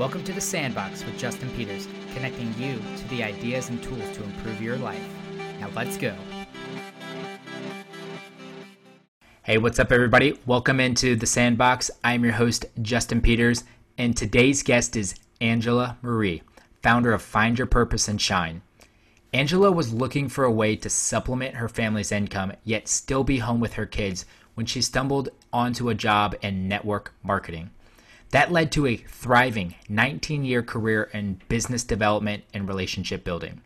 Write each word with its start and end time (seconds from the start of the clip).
Welcome 0.00 0.24
to 0.24 0.32
the 0.32 0.40
Sandbox 0.40 1.04
with 1.04 1.18
Justin 1.18 1.50
Peters, 1.50 1.86
connecting 2.14 2.54
you 2.58 2.80
to 2.96 3.08
the 3.08 3.22
ideas 3.22 3.68
and 3.68 3.82
tools 3.82 4.16
to 4.16 4.24
improve 4.24 4.62
your 4.62 4.78
life. 4.78 5.06
Now 5.60 5.68
let's 5.76 5.98
go. 5.98 6.14
Hey, 9.42 9.58
what's 9.58 9.78
up, 9.78 9.92
everybody? 9.92 10.38
Welcome 10.46 10.80
into 10.80 11.16
the 11.16 11.26
Sandbox. 11.26 11.90
I'm 12.02 12.24
your 12.24 12.32
host, 12.32 12.64
Justin 12.80 13.20
Peters, 13.20 13.64
and 13.98 14.16
today's 14.16 14.62
guest 14.62 14.96
is 14.96 15.16
Angela 15.42 15.98
Marie, 16.00 16.40
founder 16.82 17.12
of 17.12 17.20
Find 17.20 17.58
Your 17.58 17.66
Purpose 17.66 18.08
and 18.08 18.18
Shine. 18.18 18.62
Angela 19.34 19.70
was 19.70 19.92
looking 19.92 20.30
for 20.30 20.44
a 20.44 20.50
way 20.50 20.76
to 20.76 20.88
supplement 20.88 21.56
her 21.56 21.68
family's 21.68 22.10
income, 22.10 22.54
yet 22.64 22.88
still 22.88 23.22
be 23.22 23.36
home 23.36 23.60
with 23.60 23.74
her 23.74 23.84
kids 23.84 24.24
when 24.54 24.64
she 24.64 24.80
stumbled 24.80 25.28
onto 25.52 25.90
a 25.90 25.94
job 25.94 26.34
in 26.40 26.68
network 26.68 27.12
marketing. 27.22 27.68
That 28.30 28.52
led 28.52 28.70
to 28.72 28.86
a 28.86 28.96
thriving 28.96 29.74
19 29.88 30.44
year 30.44 30.62
career 30.62 31.10
in 31.12 31.40
business 31.48 31.82
development 31.82 32.44
and 32.54 32.68
relationship 32.68 33.24
building. 33.24 33.60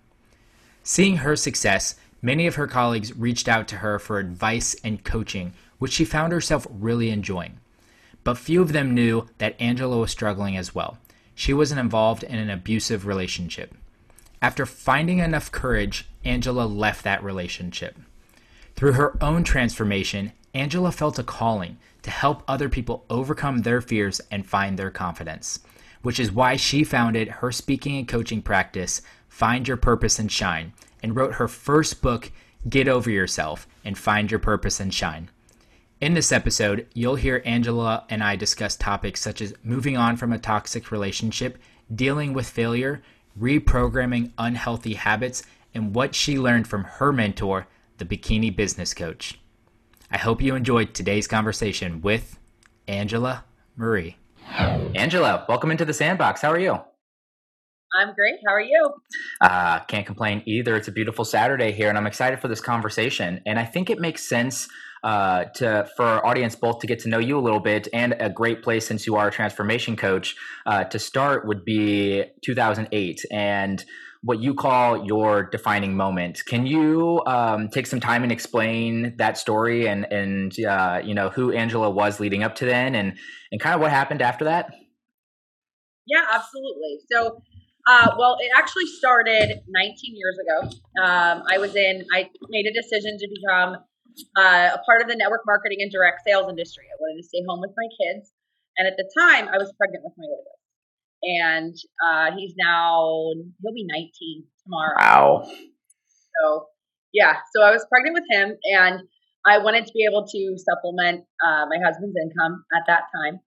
Seeing 0.82 1.18
her 1.18 1.36
success, 1.36 1.96
many 2.22 2.46
of 2.46 2.54
her 2.56 2.66
colleagues 2.66 3.16
reached 3.16 3.48
out 3.48 3.68
to 3.68 3.76
her 3.76 3.98
for 3.98 4.18
advice 4.18 4.74
and 4.82 5.04
coaching, 5.04 5.52
which 5.78 5.92
she 5.92 6.04
found 6.04 6.32
herself 6.32 6.66
really 6.70 7.10
enjoying. 7.10 7.58
But 8.22 8.38
few 8.38 8.62
of 8.62 8.72
them 8.72 8.94
knew 8.94 9.28
that 9.38 9.60
Angela 9.60 9.98
was 9.98 10.10
struggling 10.10 10.56
as 10.56 10.74
well. 10.74 10.98
She 11.34 11.52
was 11.52 11.72
involved 11.72 12.22
in 12.22 12.36
an 12.36 12.48
abusive 12.48 13.06
relationship. 13.06 13.74
After 14.40 14.64
finding 14.66 15.18
enough 15.18 15.52
courage, 15.52 16.06
Angela 16.24 16.64
left 16.64 17.04
that 17.04 17.22
relationship. 17.22 17.98
Through 18.76 18.92
her 18.92 19.22
own 19.22 19.44
transformation, 19.44 20.32
Angela 20.54 20.92
felt 20.92 21.18
a 21.18 21.22
calling 21.22 21.78
to 22.04 22.10
help 22.10 22.42
other 22.46 22.68
people 22.68 23.04
overcome 23.10 23.62
their 23.62 23.80
fears 23.80 24.20
and 24.30 24.46
find 24.46 24.78
their 24.78 24.90
confidence, 24.90 25.60
which 26.02 26.20
is 26.20 26.30
why 26.30 26.54
she 26.54 26.84
founded 26.84 27.28
her 27.28 27.50
speaking 27.50 27.96
and 27.96 28.06
coaching 28.06 28.42
practice, 28.42 29.02
Find 29.28 29.66
Your 29.66 29.78
Purpose 29.78 30.18
and 30.18 30.30
Shine, 30.30 30.74
and 31.02 31.16
wrote 31.16 31.34
her 31.34 31.48
first 31.48 32.02
book, 32.02 32.30
Get 32.68 32.88
Over 32.88 33.10
Yourself 33.10 33.66
and 33.84 33.98
Find 33.98 34.30
Your 34.30 34.38
Purpose 34.38 34.80
and 34.80 34.92
Shine. 34.92 35.30
In 36.00 36.12
this 36.12 36.30
episode, 36.30 36.86
you'll 36.92 37.16
hear 37.16 37.42
Angela 37.46 38.04
and 38.10 38.22
I 38.22 38.36
discuss 38.36 38.76
topics 38.76 39.22
such 39.22 39.40
as 39.40 39.54
moving 39.62 39.96
on 39.96 40.16
from 40.16 40.32
a 40.32 40.38
toxic 40.38 40.90
relationship, 40.90 41.56
dealing 41.94 42.34
with 42.34 42.46
failure, 42.46 43.02
reprogramming 43.40 44.32
unhealthy 44.36 44.94
habits, 44.94 45.42
and 45.72 45.94
what 45.94 46.14
she 46.14 46.38
learned 46.38 46.68
from 46.68 46.84
her 46.84 47.12
mentor, 47.12 47.66
the 47.96 48.04
Bikini 48.04 48.54
Business 48.54 48.92
Coach. 48.92 49.38
I 50.14 50.18
hope 50.18 50.40
you 50.40 50.54
enjoyed 50.54 50.94
today's 50.94 51.26
conversation 51.26 52.00
with 52.00 52.38
Angela 52.86 53.44
Marie. 53.74 54.16
Angela, 54.94 55.44
welcome 55.48 55.72
into 55.72 55.84
the 55.84 55.92
sandbox. 55.92 56.40
How 56.40 56.52
are 56.52 56.58
you? 56.58 56.78
I'm 57.98 58.14
great. 58.14 58.36
How 58.46 58.54
are 58.54 58.60
you? 58.60 58.90
Uh, 59.40 59.80
can't 59.80 60.06
complain 60.06 60.44
either. 60.46 60.76
It's 60.76 60.86
a 60.86 60.92
beautiful 60.92 61.24
Saturday 61.24 61.72
here, 61.72 61.88
and 61.88 61.98
I'm 61.98 62.06
excited 62.06 62.38
for 62.38 62.46
this 62.46 62.60
conversation. 62.60 63.40
And 63.44 63.58
I 63.58 63.64
think 63.64 63.90
it 63.90 63.98
makes 63.98 64.22
sense 64.22 64.68
uh, 65.02 65.46
to 65.56 65.88
for 65.96 66.04
our 66.04 66.24
audience 66.24 66.54
both 66.54 66.78
to 66.78 66.86
get 66.86 67.00
to 67.00 67.08
know 67.08 67.18
you 67.18 67.36
a 67.36 67.42
little 67.42 67.58
bit 67.58 67.88
and 67.92 68.14
a 68.20 68.30
great 68.30 68.62
place 68.62 68.86
since 68.86 69.08
you 69.08 69.16
are 69.16 69.26
a 69.26 69.32
transformation 69.32 69.96
coach 69.96 70.36
uh, 70.64 70.84
to 70.84 70.98
start 71.00 71.44
would 71.44 71.64
be 71.64 72.22
2008 72.44 73.20
and 73.32 73.84
what 74.24 74.40
you 74.40 74.54
call 74.54 75.04
your 75.06 75.44
defining 75.44 75.96
moment. 75.96 76.42
Can 76.46 76.66
you 76.66 77.22
um, 77.26 77.68
take 77.68 77.86
some 77.86 78.00
time 78.00 78.22
and 78.22 78.32
explain 78.32 79.14
that 79.18 79.36
story 79.36 79.86
and 79.86 80.10
and 80.10 80.52
uh, 80.64 81.00
you 81.04 81.14
know 81.14 81.28
who 81.28 81.52
Angela 81.52 81.90
was 81.90 82.20
leading 82.20 82.42
up 82.42 82.54
to 82.56 82.64
then 82.64 82.94
and 82.94 83.18
and 83.52 83.60
kind 83.60 83.74
of 83.74 83.80
what 83.80 83.90
happened 83.90 84.22
after 84.22 84.44
that? 84.46 84.72
Yeah, 86.06 86.24
absolutely. 86.32 86.98
So. 87.12 87.40
Uh, 87.86 88.16
well, 88.18 88.38
it 88.40 88.50
actually 88.56 88.86
started 88.86 89.60
19 89.68 90.16
years 90.16 90.38
ago. 90.40 90.72
Um, 91.04 91.42
I 91.52 91.58
was 91.58 91.76
in, 91.76 92.06
I 92.14 92.30
made 92.48 92.64
a 92.64 92.72
decision 92.72 93.18
to 93.18 93.28
become 93.28 93.76
uh, 94.40 94.70
a 94.72 94.80
part 94.88 95.02
of 95.02 95.08
the 95.08 95.16
network 95.16 95.42
marketing 95.44 95.78
and 95.80 95.92
direct 95.92 96.22
sales 96.26 96.48
industry. 96.48 96.84
I 96.88 96.96
wanted 96.98 97.20
to 97.20 97.28
stay 97.28 97.44
home 97.46 97.60
with 97.60 97.72
my 97.76 97.88
kids. 98.00 98.32
And 98.78 98.88
at 98.88 98.96
the 98.96 99.04
time, 99.20 99.48
I 99.52 99.58
was 99.58 99.70
pregnant 99.76 100.02
with 100.02 100.14
my 100.16 100.24
oldest. 100.24 100.63
And 101.24 101.74
uh, 102.06 102.36
he's 102.36 102.54
now, 102.58 103.30
he'll 103.62 103.74
be 103.74 103.86
19 103.88 104.44
tomorrow. 104.64 104.94
Wow. 104.98 105.44
So, 105.46 106.66
yeah. 107.12 107.36
So 107.54 107.62
I 107.62 107.70
was 107.70 107.86
pregnant 107.90 108.14
with 108.14 108.24
him 108.30 108.56
and 108.64 109.00
I 109.46 109.58
wanted 109.58 109.86
to 109.86 109.92
be 109.92 110.06
able 110.10 110.26
to 110.26 110.56
supplement 110.58 111.24
uh, 111.46 111.66
my 111.68 111.78
husband's 111.84 112.16
income 112.16 112.64
at 112.74 112.82
that 112.86 113.04
time. 113.14 113.40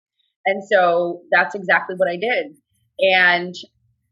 And 0.45 0.63
so 0.71 1.21
that's 1.31 1.55
exactly 1.55 1.95
what 1.97 2.09
I 2.09 2.15
did. 2.15 2.55
And 2.99 3.53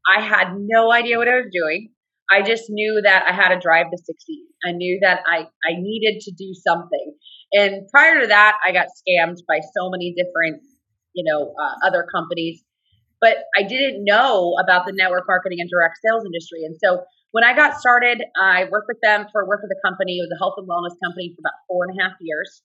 I 0.05 0.21
had 0.21 0.55
no 0.57 0.91
idea 0.91 1.17
what 1.17 1.27
I 1.27 1.37
was 1.37 1.49
doing. 1.51 1.89
I 2.29 2.41
just 2.41 2.65
knew 2.69 3.01
that 3.03 3.25
I 3.27 3.33
had 3.33 3.51
a 3.51 3.59
drive 3.59 3.87
to 3.91 3.97
succeed. 3.97 4.45
I 4.65 4.71
knew 4.71 4.99
that 5.01 5.21
I, 5.27 5.47
I 5.63 5.77
needed 5.77 6.21
to 6.21 6.31
do 6.31 6.53
something. 6.53 7.13
And 7.53 7.87
prior 7.89 8.21
to 8.21 8.27
that, 8.27 8.57
I 8.65 8.71
got 8.71 8.87
scammed 8.87 9.37
by 9.47 9.59
so 9.77 9.89
many 9.89 10.13
different, 10.17 10.63
you 11.13 11.23
know, 11.23 11.53
uh, 11.53 11.87
other 11.87 12.05
companies. 12.13 12.63
But 13.21 13.45
I 13.57 13.63
didn't 13.63 14.03
know 14.03 14.55
about 14.61 14.85
the 14.85 14.93
network 14.93 15.25
marketing 15.27 15.59
and 15.61 15.69
direct 15.69 15.97
sales 16.03 16.25
industry. 16.25 16.63
And 16.63 16.75
so 16.83 17.03
when 17.31 17.43
I 17.43 17.55
got 17.55 17.79
started, 17.79 18.21
I 18.39 18.65
worked 18.71 18.87
with 18.87 18.99
them 19.03 19.27
for 19.31 19.47
work 19.47 19.61
with 19.61 19.71
the 19.71 19.81
company. 19.83 20.17
It 20.17 20.27
was 20.27 20.31
a 20.35 20.39
health 20.39 20.55
and 20.57 20.67
wellness 20.67 20.95
company 21.03 21.35
for 21.35 21.41
about 21.41 21.59
four 21.67 21.85
and 21.87 21.97
a 21.97 22.01
half 22.01 22.13
years. 22.19 22.61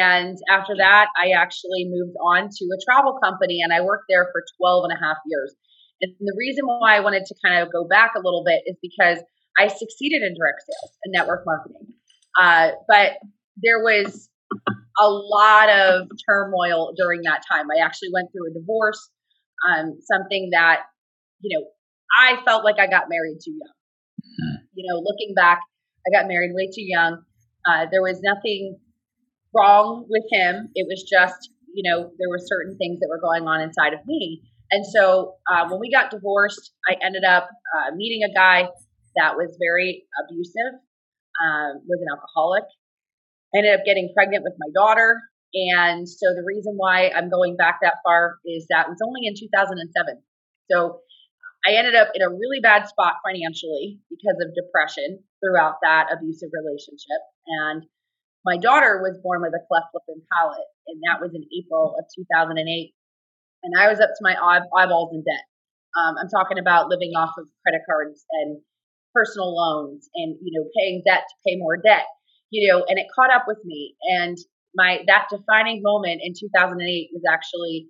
And 0.00 0.38
after 0.50 0.74
that, 0.78 1.08
I 1.20 1.30
actually 1.36 1.86
moved 1.86 2.16
on 2.22 2.48
to 2.48 2.64
a 2.72 2.78
travel 2.84 3.18
company 3.22 3.60
and 3.62 3.72
I 3.72 3.82
worked 3.82 4.06
there 4.08 4.24
for 4.32 4.42
12 4.58 4.84
and 4.88 4.92
a 4.96 5.00
half 5.04 5.18
years. 5.26 5.54
And 6.00 6.14
the 6.18 6.34
reason 6.38 6.64
why 6.66 6.96
I 6.96 7.00
wanted 7.00 7.26
to 7.26 7.34
kind 7.44 7.62
of 7.62 7.72
go 7.72 7.86
back 7.86 8.12
a 8.16 8.20
little 8.20 8.44
bit 8.44 8.62
is 8.66 8.76
because 8.80 9.22
I 9.58 9.68
succeeded 9.68 10.22
in 10.22 10.34
direct 10.34 10.62
sales 10.66 10.92
and 11.04 11.12
network 11.12 11.44
marketing. 11.46 11.94
Uh, 12.38 12.70
but 12.88 13.12
there 13.62 13.80
was 13.80 14.28
a 15.00 15.08
lot 15.08 15.68
of 15.68 16.08
turmoil 16.28 16.94
during 16.96 17.22
that 17.22 17.42
time. 17.50 17.66
I 17.70 17.84
actually 17.84 18.10
went 18.12 18.30
through 18.32 18.50
a 18.50 18.54
divorce, 18.58 19.10
um, 19.68 19.98
something 20.00 20.50
that, 20.52 20.82
you 21.40 21.56
know, 21.58 21.66
I 22.18 22.42
felt 22.44 22.64
like 22.64 22.78
I 22.78 22.86
got 22.86 23.08
married 23.08 23.38
too 23.44 23.52
young. 23.52 23.74
Mm-hmm. 24.22 24.64
You 24.74 24.84
know, 24.88 25.00
looking 25.00 25.34
back, 25.34 25.60
I 26.06 26.10
got 26.10 26.28
married 26.28 26.52
way 26.54 26.66
too 26.66 26.84
young. 26.84 27.22
Uh, 27.66 27.86
there 27.90 28.02
was 28.02 28.20
nothing 28.22 28.78
wrong 29.54 30.06
with 30.08 30.24
him. 30.30 30.70
It 30.74 30.86
was 30.88 31.02
just, 31.02 31.50
you 31.72 31.88
know, 31.90 32.10
there 32.18 32.28
were 32.28 32.38
certain 32.38 32.76
things 32.76 33.00
that 33.00 33.08
were 33.08 33.20
going 33.20 33.48
on 33.48 33.60
inside 33.60 33.94
of 33.94 34.00
me 34.06 34.42
and 34.70 34.84
so 34.86 35.36
uh, 35.50 35.68
when 35.68 35.78
we 35.80 35.90
got 35.90 36.10
divorced, 36.10 36.72
I 36.88 36.96
ended 37.04 37.24
up 37.24 37.48
uh, 37.48 37.94
meeting 37.94 38.28
a 38.28 38.32
guy 38.34 38.68
that 39.16 39.36
was 39.36 39.56
very 39.60 40.04
abusive, 40.24 40.80
um, 41.38 41.82
was 41.86 42.00
an 42.02 42.08
alcoholic. 42.10 42.64
I 43.54 43.58
ended 43.58 43.78
up 43.78 43.86
getting 43.86 44.10
pregnant 44.14 44.42
with 44.42 44.54
my 44.58 44.66
daughter. 44.74 45.20
And 45.54 46.08
so 46.08 46.34
the 46.34 46.44
reason 46.46 46.74
why 46.76 47.10
I'm 47.14 47.30
going 47.30 47.56
back 47.56 47.78
that 47.82 48.02
far 48.04 48.38
is 48.44 48.66
that 48.70 48.86
it 48.86 48.90
was 48.90 49.02
only 49.06 49.26
in 49.26 49.34
2007. 49.38 49.86
So 50.70 51.00
I 51.66 51.78
ended 51.78 51.94
up 51.94 52.10
in 52.14 52.22
a 52.22 52.28
really 52.28 52.60
bad 52.60 52.88
spot 52.88 53.22
financially 53.24 54.00
because 54.10 54.36
of 54.42 54.54
depression 54.54 55.22
throughout 55.38 55.78
that 55.82 56.10
abusive 56.10 56.50
relationship. 56.50 57.22
And 57.46 57.86
my 58.44 58.58
daughter 58.58 59.00
was 59.00 59.16
born 59.22 59.40
with 59.40 59.54
a 59.54 59.62
cleft 59.70 59.94
lip 59.94 60.04
and 60.08 60.20
palate, 60.28 60.68
and 60.90 61.00
that 61.06 61.22
was 61.22 61.32
in 61.32 61.46
April 61.48 61.96
of 61.96 62.04
2008 62.12 62.58
and 63.64 63.72
I 63.80 63.88
was 63.88 63.98
up 63.98 64.12
to 64.12 64.22
my 64.22 64.36
eyeballs 64.36 65.10
in 65.12 65.24
debt. 65.24 65.44
Um, 65.96 66.14
I'm 66.20 66.28
talking 66.28 66.58
about 66.60 66.88
living 66.88 67.12
off 67.16 67.32
of 67.38 67.48
credit 67.64 67.80
cards 67.88 68.24
and 68.44 68.60
personal 69.14 69.56
loans 69.56 70.08
and 70.14 70.36
you 70.42 70.52
know 70.52 70.68
paying 70.76 71.02
debt 71.06 71.22
to 71.22 71.34
pay 71.46 71.54
more 71.56 71.76
debt 71.76 72.02
you 72.50 72.66
know 72.66 72.84
and 72.88 72.98
it 72.98 73.06
caught 73.14 73.30
up 73.30 73.44
with 73.46 73.58
me 73.64 73.94
and 74.18 74.36
my 74.74 74.98
that 75.06 75.26
defining 75.30 75.80
moment 75.82 76.20
in 76.22 76.32
2008 76.38 77.10
was 77.12 77.22
actually 77.30 77.88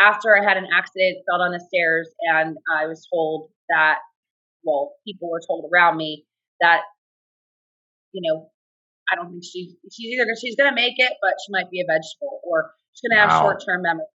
after 0.00 0.36
i 0.36 0.42
had 0.42 0.56
an 0.56 0.66
accident 0.72 1.18
fell 1.28 1.38
down 1.38 1.52
the 1.52 1.64
stairs 1.72 2.08
and 2.34 2.56
i 2.76 2.86
was 2.86 3.06
told 3.12 3.50
that 3.68 3.98
well 4.64 4.94
people 5.06 5.30
were 5.30 5.40
told 5.46 5.70
around 5.72 5.96
me 5.96 6.24
that 6.60 6.80
you 8.12 8.22
know 8.22 8.50
i 9.12 9.16
don't 9.16 9.30
think 9.30 9.44
she 9.44 9.74
she's 9.90 10.18
either 10.18 10.26
she's 10.40 10.56
going 10.56 10.70
to 10.70 10.74
make 10.74 10.94
it 10.96 11.12
but 11.20 11.34
she 11.44 11.52
might 11.52 11.70
be 11.70 11.80
a 11.80 11.86
vegetable 11.86 12.40
or 12.44 12.72
she's 12.92 13.08
going 13.08 13.16
to 13.16 13.28
have 13.28 13.40
short-term 13.40 13.82
memory 13.82 14.06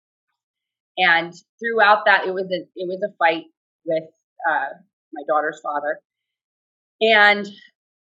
and 0.97 1.33
throughout 1.59 2.05
that, 2.05 2.25
it 2.25 2.33
was 2.33 2.45
a 2.51 2.65
it 2.75 2.87
was 2.87 3.01
a 3.03 3.13
fight 3.17 3.43
with 3.85 4.09
uh, 4.49 4.73
my 5.13 5.23
daughter's 5.27 5.61
father, 5.61 5.99
and 7.01 7.47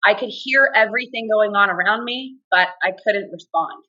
I 0.05 0.15
could 0.15 0.31
hear 0.31 0.71
everything 0.75 1.29
going 1.31 1.55
on 1.55 1.71
around 1.71 2.05
me, 2.05 2.39
but 2.51 2.69
I 2.83 2.93
couldn't 3.05 3.31
respond. 3.33 3.85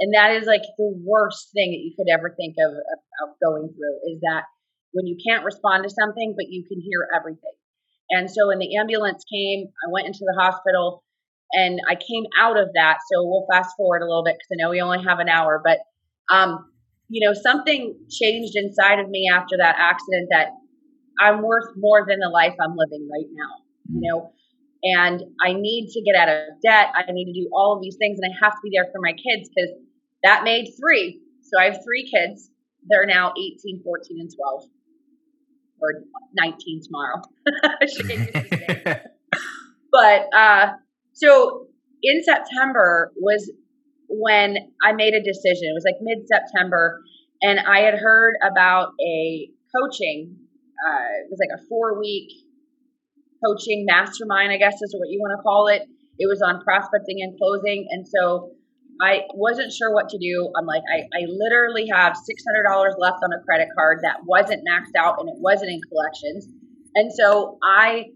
And 0.00 0.14
that 0.14 0.30
is 0.32 0.46
like 0.46 0.62
the 0.62 0.94
worst 1.04 1.50
thing 1.52 1.72
that 1.72 1.82
you 1.82 1.92
could 1.96 2.06
ever 2.12 2.34
think 2.36 2.54
of, 2.64 2.72
of, 2.72 3.00
of 3.26 3.36
going 3.42 3.68
through 3.68 4.14
is 4.14 4.20
that 4.22 4.44
when 4.92 5.06
you 5.06 5.16
can't 5.26 5.44
respond 5.44 5.82
to 5.84 5.90
something, 5.90 6.34
but 6.36 6.46
you 6.48 6.64
can 6.68 6.80
hear 6.80 7.08
everything. 7.14 7.56
And 8.10 8.30
so 8.30 8.46
when 8.46 8.58
the 8.58 8.76
ambulance 8.76 9.24
came, 9.30 9.66
I 9.66 9.90
went 9.90 10.06
into 10.06 10.22
the 10.22 10.40
hospital 10.40 11.02
and 11.52 11.80
I 11.88 11.94
came 11.94 12.24
out 12.38 12.56
of 12.58 12.68
that. 12.74 12.98
So 13.10 13.24
we'll 13.24 13.46
fast 13.50 13.74
forward 13.76 14.02
a 14.02 14.06
little 14.06 14.24
bit 14.24 14.36
because 14.38 14.48
I 14.52 14.62
know 14.62 14.70
we 14.70 14.80
only 14.80 15.04
have 15.04 15.18
an 15.18 15.28
hour, 15.28 15.60
but 15.62 15.78
um, 16.32 16.70
you 17.08 17.26
know, 17.26 17.34
something 17.34 17.98
changed 18.10 18.52
inside 18.54 19.00
of 19.00 19.08
me 19.08 19.28
after 19.32 19.56
that 19.58 19.76
accident 19.78 20.28
that 20.30 20.48
I'm 21.20 21.42
worth 21.42 21.72
more 21.76 22.06
than 22.06 22.20
the 22.20 22.28
life 22.28 22.54
I'm 22.60 22.76
living 22.76 23.08
right 23.10 23.28
now, 23.32 23.54
you 23.88 24.08
know, 24.08 24.32
and 24.82 25.22
I 25.44 25.52
need 25.52 25.90
to 25.92 26.02
get 26.02 26.14
out 26.20 26.28
of 26.28 26.42
debt. 26.62 26.88
I 26.94 27.10
need 27.10 27.32
to 27.32 27.32
do 27.32 27.48
all 27.52 27.76
of 27.76 27.82
these 27.82 27.96
things 27.98 28.18
and 28.20 28.32
I 28.32 28.36
have 28.44 28.52
to 28.52 28.58
be 28.62 28.70
there 28.74 28.90
for 28.92 29.00
my 29.02 29.12
kids 29.12 29.48
because 29.48 29.70
that 30.24 30.44
made 30.44 30.70
three. 30.78 31.20
So 31.42 31.60
I 31.60 31.64
have 31.64 31.78
three 31.84 32.08
kids. 32.10 32.50
They're 32.88 33.06
now 33.06 33.32
18, 33.36 33.82
14, 33.82 34.20
and 34.20 34.30
12 34.34 34.64
or 35.80 36.04
19 36.34 36.80
tomorrow. 36.84 37.22
but, 39.92 40.28
uh, 40.36 40.72
so 41.12 41.66
in 42.02 42.22
September 42.22 43.12
was 43.16 43.50
when 44.08 44.56
I 44.82 44.92
made 44.92 45.14
a 45.14 45.22
decision. 45.22 45.68
It 45.68 45.74
was 45.74 45.84
like 45.84 45.96
mid 46.00 46.26
September, 46.26 47.02
and 47.42 47.60
I 47.60 47.80
had 47.80 47.94
heard 47.94 48.34
about 48.42 48.92
a 49.00 49.50
coaching. 49.74 50.36
Uh, 50.78 51.24
it 51.24 51.30
was 51.30 51.38
like 51.38 51.58
a 51.58 51.62
four 51.68 51.98
week 51.98 52.30
coaching 53.44 53.84
mastermind, 53.86 54.52
I 54.52 54.58
guess 54.58 54.74
is 54.80 54.94
what 54.98 55.08
you 55.10 55.20
want 55.20 55.38
to 55.38 55.42
call 55.42 55.68
it. 55.68 55.82
It 56.18 56.26
was 56.26 56.42
on 56.42 56.62
prospecting 56.62 57.22
and 57.22 57.38
closing, 57.38 57.86
and 57.90 58.06
so 58.06 58.50
I 59.00 59.22
wasn't 59.34 59.72
sure 59.72 59.94
what 59.94 60.08
to 60.10 60.18
do. 60.18 60.50
I'm 60.58 60.66
like, 60.66 60.82
I, 60.90 61.06
I 61.14 61.22
literally 61.28 61.86
have 61.92 62.14
$600 62.14 62.98
left 62.98 63.18
on 63.22 63.30
a 63.32 63.42
credit 63.44 63.68
card 63.76 64.00
that 64.02 64.26
wasn't 64.26 64.66
maxed 64.66 64.98
out 64.98 65.20
and 65.20 65.28
it 65.28 65.38
wasn't 65.38 65.70
in 65.70 65.80
collections. 65.88 66.48
And 66.96 67.12
so 67.12 67.58
I 67.62 68.06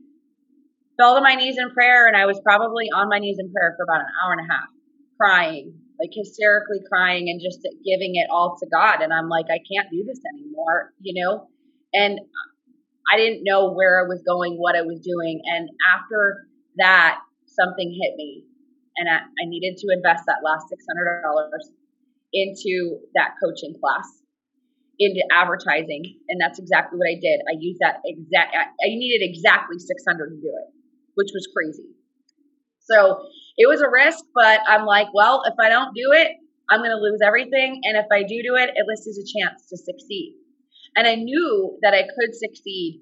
fell 0.99 1.15
to 1.15 1.21
my 1.21 1.37
knees 1.37 1.57
in 1.57 1.71
prayer 1.71 2.09
and 2.09 2.17
I 2.17 2.27
was 2.27 2.41
probably 2.43 2.87
on 2.95 3.09
my 3.09 3.19
knees 3.19 3.39
in 3.39 3.53
prayer 3.53 3.75
for 3.77 3.85
about 3.85 4.01
an 4.01 4.11
hour 4.25 4.33
and 4.33 4.43
a 4.43 4.53
half, 4.53 4.69
crying, 5.21 5.73
like 6.01 6.11
hysterically 6.13 6.83
crying 6.91 7.29
and 7.29 7.41
just 7.41 7.63
giving 7.87 8.17
it 8.17 8.27
all 8.31 8.57
to 8.59 8.67
God. 8.67 9.03
And 9.03 9.13
I'm 9.13 9.29
like, 9.29 9.47
I 9.47 9.63
can't 9.63 9.89
do 9.91 10.03
this 10.05 10.19
anymore, 10.35 10.93
you 11.01 11.23
know? 11.23 11.47
And 11.95 12.19
I 13.11 13.17
didn't 13.17 13.43
know 13.45 13.73
where 13.73 14.05
I 14.05 14.09
was 14.09 14.23
going, 14.27 14.57
what 14.57 14.77
I 14.77 14.83
was 14.83 15.01
doing. 15.01 15.41
And 15.45 15.69
after 15.95 16.47
that, 16.79 17.19
something 17.47 17.89
hit 17.91 18.17
me. 18.17 18.45
And 18.97 19.09
I, 19.09 19.25
I 19.25 19.45
needed 19.47 19.77
to 19.79 19.87
invest 19.93 20.25
that 20.27 20.45
last 20.45 20.67
$600 20.69 21.25
into 22.33 23.01
that 23.15 23.35
coaching 23.43 23.75
class, 23.81 24.07
into 24.99 25.23
advertising. 25.33 26.05
And 26.29 26.41
that's 26.41 26.59
exactly 26.59 26.99
what 26.99 27.09
I 27.09 27.19
did. 27.21 27.41
I 27.49 27.57
used 27.59 27.81
that 27.81 28.01
exact, 28.05 28.55
I 28.55 28.89
needed 28.93 29.25
exactly 29.25 29.79
600 29.79 30.29
to 30.29 30.37
do 30.37 30.53
it, 30.53 30.69
which 31.15 31.33
was 31.33 31.49
crazy. 31.53 31.89
So 32.85 33.25
it 33.57 33.69
was 33.69 33.81
a 33.81 33.89
risk, 33.89 34.25
but 34.35 34.61
I'm 34.67 34.85
like, 34.85 35.09
well, 35.15 35.43
if 35.47 35.55
I 35.61 35.69
don't 35.69 35.95
do 35.95 36.13
it, 36.13 36.29
I'm 36.71 36.81
going 36.81 36.91
to 36.91 36.97
lose 36.97 37.21
everything. 37.25 37.81
And 37.85 37.97
if 37.97 38.07
I 38.11 38.23
do 38.23 38.43
do 38.43 38.57
it, 38.57 38.71
at 38.71 38.87
least 38.89 39.05
there's 39.05 39.19
a 39.19 39.29
chance 39.29 39.67
to 39.69 39.77
succeed. 39.77 40.37
And 40.97 41.07
I 41.07 41.15
knew 41.15 41.79
that 41.83 41.95
I 41.95 42.03
could 42.03 42.35
succeed 42.35 43.01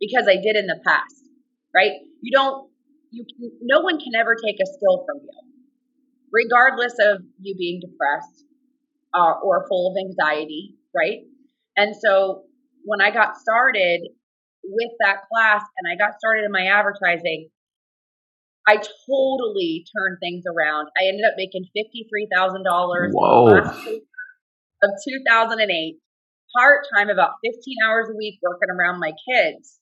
because 0.00 0.26
I 0.28 0.36
did 0.36 0.56
in 0.56 0.66
the 0.66 0.80
past, 0.86 1.24
right? 1.74 1.92
You 2.22 2.32
don't, 2.32 2.70
you 3.10 3.24
can, 3.24 3.50
no 3.62 3.80
one 3.80 3.98
can 3.98 4.14
ever 4.18 4.36
take 4.36 4.56
a 4.62 4.66
skill 4.66 5.04
from 5.06 5.20
you, 5.22 5.30
regardless 6.32 6.94
of 7.00 7.22
you 7.40 7.56
being 7.56 7.80
depressed 7.80 8.44
uh, 9.14 9.40
or 9.42 9.66
full 9.68 9.92
of 9.92 9.96
anxiety, 9.98 10.76
right? 10.94 11.20
And 11.76 11.94
so 11.96 12.44
when 12.84 13.00
I 13.00 13.10
got 13.10 13.36
started 13.36 14.00
with 14.64 14.90
that 15.00 15.22
class 15.32 15.62
and 15.78 15.90
I 15.90 15.96
got 15.96 16.18
started 16.18 16.44
in 16.44 16.52
my 16.52 16.66
advertising, 16.66 17.48
I 18.68 18.76
totally 18.76 19.84
turned 19.96 20.18
things 20.20 20.44
around. 20.46 20.88
I 21.00 21.08
ended 21.08 21.24
up 21.26 21.34
making 21.36 21.64
$53,000 21.76 23.10
of 24.82 24.90
2008, 25.08 25.98
part 26.56 26.86
time, 26.94 27.08
about 27.08 27.40
15 27.44 27.76
hours 27.86 28.08
a 28.10 28.16
week 28.16 28.38
working 28.42 28.70
around 28.70 29.00
my 29.00 29.12
kids. 29.28 29.78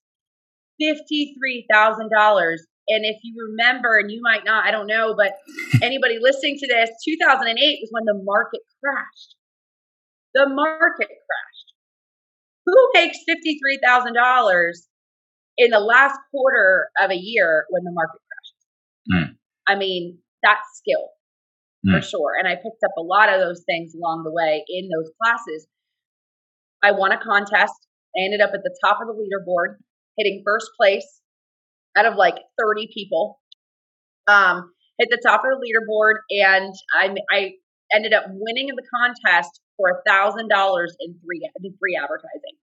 $53,000. 0.80 2.56
And 2.90 3.04
if 3.04 3.18
you 3.22 3.34
remember, 3.50 3.98
and 3.98 4.10
you 4.10 4.20
might 4.22 4.44
not, 4.44 4.64
I 4.64 4.70
don't 4.70 4.86
know, 4.86 5.14
but 5.16 5.32
anybody 5.82 6.18
listening 6.20 6.56
to 6.58 6.66
this, 6.66 6.90
2008 7.06 7.78
was 7.82 7.90
when 7.90 8.04
the 8.04 8.22
market 8.24 8.60
crashed. 8.82 9.34
The 10.34 10.48
market 10.48 11.08
crashed. 11.08 11.68
Who 12.66 12.90
makes 12.94 13.18
$53,000 13.28 14.72
in 15.58 15.70
the 15.70 15.80
last 15.80 16.18
quarter 16.30 16.88
of 17.00 17.10
a 17.10 17.16
year 17.16 17.66
when 17.70 17.82
the 17.84 17.92
market 17.92 18.20
Mm. 19.10 19.36
I 19.66 19.74
mean, 19.74 20.18
that's 20.42 20.60
skill 20.74 21.10
mm. 21.86 21.92
for 21.92 22.02
sure. 22.02 22.32
And 22.38 22.48
I 22.48 22.54
picked 22.54 22.84
up 22.84 22.92
a 22.98 23.02
lot 23.02 23.32
of 23.32 23.40
those 23.40 23.62
things 23.66 23.94
along 23.94 24.24
the 24.24 24.32
way 24.32 24.64
in 24.68 24.88
those 24.88 25.10
classes. 25.22 25.66
I 26.82 26.92
won 26.92 27.12
a 27.12 27.18
contest. 27.18 27.74
I 28.16 28.24
ended 28.24 28.40
up 28.40 28.50
at 28.54 28.62
the 28.62 28.76
top 28.84 28.98
of 29.00 29.08
the 29.08 29.14
leaderboard, 29.14 29.76
hitting 30.16 30.42
first 30.44 30.70
place 30.78 31.20
out 31.96 32.06
of 32.06 32.16
like 32.16 32.36
30 32.58 32.88
people. 32.92 33.40
Um, 34.26 34.72
hit 34.98 35.08
the 35.10 35.22
top 35.24 35.42
of 35.44 35.50
the 35.50 35.60
leaderboard, 35.64 36.16
and 36.30 36.74
I, 36.92 37.14
I 37.30 37.52
ended 37.94 38.12
up 38.12 38.24
winning 38.28 38.68
the 38.68 38.82
contest 38.94 39.60
for 39.76 39.90
a 39.90 40.02
thousand 40.06 40.48
dollars 40.48 40.96
in 41.00 41.14
free 41.24 41.48
in 41.62 41.74
free 41.80 41.96
advertising. 41.96 42.58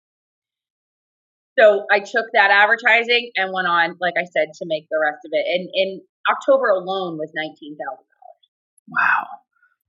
So 1.59 1.85
I 1.91 1.99
took 2.01 2.27
that 2.33 2.51
advertising 2.51 3.31
and 3.37 3.53
went 3.53 3.67
on, 3.67 3.97
like 4.01 4.15
I 4.17 4.25
said, 4.25 4.49
to 4.55 4.65
make 4.67 4.87
the 4.91 4.99
rest 5.03 5.19
of 5.27 5.31
it. 5.33 5.45
And 5.47 5.69
in 5.75 6.01
October 6.31 6.69
alone 6.69 7.19
was 7.19 7.31
nineteen 7.35 7.77
thousand 7.77 8.07
dollars. 8.07 8.47
Wow, 8.89 9.27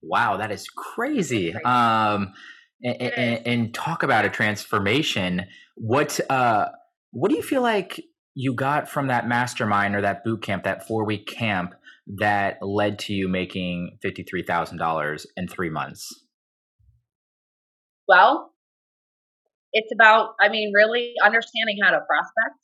wow, 0.02 0.38
that 0.38 0.52
is 0.52 0.68
crazy. 0.68 1.56
Um, 1.56 2.34
and, 2.84 3.02
and, 3.02 3.48
and, 3.48 3.74
talk 3.74 4.04
about 4.04 4.26
a 4.26 4.30
transformation. 4.30 5.46
What 5.76 6.20
uh, 6.30 6.68
what 7.12 7.30
do 7.30 7.36
you 7.36 7.44
feel 7.44 7.62
like 7.62 8.02
you 8.34 8.54
got 8.54 8.90
from 8.90 9.08
that 9.08 9.28
mastermind 9.28 9.96
or 9.96 10.02
that 10.02 10.24
boot 10.24 10.42
camp, 10.42 10.64
that 10.64 10.88
four 10.88 11.06
week 11.06 11.28
camp 11.28 11.74
that 12.20 12.58
led 12.62 13.00
to 13.00 13.14
you 13.14 13.28
making 13.28 13.98
fifty 14.02 14.24
three 14.24 14.44
thousand 14.44 14.78
dollars 14.78 15.28
in 15.38 15.48
three 15.48 15.70
months? 15.70 16.08
Well, 18.08 18.52
it's 19.74 19.92
about, 19.94 20.36
I 20.42 20.50
mean, 20.50 20.72
really 20.76 21.14
understanding 21.24 21.78
how 21.84 21.92
to 21.92 22.00
prospect, 22.00 22.60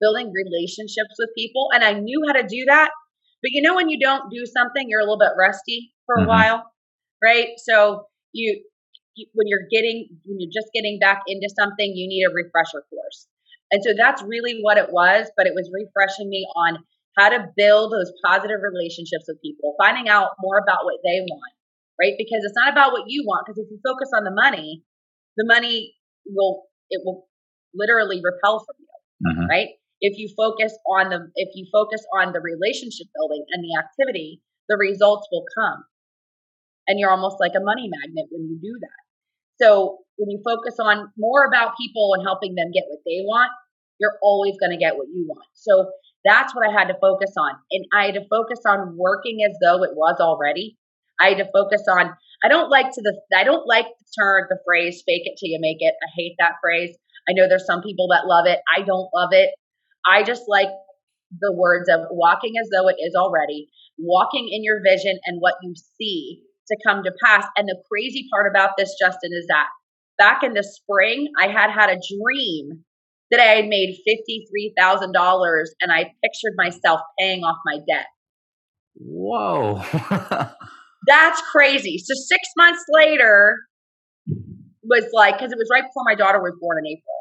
building 0.00 0.32
relationships 0.32 1.14
with 1.18 1.30
people. 1.36 1.68
And 1.74 1.84
I 1.84 1.92
knew 1.92 2.22
how 2.26 2.32
to 2.34 2.42
do 2.42 2.64
that. 2.68 2.90
But 3.42 3.50
you 3.52 3.62
know, 3.62 3.74
when 3.74 3.88
you 3.88 3.98
don't 4.00 4.30
do 4.30 4.44
something, 4.46 4.86
you're 4.88 5.00
a 5.00 5.04
little 5.04 5.18
bit 5.18 5.32
rusty 5.38 5.92
for 6.06 6.16
a 6.16 6.18
mm-hmm. 6.20 6.28
while, 6.28 6.64
right? 7.22 7.48
So 7.58 8.06
you, 8.32 8.62
you, 8.62 8.64
when 9.34 9.46
you're 9.46 9.66
getting, 9.70 10.08
when 10.24 10.40
you're 10.40 10.54
just 10.54 10.72
getting 10.74 10.98
back 11.00 11.22
into 11.26 11.48
something, 11.58 11.92
you 11.94 12.08
need 12.08 12.24
a 12.24 12.32
refresher 12.32 12.84
course. 12.90 13.26
And 13.70 13.82
so 13.84 13.92
that's 13.96 14.22
really 14.22 14.60
what 14.62 14.78
it 14.78 14.90
was. 14.90 15.30
But 15.36 15.46
it 15.46 15.54
was 15.54 15.70
refreshing 15.72 16.28
me 16.28 16.46
on 16.56 16.78
how 17.18 17.28
to 17.30 17.50
build 17.56 17.92
those 17.92 18.12
positive 18.24 18.62
relationships 18.62 19.26
with 19.26 19.42
people, 19.42 19.74
finding 19.78 20.08
out 20.08 20.38
more 20.38 20.58
about 20.58 20.84
what 20.84 21.02
they 21.02 21.20
want, 21.26 21.52
right? 22.00 22.14
Because 22.16 22.46
it's 22.46 22.56
not 22.56 22.70
about 22.70 22.92
what 22.92 23.04
you 23.06 23.24
want. 23.26 23.44
Because 23.44 23.58
if 23.58 23.68
you 23.70 23.78
focus 23.84 24.10
on 24.14 24.24
the 24.24 24.30
money, 24.30 24.84
the 25.36 25.44
money 25.44 25.94
will 26.26 26.64
it 26.90 27.02
will 27.04 27.28
literally 27.74 28.22
repel 28.22 28.64
from 28.64 28.76
you, 28.78 28.96
mm-hmm. 29.26 29.46
right? 29.50 29.68
If 30.00 30.16
you 30.16 30.30
focus 30.36 30.72
on 30.86 31.10
the 31.10 31.30
if 31.34 31.50
you 31.54 31.66
focus 31.72 32.04
on 32.16 32.32
the 32.32 32.40
relationship 32.40 33.08
building 33.18 33.44
and 33.50 33.64
the 33.64 33.74
activity, 33.76 34.40
the 34.68 34.76
results 34.78 35.26
will 35.32 35.44
come. 35.58 35.84
And 36.86 36.98
you're 36.98 37.10
almost 37.10 37.36
like 37.40 37.52
a 37.56 37.60
money 37.60 37.90
magnet 37.90 38.26
when 38.30 38.48
you 38.48 38.58
do 38.62 38.78
that. 38.80 39.02
So 39.60 39.98
when 40.16 40.30
you 40.30 40.42
focus 40.44 40.76
on 40.80 41.10
more 41.16 41.46
about 41.46 41.76
people 41.78 42.14
and 42.14 42.24
helping 42.24 42.54
them 42.54 42.70
get 42.72 42.84
what 42.88 43.00
they 43.06 43.22
want, 43.22 43.50
you're 44.00 44.18
always 44.22 44.54
going 44.60 44.70
to 44.70 44.78
get 44.78 44.96
what 44.96 45.06
you 45.12 45.26
want. 45.28 45.46
So 45.54 45.90
that's 46.24 46.54
what 46.54 46.68
I 46.68 46.72
had 46.72 46.88
to 46.88 46.98
focus 47.00 47.32
on. 47.38 47.54
And 47.70 47.84
I 47.92 48.06
had 48.06 48.14
to 48.14 48.26
focus 48.30 48.60
on 48.66 48.96
working 48.96 49.38
as 49.48 49.56
though 49.62 49.82
it 49.82 49.94
was 49.94 50.16
already. 50.20 50.76
I 51.20 51.30
had 51.30 51.38
to 51.38 51.50
focus 51.52 51.82
on 51.88 52.14
I 52.44 52.48
don't 52.48 52.70
like 52.70 52.86
to 52.92 53.02
the 53.02 53.20
I 53.34 53.42
don't 53.42 53.66
like 53.66 53.86
the 53.86 54.06
term 54.20 54.46
the 54.48 54.58
phrase 54.64 55.02
fake 55.04 55.22
it 55.24 55.36
till 55.38 55.50
you 55.50 55.58
make 55.60 55.78
it. 55.80 55.94
I 56.02 56.10
hate 56.16 56.36
that 56.38 56.62
phrase. 56.62 56.96
I 57.28 57.32
know 57.32 57.48
there's 57.48 57.66
some 57.66 57.82
people 57.82 58.08
that 58.08 58.26
love 58.26 58.46
it. 58.46 58.60
I 58.76 58.82
don't 58.82 59.10
love 59.12 59.30
it. 59.32 59.50
I 60.06 60.22
just 60.22 60.44
like 60.46 60.68
the 61.40 61.52
words 61.52 61.88
of 61.88 62.06
walking 62.10 62.54
as 62.62 62.70
though 62.70 62.88
it 62.88 62.96
is 63.00 63.14
already, 63.14 63.68
walking 63.98 64.48
in 64.50 64.62
your 64.62 64.80
vision 64.82 65.18
and 65.26 65.40
what 65.40 65.54
you 65.62 65.74
see 65.98 66.42
to 66.68 66.76
come 66.86 67.02
to 67.04 67.12
pass. 67.24 67.46
And 67.56 67.68
the 67.68 67.76
crazy 67.90 68.26
part 68.32 68.50
about 68.50 68.70
this, 68.76 68.94
Justin, 69.00 69.30
is 69.32 69.46
that 69.48 69.66
back 70.18 70.42
in 70.42 70.54
the 70.54 70.62
spring, 70.62 71.28
I 71.40 71.48
had 71.48 71.70
had 71.70 71.90
a 71.90 71.96
dream 71.96 72.84
that 73.30 73.40
I 73.40 73.56
had 73.56 73.66
made 73.66 73.98
$53,000 74.08 75.64
and 75.80 75.92
I 75.92 76.12
pictured 76.24 76.54
myself 76.56 77.00
paying 77.18 77.42
off 77.44 77.56
my 77.64 77.78
debt. 77.88 78.06
Whoa. 78.94 79.82
That's 81.06 81.40
crazy. 81.52 81.98
So 81.98 82.14
six 82.14 82.48
months 82.56 82.84
later 82.92 83.58
was 84.82 85.04
like 85.12 85.38
because 85.38 85.52
it 85.52 85.58
was 85.58 85.68
right 85.70 85.84
before 85.84 86.02
my 86.04 86.14
daughter 86.14 86.38
was 86.38 86.54
born 86.60 86.78
in 86.84 86.86
April. 86.86 87.18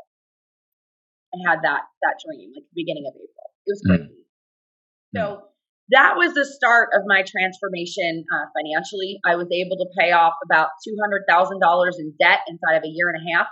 I 1.33 1.51
had 1.51 1.59
that 1.63 1.81
that 2.01 2.15
dream, 2.25 2.51
like 2.55 2.63
the 2.63 2.83
beginning 2.83 3.03
of 3.05 3.13
April. 3.13 3.47
It 3.65 3.71
was 3.71 3.81
hmm. 3.85 3.89
crazy. 3.89 4.25
Mm. 5.15 5.19
So 5.19 5.41
that 5.91 6.17
was 6.17 6.33
the 6.33 6.45
start 6.45 6.89
of 6.93 7.03
my 7.07 7.23
transformation 7.23 8.25
uh, 8.27 8.45
financially. 8.51 9.19
I 9.25 9.35
was 9.35 9.47
able 9.51 9.77
to 9.77 9.87
pay 9.99 10.11
off 10.11 10.33
about 10.43 10.69
$200,000 10.83 11.23
in 11.99 12.13
debt 12.19 12.39
inside 12.47 12.77
of 12.77 12.83
a 12.83 12.91
year 12.91 13.07
and 13.09 13.19
a 13.23 13.25
half. 13.31 13.47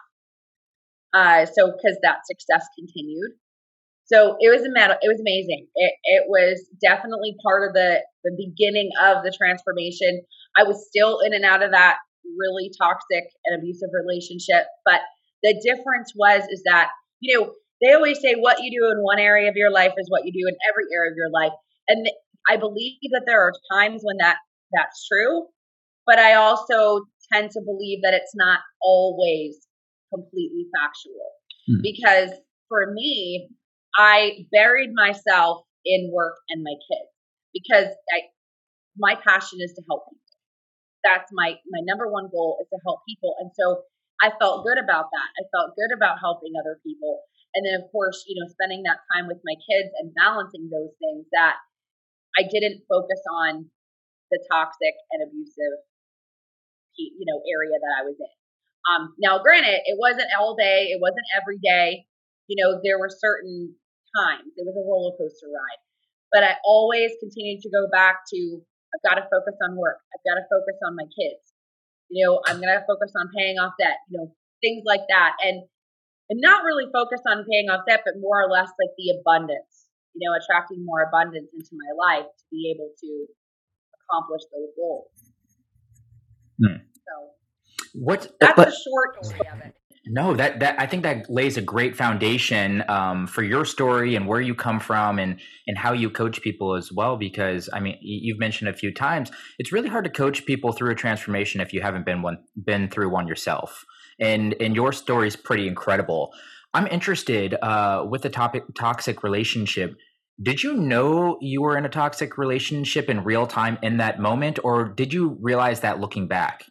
Uh, 1.15 1.45
so, 1.45 1.71
because 1.71 1.97
that 2.03 2.27
success 2.27 2.67
continued. 2.77 3.39
So 4.05 4.37
it 4.39 4.51
was 4.53 4.61
a 4.61 4.69
it 4.69 5.09
was 5.09 5.21
amazing. 5.23 5.65
It, 5.73 5.93
it 6.03 6.23
was 6.27 6.61
definitely 6.83 7.35
part 7.41 7.67
of 7.67 7.73
the, 7.73 8.03
the 8.23 8.35
beginning 8.37 8.91
of 9.01 9.23
the 9.23 9.33
transformation. 9.33 10.21
I 10.57 10.63
was 10.63 10.85
still 10.85 11.19
in 11.25 11.33
and 11.33 11.43
out 11.43 11.63
of 11.63 11.71
that 11.71 11.97
really 12.37 12.69
toxic 12.77 13.25
and 13.45 13.57
abusive 13.57 13.89
relationship, 13.93 14.67
but 14.83 15.01
the 15.41 15.57
difference 15.63 16.13
was 16.15 16.43
is 16.51 16.61
that, 16.65 16.89
you 17.19 17.37
know, 17.37 17.53
they 17.81 17.93
always 17.93 18.21
say 18.21 18.35
what 18.37 18.61
you 18.61 18.69
do 18.69 18.91
in 18.91 19.01
one 19.01 19.19
area 19.19 19.49
of 19.49 19.55
your 19.55 19.71
life 19.71 19.93
is 19.97 20.09
what 20.09 20.25
you 20.25 20.31
do 20.31 20.47
in 20.47 20.55
every 20.69 20.85
area 20.93 21.11
of 21.11 21.17
your 21.17 21.29
life. 21.29 21.53
And 21.87 22.07
I 22.47 22.57
believe 22.57 22.97
that 23.11 23.23
there 23.25 23.41
are 23.41 23.53
times 23.73 24.01
when 24.03 24.17
that 24.17 24.37
that's 24.73 25.07
true, 25.07 25.47
but 26.05 26.19
I 26.19 26.33
also 26.33 27.05
tend 27.31 27.51
to 27.51 27.61
believe 27.65 27.99
that 28.03 28.13
it's 28.13 28.33
not 28.35 28.59
always 28.81 29.67
completely 30.13 30.67
factual. 30.75 31.31
Hmm. 31.67 31.81
Because 31.81 32.31
for 32.67 32.91
me, 32.93 33.49
I 33.97 34.45
buried 34.51 34.91
myself 34.93 35.65
in 35.85 36.11
work 36.13 36.35
and 36.49 36.63
my 36.63 36.73
kids 36.89 37.11
because 37.53 37.89
I, 38.11 38.27
my 38.97 39.15
passion 39.15 39.59
is 39.61 39.73
to 39.73 39.83
help 39.89 40.05
people. 40.09 40.21
That's 41.05 41.29
my 41.31 41.53
my 41.69 41.85
number 41.85 42.09
one 42.09 42.33
goal 42.33 42.57
is 42.61 42.67
to 42.73 42.81
help 42.81 43.05
people, 43.05 43.37
and 43.37 43.53
so 43.53 43.85
I 44.25 44.33
felt 44.41 44.65
good 44.65 44.81
about 44.81 45.13
that. 45.13 45.29
I 45.37 45.45
felt 45.53 45.77
good 45.77 45.93
about 45.93 46.17
helping 46.17 46.57
other 46.57 46.81
people, 46.81 47.21
and 47.53 47.61
then 47.61 47.77
of 47.77 47.85
course, 47.93 48.25
you 48.25 48.33
know, 48.33 48.49
spending 48.49 48.81
that 48.89 49.05
time 49.13 49.29
with 49.29 49.37
my 49.45 49.53
kids 49.69 49.93
and 50.01 50.17
balancing 50.17 50.65
those 50.73 50.97
things. 50.97 51.29
That 51.29 51.61
I 52.37 52.43
didn't 52.43 52.83
focus 52.89 53.21
on 53.31 53.69
the 54.31 54.39
toxic 54.51 54.95
and 55.11 55.23
abusive, 55.27 55.75
you 56.97 57.25
know, 57.25 57.39
area 57.43 57.77
that 57.79 57.93
I 57.99 58.03
was 58.03 58.17
in. 58.19 58.35
Um, 58.85 59.13
now, 59.17 59.41
granted, 59.41 59.81
it 59.85 59.97
wasn't 59.97 60.29
all 60.37 60.55
day, 60.55 60.93
it 60.93 61.01
wasn't 61.01 61.25
every 61.33 61.57
day. 61.57 62.05
You 62.47 62.61
know, 62.61 62.79
there 62.83 62.99
were 62.99 63.09
certain 63.09 63.73
times. 64.13 64.53
It 64.55 64.63
was 64.63 64.77
a 64.77 64.85
roller 64.85 65.17
coaster 65.17 65.49
ride, 65.49 65.81
but 66.31 66.45
I 66.45 66.61
always 66.63 67.11
continued 67.19 67.61
to 67.65 67.73
go 67.73 67.89
back 67.91 68.21
to 68.29 68.61
I've 68.95 69.03
got 69.03 69.19
to 69.19 69.27
focus 69.27 69.59
on 69.59 69.75
work. 69.75 69.99
I've 70.13 70.23
got 70.23 70.39
to 70.39 70.47
focus 70.47 70.79
on 70.87 70.95
my 70.95 71.03
kids. 71.11 71.51
You 72.07 72.23
know, 72.23 72.39
I'm 72.47 72.61
going 72.63 72.71
to 72.71 72.85
focus 72.87 73.11
on 73.17 73.33
paying 73.35 73.57
off 73.59 73.73
debt. 73.81 73.99
You 74.07 74.19
know, 74.21 74.27
things 74.61 74.83
like 74.85 75.03
that, 75.09 75.35
and 75.43 75.67
and 76.29 76.39
not 76.39 76.63
really 76.63 76.85
focus 76.93 77.21
on 77.27 77.45
paying 77.49 77.69
off 77.69 77.83
debt, 77.89 78.01
but 78.05 78.21
more 78.21 78.39
or 78.45 78.49
less 78.49 78.69
like 78.79 78.93
the 78.97 79.19
abundance. 79.19 79.74
You 80.15 80.29
know, 80.29 80.35
attracting 80.35 80.85
more 80.85 81.03
abundance 81.03 81.49
into 81.53 81.71
my 81.73 81.91
life 82.17 82.25
to 82.25 82.45
be 82.51 82.73
able 82.73 82.89
to 82.99 83.25
accomplish 84.07 84.41
those 84.51 84.71
goals. 84.75 85.11
Hmm. 86.57 86.81
So 86.93 87.35
what 87.93 88.31
that's 88.39 88.55
but, 88.55 88.67
a 88.69 88.71
short 88.71 89.25
story 89.25 89.49
of 89.51 89.59
it. 89.59 89.75
No, 90.07 90.35
that 90.35 90.59
that 90.59 90.79
I 90.79 90.85
think 90.85 91.01
that 91.03 91.29
lays 91.29 91.57
a 91.57 91.61
great 91.61 91.95
foundation 91.95 92.83
um, 92.87 93.25
for 93.25 93.41
your 93.41 93.65
story 93.65 94.15
and 94.15 94.27
where 94.27 94.39
you 94.39 94.53
come 94.53 94.79
from 94.79 95.17
and 95.17 95.39
and 95.65 95.77
how 95.77 95.93
you 95.93 96.11
coach 96.11 96.41
people 96.41 96.75
as 96.75 96.91
well. 96.91 97.17
Because 97.17 97.69
I 97.73 97.79
mean, 97.79 97.97
you've 98.01 98.37
mentioned 98.37 98.69
a 98.69 98.73
few 98.73 98.93
times 98.93 99.31
it's 99.57 99.71
really 99.71 99.89
hard 99.89 100.05
to 100.05 100.11
coach 100.11 100.45
people 100.45 100.73
through 100.73 100.91
a 100.91 100.95
transformation 100.95 101.59
if 101.59 101.73
you 101.73 101.81
haven't 101.81 102.05
been 102.05 102.21
one 102.21 102.37
been 102.63 102.87
through 102.87 103.09
one 103.09 103.27
yourself. 103.27 103.83
And 104.19 104.55
and 104.59 104.75
your 104.75 104.93
story 104.93 105.27
is 105.27 105.35
pretty 105.35 105.67
incredible. 105.67 106.31
I'm 106.75 106.87
interested 106.87 107.55
uh, 107.61 108.05
with 108.07 108.21
the 108.21 108.29
topic 108.29 108.63
toxic 108.77 109.23
relationship. 109.23 109.95
Did 110.41 110.63
you 110.63 110.75
know 110.75 111.37
you 111.41 111.61
were 111.61 111.77
in 111.77 111.85
a 111.85 111.89
toxic 111.89 112.37
relationship 112.37 113.09
in 113.09 113.23
real 113.23 113.47
time 113.47 113.77
in 113.81 113.97
that 113.97 114.19
moment, 114.19 114.59
or 114.63 114.83
did 114.83 115.13
you 115.13 115.37
realize 115.41 115.79
that 115.79 115.99
looking 115.99 116.27
back? 116.27 116.65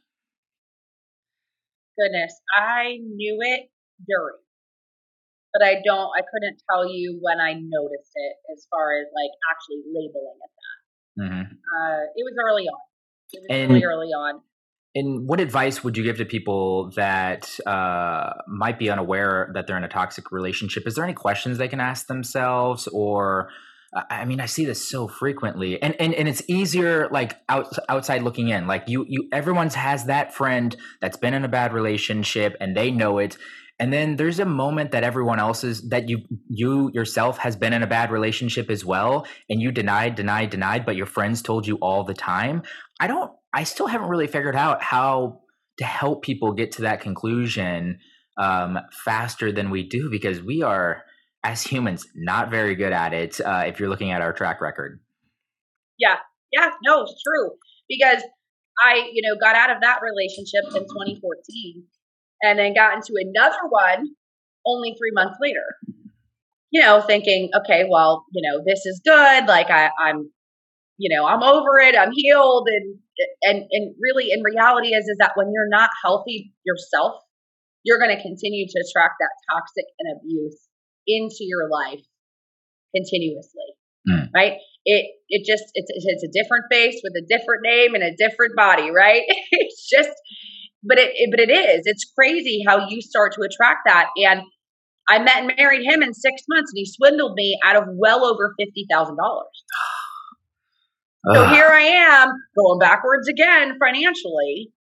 goodness, 1.99 2.35
I 2.55 2.99
knew 3.01 3.39
it 3.41 3.71
during, 4.07 4.43
but 5.53 5.63
I 5.63 5.81
don't, 5.85 6.11
I 6.11 6.23
couldn't 6.23 6.59
tell 6.71 6.87
you 6.91 7.19
when 7.23 7.41
I 7.41 7.55
noticed 7.55 8.13
it 8.15 8.35
as 8.53 8.67
far 8.71 8.99
as 8.99 9.07
like 9.15 9.33
actually 9.51 9.83
labeling 9.87 10.39
it 10.43 10.53
that. 10.59 10.79
Mm-hmm. 11.15 11.47
Uh, 11.55 12.03
it 12.17 12.25
was 12.27 12.35
early 12.39 12.67
on. 12.67 12.83
It 13.33 13.41
was 13.43 13.49
and, 13.51 13.71
really 13.71 13.85
early 13.85 14.13
on. 14.13 14.41
And 14.95 15.27
what 15.29 15.41
advice 15.41 15.83
would 15.83 15.97
you 15.97 16.05
give 16.05 16.19
to 16.19 16.25
people 16.25 16.93
that 16.95 17.59
uh, 17.67 18.31
might 18.47 18.79
be 18.79 18.91
unaware 18.91 19.51
that 19.55 19.67
they're 19.67 19.77
in 19.77 19.85
a 19.85 19.89
toxic 19.89 20.31
relationship? 20.31 20.87
Is 20.87 20.95
there 20.95 21.05
any 21.05 21.15
questions 21.15 21.59
they 21.59 21.69
can 21.69 21.81
ask 21.81 22.07
themselves 22.07 22.89
or 22.93 23.49
I 24.11 24.25
mean, 24.25 24.41
I 24.41 24.47
see 24.47 24.65
this 24.65 24.89
so 24.89 25.07
frequently, 25.07 25.81
and 25.81 25.95
and 26.01 26.15
and 26.15 26.29
it's 26.29 26.43
easier 26.49 27.09
like 27.11 27.37
out, 27.49 27.73
outside 27.89 28.23
looking 28.23 28.49
in. 28.49 28.67
Like 28.67 28.89
you, 28.89 29.05
you, 29.09 29.29
everyone's 29.33 29.75
has 29.77 30.07
that 30.07 30.35
friend 30.35 30.75
that's 31.01 31.17
been 31.17 31.35
in 31.35 31.45
a 31.45 31.49
bad 31.49 31.73
relationship, 31.73 32.57
and 32.61 32.77
they 32.77 32.91
know 32.91 33.19
it. 33.19 33.37
And 33.79 33.93
then 33.93 34.17
there's 34.17 34.39
a 34.39 34.45
moment 34.45 34.93
that 34.93 35.03
everyone 35.03 35.39
else 35.39 35.65
is 35.65 35.89
that 35.91 36.09
you 36.09 36.23
you 36.49 36.91
yourself 36.93 37.39
has 37.39 37.57
been 37.57 37.73
in 37.73 37.83
a 37.83 37.87
bad 37.87 38.11
relationship 38.11 38.71
as 38.71 38.85
well, 38.85 39.27
and 39.49 39.61
you 39.61 39.71
denied, 39.71 40.17
denied, 40.17 40.51
denied, 40.51 40.85
but 40.85 40.97
your 40.97 41.07
friends 41.07 41.41
told 41.43 41.67
you 41.67 41.77
all 41.77 42.05
the 42.05 42.15
time. 42.15 42.63
I 43.01 43.07
don't. 43.07 43.31
I 43.55 43.65
still 43.65 43.87
haven't 43.87 44.09
really 44.09 44.27
figured 44.27 44.57
out 44.57 44.83
how 44.83 45.41
to 45.79 45.85
help 45.85 46.23
people 46.23 46.53
get 46.53 46.73
to 46.73 46.83
that 46.83 47.01
conclusion 47.01 47.99
um, 48.37 48.79
faster 49.05 49.53
than 49.53 49.71
we 49.71 49.89
do 49.89 50.11
because 50.11 50.43
we 50.43 50.63
are 50.63 51.05
as 51.45 51.63
humans, 51.63 52.07
not 52.17 52.51
very 52.51 52.75
good 52.75 52.93
at 52.93 53.13
it 53.13 53.41
uh, 53.41 53.65
if 53.67 53.79
you're 53.79 53.89
looking 53.89 54.11
at 54.11 54.23
our 54.23 54.33
track 54.33 54.61
record. 54.61 55.01
Yeah, 55.99 56.17
yeah, 56.53 56.71
no, 56.85 57.03
it's 57.03 57.23
true. 57.23 57.51
Because 57.89 58.23
I, 58.85 59.09
you 59.13 59.23
know, 59.23 59.39
got 59.39 59.55
out 59.55 59.71
of 59.71 59.83
that 59.83 60.01
relationship 60.03 60.65
in 60.75 60.83
2014 60.83 61.85
and 62.43 62.59
then 62.59 62.75
got 62.75 62.95
into 62.95 63.13
another 63.17 63.59
one 63.69 64.09
only 64.67 64.97
three 64.99 65.13
months 65.13 65.39
later. 65.41 65.65
You 66.71 66.81
know, 66.81 67.01
thinking, 67.01 67.51
okay, 67.55 67.85
well, 67.89 68.25
you 68.33 68.43
know, 68.43 68.65
this 68.67 68.85
is 68.85 69.01
good. 69.05 69.47
Like 69.47 69.71
I, 69.71 69.91
I'm, 69.99 70.31
you 70.99 71.15
know, 71.15 71.25
I'm 71.25 71.43
over 71.43 71.79
it. 71.79 71.97
I'm 71.97 72.11
healed. 72.13 72.67
And 72.69 72.99
and 73.43 73.65
and 73.71 73.95
really 74.01 74.31
in 74.31 74.43
reality 74.43 74.89
is 74.89 75.05
is 75.05 75.17
that 75.19 75.33
when 75.35 75.53
you're 75.53 75.69
not 75.69 75.91
healthy 76.05 76.53
yourself 76.65 77.21
you're 77.85 77.99
going 77.99 78.15
to 78.15 78.23
continue 78.23 78.67
to 78.67 78.79
attract 78.81 79.15
that 79.21 79.31
toxic 79.53 79.85
and 80.01 80.17
abuse 80.17 80.59
into 81.07 81.45
your 81.45 81.69
life 81.69 82.03
continuously 82.95 83.75
mm. 84.09 84.29
right? 84.35 84.55
It 84.85 85.07
it 85.29 85.47
just 85.47 85.65
it's 85.75 85.91
it's 85.91 86.25
a 86.25 86.33
different 86.33 86.67
face 86.71 87.01
with 87.03 87.15
a 87.17 87.27
different 87.27 87.63
name 87.63 87.95
and 87.95 88.03
a 88.03 88.15
different 88.17 88.55
body 88.57 88.91
right? 88.91 89.23
It's 89.51 89.89
just 89.89 90.11
but 90.83 90.99
it, 90.99 91.13
it 91.15 91.31
but 91.31 91.41
it 91.41 91.51
is. 91.51 91.83
It's 91.85 92.05
crazy 92.19 92.63
how 92.67 92.89
you 92.89 93.01
start 93.01 93.33
to 93.35 93.43
attract 93.43 93.83
that. 93.87 94.09
And 94.17 94.43
i 95.09 95.19
met 95.19 95.39
and 95.39 95.53
married 95.59 95.85
him 95.85 96.03
in 96.03 96.15
six 96.15 96.43
months 96.49 96.73
and 96.73 96.79
he 96.79 96.87
swindled 96.87 97.35
me 97.35 97.59
out 97.65 97.77
of 97.77 97.85
well 97.89 98.25
over 98.25 98.55
$50000 98.59 99.17
So 101.33 101.43
Ugh. 101.43 101.55
here 101.55 101.69
I 101.69 101.81
am 101.81 102.29
going 102.57 102.79
backwards 102.79 103.29
again 103.29 103.79
financially, 103.79 104.73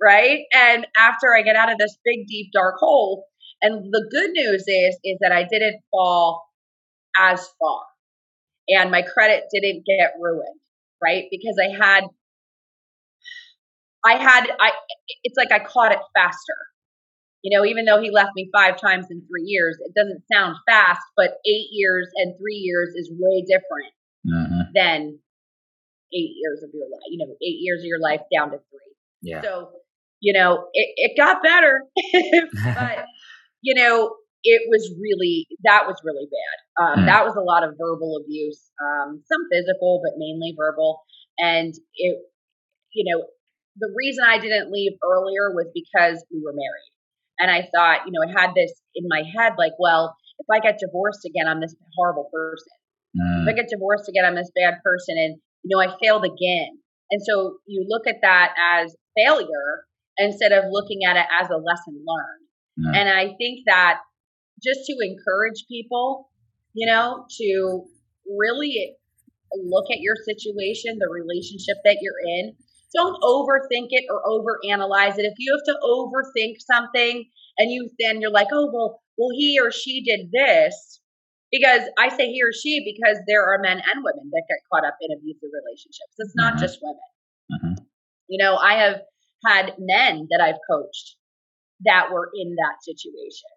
right? 0.00 0.40
And 0.52 0.86
after 0.96 1.34
I 1.36 1.42
get 1.42 1.56
out 1.56 1.72
of 1.72 1.78
this 1.78 1.96
big, 2.04 2.26
deep, 2.28 2.50
dark 2.52 2.76
hole, 2.78 3.24
and 3.62 3.92
the 3.92 4.08
good 4.10 4.30
news 4.30 4.64
is, 4.66 4.98
is 5.04 5.18
that 5.20 5.32
I 5.32 5.46
didn't 5.50 5.80
fall 5.90 6.44
as 7.18 7.40
far 7.58 7.82
and 8.68 8.90
my 8.90 9.02
credit 9.02 9.44
didn't 9.52 9.84
get 9.84 10.12
ruined, 10.20 10.60
right? 11.02 11.24
Because 11.30 11.56
I 11.60 11.76
had, 11.76 12.04
I 14.04 14.22
had, 14.22 14.46
I, 14.58 14.70
it's 15.24 15.36
like 15.36 15.52
I 15.52 15.58
caught 15.64 15.92
it 15.92 15.98
faster. 16.16 16.56
You 17.42 17.56
know, 17.56 17.64
even 17.64 17.84
though 17.84 18.00
he 18.00 18.10
left 18.10 18.30
me 18.36 18.50
five 18.54 18.78
times 18.78 19.06
in 19.10 19.22
three 19.22 19.44
years, 19.46 19.78
it 19.84 19.92
doesn't 19.98 20.22
sound 20.32 20.56
fast, 20.68 21.00
but 21.16 21.30
eight 21.46 21.68
years 21.72 22.08
and 22.16 22.34
three 22.38 22.56
years 22.56 22.90
is 22.94 23.10
way 23.18 23.44
different 23.46 23.92
mm-hmm. 24.26 24.60
than 24.74 25.18
8 26.12 26.16
years 26.16 26.62
of 26.62 26.70
your 26.74 26.86
life, 26.90 27.06
you 27.08 27.18
know, 27.18 27.32
8 27.32 27.36
years 27.40 27.80
of 27.80 27.86
your 27.86 28.00
life 28.00 28.20
down 28.34 28.50
to 28.50 28.58
3. 28.58 28.62
Yeah. 29.22 29.42
So, 29.42 29.70
you 30.20 30.32
know, 30.32 30.68
it, 30.72 30.88
it 30.96 31.16
got 31.16 31.42
better. 31.42 31.82
but 32.74 33.04
you 33.62 33.74
know, 33.74 34.16
it 34.42 34.62
was 34.68 34.90
really 35.00 35.46
that 35.64 35.84
was 35.86 36.00
really 36.04 36.28
bad. 36.28 36.56
Um, 36.80 37.04
mm. 37.04 37.06
That 37.06 37.24
was 37.24 37.36
a 37.36 37.44
lot 37.44 37.64
of 37.64 37.76
verbal 37.76 38.20
abuse, 38.24 38.70
um, 38.80 39.22
some 39.28 39.42
physical, 39.52 40.00
but 40.02 40.16
mainly 40.16 40.54
verbal. 40.56 41.02
And 41.38 41.74
it, 41.96 42.18
you 42.92 43.04
know, 43.04 43.24
the 43.76 43.92
reason 43.96 44.24
I 44.24 44.38
didn't 44.38 44.72
leave 44.72 44.92
earlier 45.04 45.52
was 45.52 45.68
because 45.74 46.24
we 46.32 46.40
were 46.42 46.52
married, 46.52 46.92
and 47.38 47.50
I 47.50 47.68
thought, 47.74 48.06
you 48.06 48.12
know, 48.12 48.24
I 48.24 48.32
had 48.32 48.54
this 48.54 48.72
in 48.94 49.04
my 49.08 49.22
head, 49.24 49.54
like, 49.58 49.72
well, 49.78 50.16
if 50.38 50.46
I 50.50 50.60
get 50.60 50.80
divorced 50.80 51.24
again, 51.24 51.46
I'm 51.46 51.60
this 51.60 51.76
horrible 51.96 52.28
person. 52.32 52.72
Mm. 53.16 53.42
If 53.42 53.48
I 53.48 53.52
mm. 53.52 53.56
get 53.56 53.68
divorced 53.68 54.08
again, 54.08 54.24
I'm 54.24 54.36
this 54.36 54.50
bad 54.56 54.80
person, 54.82 55.16
and 55.18 55.36
you 55.62 55.76
know, 55.76 55.80
I 55.82 55.96
failed 56.02 56.24
again. 56.24 56.78
And 57.10 57.20
so 57.26 57.58
you 57.66 57.84
look 57.88 58.06
at 58.06 58.20
that 58.22 58.54
as 58.72 58.94
failure 59.16 59.84
instead 60.18 60.52
of 60.52 60.64
looking 60.70 61.00
at 61.08 61.16
it 61.16 61.26
as 61.40 61.50
a 61.50 61.56
lesson 61.56 62.04
learned. 62.06 62.94
And 62.94 63.08
I 63.10 63.34
think 63.36 63.60
that 63.66 63.98
just 64.62 64.86
to 64.86 64.96
encourage 65.02 65.66
people, 65.68 66.30
you 66.72 66.86
know, 66.86 67.26
to 67.38 67.84
really 68.38 68.96
look 69.52 69.86
at 69.90 70.00
your 70.00 70.16
situation, 70.24 70.98
the 70.98 71.08
relationship 71.12 71.76
that 71.84 71.98
you're 72.00 72.20
in. 72.38 72.54
Don't 72.94 73.20
overthink 73.22 73.88
it 73.90 74.04
or 74.10 74.22
overanalyze 74.24 75.18
it. 75.18 75.24
If 75.24 75.34
you 75.38 75.56
have 75.56 75.74
to 75.74 75.80
overthink 75.84 76.56
something 76.58 77.24
and 77.58 77.70
you 77.70 77.88
then 78.00 78.20
you're 78.20 78.32
like, 78.32 78.48
oh 78.52 78.70
well, 78.72 79.00
well 79.16 79.30
he 79.32 79.58
or 79.60 79.70
she 79.70 80.02
did 80.02 80.30
this, 80.32 80.99
because 81.50 81.82
I 81.98 82.08
say 82.08 82.26
he 82.26 82.42
or 82.42 82.52
she 82.52 82.84
because 82.84 83.18
there 83.26 83.42
are 83.42 83.58
men 83.60 83.78
and 83.78 84.04
women 84.04 84.30
that 84.32 84.44
get 84.48 84.58
caught 84.72 84.86
up 84.86 84.96
in 85.00 85.16
abusive 85.16 85.50
relationships. 85.52 86.14
It's 86.18 86.34
not 86.36 86.54
mm-hmm. 86.54 86.62
just 86.62 86.78
women. 86.82 87.10
Mm-hmm. 87.52 87.84
You 88.28 88.44
know, 88.44 88.56
I 88.56 88.74
have 88.74 89.00
had 89.44 89.74
men 89.78 90.28
that 90.30 90.40
I've 90.40 90.60
coached 90.70 91.16
that 91.84 92.12
were 92.12 92.30
in 92.34 92.56
that 92.56 92.82
situation. 92.82 93.50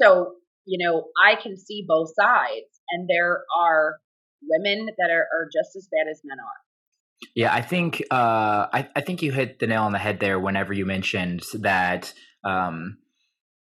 So, 0.00 0.34
you 0.66 0.84
know, 0.84 1.04
I 1.24 1.36
can 1.36 1.56
see 1.56 1.84
both 1.86 2.10
sides, 2.18 2.80
and 2.90 3.08
there 3.08 3.44
are 3.58 3.98
women 4.42 4.86
that 4.98 5.10
are, 5.10 5.26
are 5.32 5.48
just 5.52 5.76
as 5.76 5.88
bad 5.90 6.10
as 6.10 6.20
men 6.24 6.38
are. 6.38 7.28
Yeah, 7.34 7.54
I 7.54 7.62
think 7.62 8.02
uh, 8.10 8.66
I, 8.72 8.88
I 8.94 9.00
think 9.00 9.22
you 9.22 9.32
hit 9.32 9.58
the 9.58 9.66
nail 9.66 9.84
on 9.84 9.92
the 9.92 9.98
head 9.98 10.20
there. 10.20 10.38
Whenever 10.38 10.74
you 10.74 10.84
mentioned 10.84 11.44
that 11.54 12.12
um, 12.44 12.98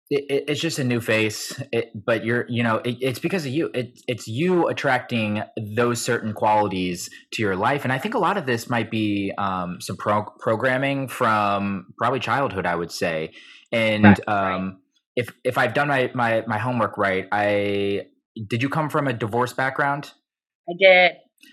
it, 0.09 0.45
it's 0.47 0.59
just 0.59 0.79
a 0.79 0.83
new 0.83 0.99
face, 0.99 1.61
it, 1.71 1.91
but 1.93 2.25
you're 2.25 2.45
you 2.49 2.63
know 2.63 2.77
it, 2.77 2.97
it's 2.99 3.19
because 3.19 3.45
of 3.45 3.51
you. 3.51 3.69
It, 3.73 3.99
it's 4.07 4.27
you 4.27 4.67
attracting 4.67 5.43
those 5.75 6.01
certain 6.01 6.33
qualities 6.33 7.09
to 7.33 7.41
your 7.41 7.55
life, 7.55 7.83
and 7.83 7.93
I 7.93 7.99
think 7.99 8.15
a 8.15 8.19
lot 8.19 8.37
of 8.37 8.45
this 8.45 8.69
might 8.69 8.89
be 8.89 9.31
um, 9.37 9.79
some 9.81 9.97
pro- 9.97 10.33
programming 10.39 11.07
from 11.07 11.87
probably 11.97 12.19
childhood. 12.19 12.65
I 12.65 12.75
would 12.75 12.91
say, 12.91 13.33
and 13.71 14.03
right, 14.03 14.19
um, 14.27 14.65
right. 14.65 14.73
if 15.15 15.31
if 15.43 15.57
I've 15.57 15.73
done 15.73 15.89
my, 15.89 16.11
my 16.15 16.43
my 16.47 16.57
homework 16.57 16.97
right, 16.97 17.27
I 17.31 18.07
did 18.47 18.63
you 18.63 18.69
come 18.69 18.89
from 18.89 19.07
a 19.07 19.13
divorce 19.13 19.53
background? 19.53 20.11
I 20.67 20.73
did. 20.79 21.11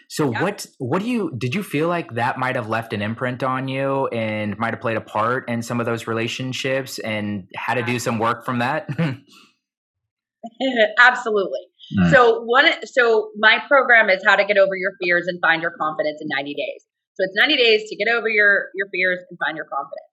So 0.09 0.31
yep. 0.31 0.43
what 0.43 0.67
what 0.79 1.03
do 1.03 1.09
you 1.09 1.33
did 1.37 1.55
you 1.55 1.63
feel 1.63 1.89
like 1.89 2.15
that 2.15 2.39
might 2.39 2.57
have 2.57 2.69
left 2.69 2.93
an 2.93 3.03
imprint 3.03 3.43
on 3.43 3.69
you 3.69 4.07
and 4.09 4.57
might 4.59 4.73
have 4.73 4.81
played 4.81 4.97
a 4.97 5.01
part 5.01 5.49
in 5.49 5.63
some 5.63 5.81
of 5.81 5.87
those 5.87 6.07
relationships 6.07 6.99
and 6.99 7.49
had 7.55 7.75
to 7.75 7.83
do 7.83 7.99
some 7.99 8.19
work 8.19 8.45
from 8.45 8.61
that? 8.61 8.89
Absolutely. 10.99 11.61
Mm. 11.99 12.11
So 12.11 12.43
one 12.43 12.67
so 12.85 13.31
my 13.39 13.59
program 13.69 14.11
is 14.11 14.23
how 14.27 14.37
to 14.37 14.45
get 14.45 14.59
over 14.59 14.77
your 14.77 14.93
fears 15.03 15.27
and 15.27 15.41
find 15.41 15.63
your 15.63 15.73
confidence 15.79 16.21
in 16.21 16.29
90 16.29 16.55
days. 16.55 16.85
So 17.15 17.25
it's 17.25 17.35
90 17.37 17.57
days 17.57 17.89
to 17.89 17.97
get 17.97 18.09
over 18.13 18.29
your 18.29 18.69
your 18.75 18.89
fears 18.93 19.21
and 19.29 19.39
find 19.45 19.57
your 19.57 19.67
confidence. 19.67 20.07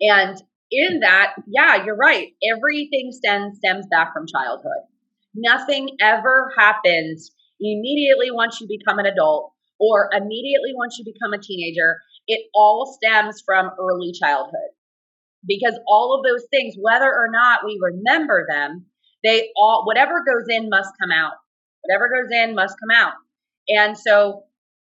And 0.00 0.42
in 0.70 1.00
that, 1.00 1.34
yeah, 1.46 1.84
you're 1.84 1.96
right. 1.96 2.28
Everything 2.56 3.10
stems 3.12 3.58
stems 3.58 3.86
back 3.90 4.12
from 4.12 4.26
childhood. 4.26 4.82
Nothing 5.34 5.90
ever 6.00 6.52
happens 6.56 7.30
immediately 7.60 8.30
once 8.30 8.60
you 8.60 8.68
become 8.68 8.98
an 8.98 9.06
adult 9.06 9.52
or 9.78 10.08
immediately 10.12 10.72
once 10.74 10.98
you 10.98 11.04
become 11.04 11.32
a 11.32 11.42
teenager. 11.42 12.00
It 12.26 12.48
all 12.54 12.98
stems 13.00 13.42
from 13.44 13.70
early 13.78 14.12
childhood 14.12 14.74
because 15.46 15.78
all 15.86 16.18
of 16.18 16.24
those 16.24 16.46
things, 16.50 16.74
whether 16.80 17.06
or 17.06 17.28
not 17.30 17.60
we 17.64 17.78
remember 17.80 18.46
them, 18.48 18.86
they 19.22 19.50
all, 19.56 19.84
whatever 19.86 20.24
goes 20.26 20.46
in 20.48 20.68
must 20.68 20.90
come 21.00 21.10
out. 21.12 21.34
Whatever 21.82 22.08
goes 22.08 22.30
in 22.32 22.54
must 22.54 22.76
come 22.80 22.96
out. 22.96 23.12
And 23.68 23.96
so 23.96 24.42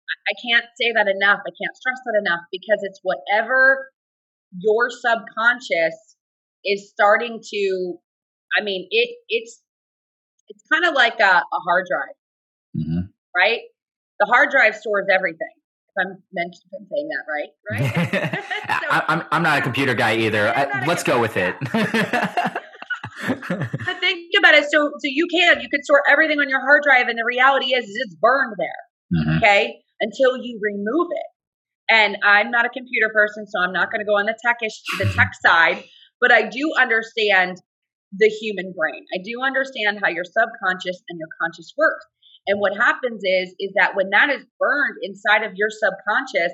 I 0.09 0.33
can't 0.47 0.65
say 0.79 0.93
that 0.93 1.07
enough. 1.07 1.39
I 1.45 1.51
can't 1.51 1.75
stress 1.75 1.99
that 2.05 2.21
enough 2.25 2.41
because 2.51 2.79
it's 2.81 2.99
whatever 3.03 3.89
your 4.57 4.89
subconscious 4.89 6.15
is 6.63 6.89
starting 6.89 7.41
to, 7.43 7.97
I 8.57 8.63
mean, 8.63 8.87
it, 8.89 9.15
it's, 9.27 9.61
it's 10.47 10.63
kind 10.71 10.85
of 10.85 10.93
like 10.93 11.19
a, 11.19 11.23
a 11.23 11.59
hard 11.65 11.85
drive. 11.89 12.15
Right? 13.35 13.61
The 14.19 14.27
hard 14.27 14.51
drive 14.51 14.75
stores 14.75 15.07
everything. 15.13 15.49
If 15.95 16.05
I'm 16.05 16.17
mentioning 16.33 16.87
saying 16.89 17.09
that 17.09 17.25
right, 17.29 17.49
right? 17.69 18.43
so, 18.81 18.87
I, 18.89 19.13
am 19.13 19.23
I'm 19.31 19.43
not 19.43 19.59
a 19.59 19.61
computer 19.61 19.93
guy 19.93 20.15
either. 20.17 20.49
I, 20.49 20.85
let's 20.85 21.03
go 21.03 21.19
with 21.19 21.37
it. 21.37 21.55
but 21.71 21.83
think 23.99 24.31
about 24.37 24.55
it. 24.55 24.65
So 24.71 24.89
so 24.89 25.03
you 25.03 25.27
can 25.27 25.61
you 25.61 25.69
can 25.69 25.83
store 25.83 26.01
everything 26.09 26.39
on 26.39 26.49
your 26.49 26.61
hard 26.61 26.81
drive, 26.83 27.07
and 27.07 27.17
the 27.17 27.25
reality 27.25 27.67
is, 27.67 27.85
is 27.85 27.95
it's 28.05 28.15
burned 28.15 28.55
there. 28.57 28.81
Mm-hmm. 29.13 29.37
Okay, 29.37 29.75
until 30.01 30.35
you 30.37 30.59
remove 30.61 31.07
it. 31.11 31.27
And 31.89 32.17
I'm 32.23 32.49
not 32.49 32.65
a 32.65 32.69
computer 32.69 33.09
person, 33.13 33.45
so 33.45 33.59
I'm 33.61 33.73
not 33.73 33.91
going 33.91 33.99
to 33.99 34.05
go 34.05 34.17
on 34.17 34.25
the 34.25 34.35
techish 34.45 34.73
the 34.97 35.05
tech 35.13 35.31
side. 35.45 35.83
But 36.19 36.31
I 36.31 36.47
do 36.47 36.73
understand 36.79 37.57
the 38.17 38.29
human 38.29 38.73
brain. 38.77 39.05
I 39.13 39.19
do 39.23 39.41
understand 39.43 39.99
how 40.01 40.09
your 40.09 40.23
subconscious 40.23 41.01
and 41.09 41.19
your 41.19 41.27
conscious 41.41 41.73
works. 41.77 42.05
And 42.47 42.59
what 42.59 42.75
happens 42.75 43.21
is, 43.23 43.55
is 43.59 43.71
that 43.79 43.95
when 43.95 44.09
that 44.11 44.29
is 44.29 44.45
burned 44.59 44.97
inside 45.01 45.43
of 45.43 45.55
your 45.55 45.69
subconscious, 45.71 46.53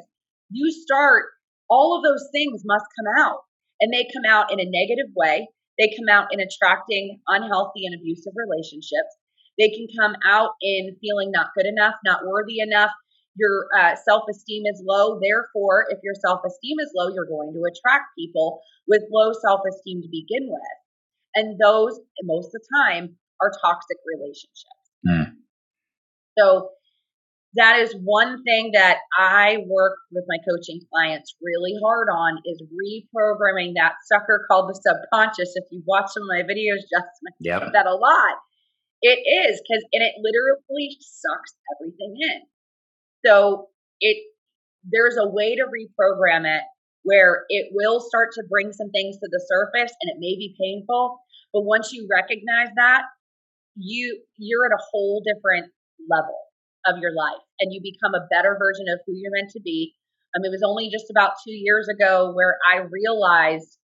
you 0.52 0.72
start, 0.72 1.26
all 1.70 1.98
of 1.98 2.04
those 2.04 2.30
things 2.32 2.62
must 2.66 2.86
come 2.98 3.10
out. 3.26 3.42
And 3.82 3.94
they 3.94 4.06
come 4.14 4.28
out 4.28 4.52
in 4.52 4.60
a 4.60 4.70
negative 4.70 5.12
way. 5.16 5.48
They 5.80 5.96
come 5.96 6.12
out 6.12 6.28
in 6.32 6.40
attracting 6.40 7.22
unhealthy 7.28 7.86
and 7.86 7.96
abusive 7.96 8.34
relationships. 8.36 9.14
They 9.58 9.70
can 9.70 9.88
come 9.98 10.16
out 10.28 10.52
in 10.62 10.96
feeling 11.02 11.32
not 11.32 11.56
good 11.56 11.66
enough, 11.66 11.96
not 12.06 12.22
worthy 12.28 12.60
enough. 12.60 12.92
Your 13.36 13.68
uh, 13.78 13.96
self 13.96 14.24
esteem 14.30 14.64
is 14.66 14.84
low. 14.86 15.20
Therefore, 15.20 15.88
if 15.90 16.00
your 16.04 16.16
self 16.16 16.42
esteem 16.46 16.78
is 16.80 16.92
low, 16.96 17.08
you're 17.14 17.30
going 17.30 17.54
to 17.54 17.64
attract 17.72 18.12
people 18.18 18.60
with 18.88 19.04
low 19.12 19.32
self 19.32 19.62
esteem 19.68 20.02
to 20.02 20.10
begin 20.12 20.48
with. 20.52 20.78
And 21.36 21.60
those, 21.60 22.00
most 22.24 22.48
of 22.48 22.60
the 22.60 22.68
time, 22.84 23.16
are 23.42 23.52
toxic 23.64 23.98
relationships. 24.04 24.84
Mm. 25.08 25.39
So 26.40 26.70
that 27.56 27.80
is 27.80 27.96
one 28.04 28.44
thing 28.44 28.72
that 28.74 28.98
I 29.18 29.58
work 29.68 29.98
with 30.12 30.24
my 30.28 30.38
coaching 30.48 30.82
clients 30.94 31.36
really 31.42 31.74
hard 31.84 32.08
on 32.14 32.38
is 32.46 32.62
reprogramming 32.70 33.74
that 33.76 33.94
sucker 34.06 34.46
called 34.50 34.70
the 34.70 34.80
subconscious. 34.80 35.54
If 35.56 35.66
you 35.72 35.82
watch 35.86 36.12
some 36.14 36.24
of 36.24 36.30
my 36.30 36.44
videos, 36.44 36.86
just 36.86 37.10
yep. 37.40 37.74
that 37.74 37.88
a 37.88 37.96
lot. 37.96 38.36
It 39.02 39.18
is 39.26 39.62
because 39.62 39.84
and 39.94 40.04
it 40.04 40.14
literally 40.22 40.98
sucks 41.02 41.56
everything 41.76 42.16
in. 42.20 42.42
So 43.26 43.70
it 44.00 44.18
there's 44.84 45.18
a 45.18 45.28
way 45.28 45.56
to 45.56 45.64
reprogram 45.64 46.46
it 46.46 46.64
where 47.04 47.46
it 47.50 47.70
will 47.72 48.00
start 48.00 48.30
to 48.34 48.44
bring 48.50 48.72
some 48.74 48.92
things 48.92 49.16
to 49.18 49.28
the 49.32 49.44
surface 49.50 49.94
and 50.02 50.12
it 50.12 50.20
may 50.20 50.36
be 50.38 50.56
painful, 50.62 51.20
but 51.52 51.62
once 51.62 51.92
you 51.92 52.08
recognize 52.12 52.70
that, 52.76 53.04
you 53.76 54.22
you're 54.38 54.66
at 54.66 54.72
a 54.72 54.84
whole 54.92 55.24
different 55.26 55.72
level 56.08 56.38
of 56.88 57.02
your 57.02 57.12
life 57.12 57.44
and 57.60 57.74
you 57.74 57.82
become 57.84 58.16
a 58.16 58.28
better 58.32 58.56
version 58.56 58.86
of 58.94 59.00
who 59.06 59.14
you're 59.16 59.36
meant 59.36 59.52
to 59.52 59.62
be. 59.62 59.94
Um, 60.36 60.46
it 60.46 60.54
was 60.54 60.64
only 60.64 60.90
just 60.90 61.10
about 61.10 61.42
two 61.44 61.54
years 61.54 61.88
ago 61.90 62.32
where 62.34 62.58
I 62.72 62.86
realized 62.88 63.78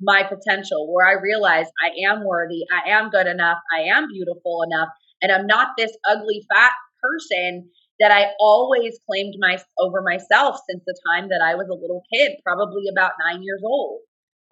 my 0.00 0.22
potential, 0.22 0.92
where 0.92 1.06
I 1.06 1.20
realized 1.22 1.70
I 1.80 2.10
am 2.10 2.24
worthy, 2.24 2.62
I 2.68 2.90
am 2.90 3.10
good 3.10 3.26
enough, 3.26 3.58
I 3.72 3.94
am 3.94 4.08
beautiful 4.12 4.66
enough, 4.66 4.88
and 5.22 5.30
I'm 5.30 5.46
not 5.46 5.78
this 5.78 5.96
ugly 6.08 6.44
fat 6.52 6.72
person 7.00 7.70
that 8.00 8.10
I 8.10 8.34
always 8.40 8.98
claimed 9.08 9.34
my 9.38 9.58
over 9.78 10.02
myself 10.02 10.58
since 10.68 10.82
the 10.84 10.98
time 11.12 11.28
that 11.28 11.40
I 11.44 11.54
was 11.54 11.68
a 11.70 11.80
little 11.80 12.02
kid, 12.12 12.32
probably 12.44 12.84
about 12.90 13.12
nine 13.22 13.42
years 13.42 13.62
old 13.64 14.00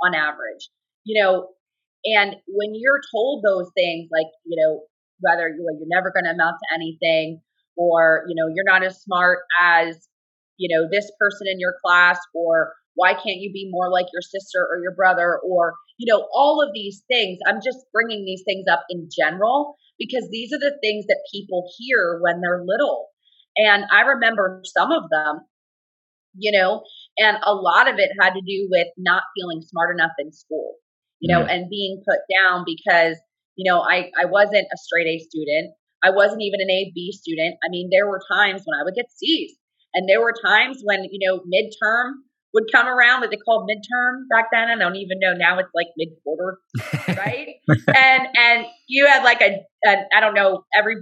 on 0.00 0.14
average. 0.14 0.68
You 1.04 1.20
know, 1.20 1.48
and 2.04 2.36
when 2.46 2.74
you're 2.74 3.00
told 3.12 3.42
those 3.44 3.70
things, 3.74 4.08
like 4.12 4.30
you 4.46 4.56
know, 4.62 4.82
whether 5.22 5.48
you're 5.48 5.78
never 5.86 6.12
going 6.12 6.24
to 6.24 6.30
amount 6.30 6.56
to 6.58 6.74
anything 6.74 7.40
or 7.76 8.24
you 8.28 8.34
know 8.34 8.52
you're 8.52 8.66
not 8.66 8.84
as 8.84 9.00
smart 9.00 9.40
as 9.60 9.96
you 10.58 10.68
know 10.74 10.88
this 10.90 11.10
person 11.18 11.46
in 11.50 11.58
your 11.58 11.74
class 11.84 12.18
or 12.34 12.74
why 12.94 13.14
can't 13.14 13.40
you 13.40 13.50
be 13.52 13.70
more 13.70 13.90
like 13.90 14.06
your 14.12 14.22
sister 14.22 14.60
or 14.60 14.80
your 14.82 14.94
brother 14.94 15.38
or 15.44 15.74
you 15.98 16.12
know 16.12 16.26
all 16.34 16.62
of 16.62 16.74
these 16.74 17.02
things 17.08 17.38
i'm 17.46 17.60
just 17.64 17.78
bringing 17.92 18.24
these 18.24 18.42
things 18.46 18.66
up 18.70 18.84
in 18.90 19.08
general 19.16 19.76
because 19.98 20.28
these 20.30 20.52
are 20.52 20.58
the 20.58 20.76
things 20.82 21.06
that 21.06 21.22
people 21.32 21.64
hear 21.78 22.20
when 22.22 22.40
they're 22.40 22.64
little 22.66 23.08
and 23.56 23.84
i 23.90 24.02
remember 24.02 24.62
some 24.64 24.92
of 24.92 25.04
them 25.10 25.40
you 26.36 26.52
know 26.52 26.82
and 27.18 27.38
a 27.44 27.54
lot 27.54 27.88
of 27.88 27.98
it 27.98 28.10
had 28.20 28.32
to 28.32 28.42
do 28.46 28.68
with 28.70 28.88
not 28.98 29.22
feeling 29.36 29.62
smart 29.62 29.94
enough 29.94 30.12
in 30.18 30.32
school 30.32 30.74
you 31.20 31.32
know 31.32 31.40
mm-hmm. 31.40 31.50
and 31.50 31.70
being 31.70 32.02
put 32.06 32.20
down 32.36 32.64
because 32.66 33.16
you 33.56 33.70
know, 33.70 33.80
I, 33.80 34.10
I 34.20 34.26
wasn't 34.26 34.66
a 34.66 34.76
straight 34.76 35.06
A 35.06 35.18
student. 35.18 35.74
I 36.02 36.10
wasn't 36.10 36.42
even 36.42 36.60
an 36.60 36.70
A 36.70 36.92
B 36.94 37.12
student. 37.12 37.56
I 37.64 37.68
mean, 37.70 37.88
there 37.92 38.08
were 38.08 38.20
times 38.30 38.62
when 38.64 38.78
I 38.78 38.84
would 38.84 38.94
get 38.94 39.06
C's, 39.14 39.56
and 39.94 40.08
there 40.08 40.20
were 40.20 40.34
times 40.44 40.80
when 40.82 41.04
you 41.10 41.28
know 41.28 41.40
midterm 41.40 42.12
would 42.54 42.64
come 42.72 42.86
around, 42.86 43.20
what 43.20 43.30
they 43.30 43.36
called 43.36 43.68
midterm 43.68 44.28
back 44.28 44.46
then. 44.52 44.68
I 44.68 44.76
don't 44.76 44.96
even 44.96 45.18
know 45.20 45.34
now; 45.34 45.58
it's 45.58 45.70
like 45.74 45.88
mid 45.96 46.08
quarter, 46.24 46.58
right? 47.08 47.48
and 47.94 48.28
and 48.36 48.66
you 48.88 49.06
had 49.06 49.22
like 49.22 49.40
a, 49.40 49.60
a 49.86 49.96
I 50.14 50.20
don't 50.20 50.34
know 50.34 50.64
every 50.76 50.96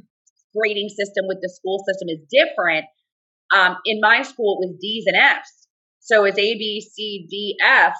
grading 0.57 0.89
system 0.89 1.25
with 1.29 1.39
the 1.41 1.49
school 1.49 1.83
system 1.87 2.09
is 2.09 2.21
different. 2.31 2.85
Um, 3.55 3.77
in 3.85 4.01
my 4.01 4.23
school, 4.23 4.59
it 4.61 4.69
was 4.69 4.79
D's 4.81 5.05
and 5.07 5.17
F's, 5.17 5.67
so 6.01 6.25
it's 6.25 6.39
A 6.39 6.55
B 6.55 6.81
C 6.81 7.27
D 7.29 7.57
F, 7.65 7.95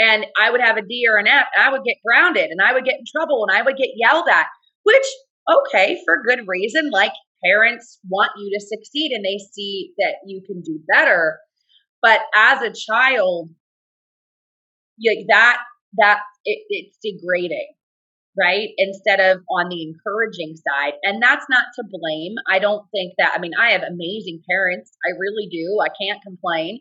and 0.00 0.26
I 0.40 0.50
would 0.50 0.60
have 0.60 0.76
a 0.76 0.82
D 0.82 1.04
or 1.08 1.18
an 1.18 1.26
F, 1.26 1.46
and 1.54 1.64
I 1.64 1.70
would 1.70 1.84
get 1.84 1.96
grounded, 2.04 2.50
and 2.50 2.60
I 2.60 2.72
would 2.72 2.84
get 2.84 2.98
in 2.98 3.04
trouble, 3.14 3.46
and 3.46 3.56
I 3.56 3.62
would 3.62 3.76
get 3.76 3.90
yelled 3.96 4.28
at. 4.28 4.46
Which, 4.82 5.06
okay, 5.50 6.00
for 6.04 6.22
good 6.26 6.46
reason. 6.46 6.90
Like 6.90 7.12
parents 7.44 7.98
want 8.08 8.32
you 8.38 8.50
to 8.58 8.64
succeed 8.64 9.12
and 9.12 9.24
they 9.24 9.38
see 9.52 9.92
that 9.98 10.16
you 10.26 10.42
can 10.46 10.62
do 10.62 10.80
better. 10.92 11.38
But 12.02 12.20
as 12.34 12.62
a 12.62 12.72
child, 12.72 13.50
yeah, 14.98 15.22
that 15.28 15.58
that 15.98 16.20
it, 16.44 16.60
it's 16.68 16.98
degrading 17.02 17.74
right? 18.38 18.68
Instead 18.78 19.20
of 19.20 19.42
on 19.50 19.68
the 19.68 19.82
encouraging 19.82 20.54
side. 20.56 20.94
And 21.02 21.22
that's 21.22 21.44
not 21.50 21.64
to 21.76 21.84
blame. 21.84 22.34
I 22.48 22.58
don't 22.58 22.86
think 22.92 23.14
that, 23.18 23.32
I 23.34 23.40
mean, 23.40 23.52
I 23.60 23.70
have 23.70 23.82
amazing 23.82 24.42
parents. 24.48 24.96
I 25.04 25.10
really 25.18 25.48
do. 25.50 25.78
I 25.82 25.88
can't 26.00 26.22
complain. 26.22 26.80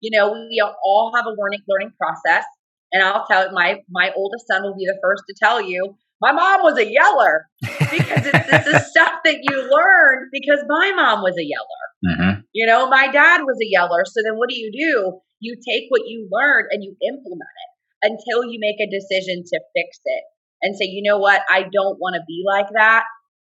You 0.00 0.16
know, 0.16 0.32
we 0.32 0.62
all 0.84 1.12
have 1.14 1.26
a 1.26 1.30
learning 1.30 1.62
learning 1.68 1.92
process. 1.98 2.44
And 2.92 3.02
I'll 3.02 3.26
tell 3.26 3.52
my 3.52 3.80
my 3.90 4.10
oldest 4.16 4.46
son 4.46 4.62
will 4.62 4.76
be 4.76 4.86
the 4.86 4.98
first 5.02 5.22
to 5.28 5.34
tell 5.42 5.60
you, 5.60 5.96
my 6.20 6.32
mom 6.32 6.62
was 6.62 6.78
a 6.78 6.90
yeller 6.90 7.46
because 7.60 8.26
it's, 8.26 8.38
it's 8.38 8.72
the 8.72 8.78
stuff 8.90 9.20
that 9.24 9.38
you 9.42 9.70
learn 9.70 10.28
because 10.32 10.64
my 10.68 10.92
mom 10.96 11.22
was 11.22 11.36
a 11.38 11.44
yeller. 11.44 11.84
Mm-hmm. 12.04 12.40
You 12.52 12.66
know, 12.66 12.88
my 12.88 13.08
dad 13.08 13.42
was 13.42 13.58
a 13.62 13.68
yeller. 13.68 14.04
So 14.04 14.20
then 14.24 14.36
what 14.36 14.48
do 14.48 14.56
you 14.56 14.70
do? 14.72 15.20
You 15.40 15.54
take 15.56 15.84
what 15.88 16.02
you 16.06 16.28
learned 16.30 16.68
and 16.70 16.82
you 16.82 16.96
implement 17.06 17.40
it 17.42 18.10
until 18.10 18.50
you 18.50 18.58
make 18.60 18.80
a 18.80 18.90
decision 18.90 19.44
to 19.44 19.60
fix 19.74 19.98
it 20.04 20.24
and 20.62 20.76
say, 20.76 20.86
you 20.86 21.02
know 21.02 21.18
what, 21.18 21.42
I 21.48 21.62
don't 21.62 21.98
want 22.00 22.14
to 22.14 22.22
be 22.26 22.42
like 22.46 22.66
that. 22.74 23.04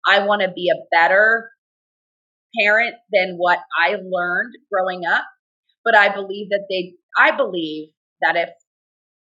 I 0.06 0.24
want 0.24 0.42
to 0.42 0.48
be 0.48 0.70
a 0.70 0.82
better 0.90 1.50
parent 2.60 2.94
than 3.12 3.34
what 3.36 3.58
I 3.78 3.96
learned 4.02 4.54
growing 4.72 5.02
up. 5.04 5.24
But 5.84 5.96
I 5.96 6.12
believe 6.12 6.48
that 6.50 6.66
they, 6.68 6.94
I 7.16 7.36
believe 7.36 7.90
that 8.20 8.36
if 8.36 8.50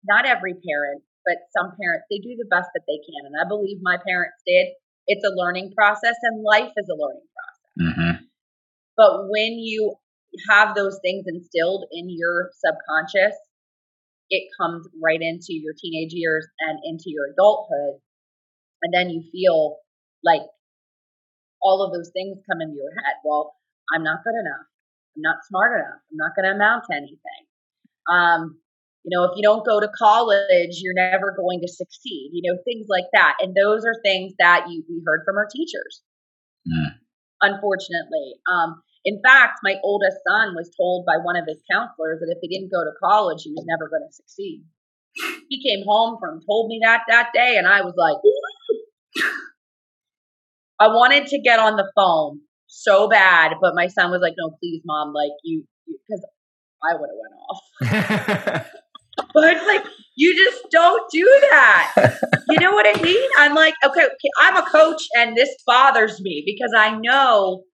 not 0.04 0.26
every 0.26 0.54
parent, 0.54 1.02
but 1.24 1.38
some 1.54 1.72
parents, 1.78 2.06
they 2.10 2.18
do 2.18 2.34
the 2.36 2.48
best 2.50 2.70
that 2.74 2.82
they 2.86 2.98
can. 3.02 3.26
And 3.26 3.34
I 3.38 3.46
believe 3.46 3.78
my 3.82 3.96
parents 4.04 4.42
did. 4.46 4.74
It's 5.06 5.24
a 5.24 5.34
learning 5.34 5.72
process 5.76 6.14
and 6.22 6.42
life 6.42 6.72
is 6.76 6.88
a 6.88 6.98
learning 6.98 7.28
process. 7.30 7.72
Mm-hmm. 7.78 8.24
But 8.96 9.28
when 9.30 9.58
you 9.58 9.94
have 10.48 10.74
those 10.74 10.98
things 11.02 11.24
instilled 11.26 11.86
in 11.92 12.08
your 12.08 12.50
subconscious, 12.58 13.36
it 14.30 14.48
comes 14.60 14.88
right 15.02 15.20
into 15.20 15.52
your 15.52 15.74
teenage 15.78 16.12
years 16.12 16.46
and 16.60 16.78
into 16.84 17.04
your 17.06 17.32
adulthood. 17.32 18.00
And 18.82 18.92
then 18.92 19.10
you 19.10 19.22
feel 19.30 19.76
like 20.24 20.42
all 21.60 21.82
of 21.82 21.92
those 21.92 22.10
things 22.12 22.38
come 22.48 22.60
into 22.60 22.74
your 22.74 22.90
head. 23.04 23.20
Well, 23.24 23.54
I'm 23.94 24.02
not 24.02 24.24
good 24.24 24.34
enough. 24.34 24.66
I'm 25.16 25.22
not 25.22 25.44
smart 25.46 25.78
enough. 25.78 26.00
I'm 26.10 26.16
not 26.16 26.32
going 26.34 26.48
to 26.48 26.56
amount 26.56 26.84
to 26.90 26.96
anything. 26.96 27.42
Um, 28.10 28.61
you 29.04 29.10
know, 29.10 29.24
if 29.24 29.32
you 29.36 29.42
don't 29.42 29.66
go 29.66 29.80
to 29.80 29.88
college, 29.98 30.78
you're 30.78 30.94
never 30.94 31.34
going 31.36 31.60
to 31.60 31.68
succeed. 31.68 32.30
You 32.32 32.42
know, 32.46 32.58
things 32.64 32.86
like 32.88 33.06
that. 33.12 33.34
And 33.40 33.54
those 33.54 33.84
are 33.84 33.98
things 34.04 34.32
that 34.38 34.66
you 34.68 34.84
we 34.88 35.02
heard 35.04 35.22
from 35.26 35.36
our 35.36 35.48
teachers. 35.50 36.02
Mm. 36.66 36.94
Unfortunately, 37.42 38.38
um, 38.46 38.80
in 39.04 39.20
fact, 39.26 39.58
my 39.64 39.74
oldest 39.82 40.18
son 40.28 40.54
was 40.54 40.70
told 40.78 41.04
by 41.04 41.16
one 41.18 41.34
of 41.34 41.44
his 41.48 41.60
counselors 41.70 42.20
that 42.20 42.30
if 42.30 42.38
he 42.40 42.48
didn't 42.48 42.70
go 42.70 42.84
to 42.84 42.94
college, 43.02 43.42
he 43.42 43.50
was 43.50 43.66
never 43.66 43.90
going 43.90 44.06
to 44.06 44.14
succeed. 44.14 44.62
He 45.48 45.60
came 45.60 45.84
home 45.84 46.18
from 46.20 46.40
told 46.48 46.68
me 46.68 46.80
that 46.84 47.02
that 47.08 47.30
day, 47.34 47.56
and 47.58 47.66
I 47.66 47.82
was 47.82 47.94
like, 47.96 48.16
I 50.78 50.88
wanted 50.88 51.26
to 51.26 51.42
get 51.42 51.58
on 51.58 51.76
the 51.76 51.90
phone 51.94 52.40
so 52.66 53.08
bad, 53.08 53.54
but 53.60 53.74
my 53.74 53.88
son 53.88 54.10
was 54.10 54.22
like, 54.22 54.34
"No, 54.38 54.56
please, 54.58 54.80
mom, 54.86 55.12
like 55.12 55.32
you," 55.42 55.64
because 55.86 56.24
I 56.82 56.96
would 56.96 57.10
have 57.10 57.90
went 57.90 58.62
off. 58.62 58.66
but 59.34 59.52
it's 59.52 59.66
like 59.66 59.84
you 60.14 60.36
just 60.36 60.64
don't 60.70 61.10
do 61.10 61.24
that. 61.50 62.18
you 62.48 62.58
know 62.58 62.72
what 62.72 62.86
I 62.86 63.00
mean? 63.02 63.28
I'm 63.38 63.54
like, 63.54 63.74
okay, 63.84 64.04
okay, 64.04 64.30
I'm 64.38 64.56
a 64.56 64.68
coach, 64.68 65.02
and 65.16 65.36
this 65.36 65.50
bothers 65.66 66.20
me 66.20 66.42
because 66.44 66.72
I 66.76 66.96
know 66.98 67.64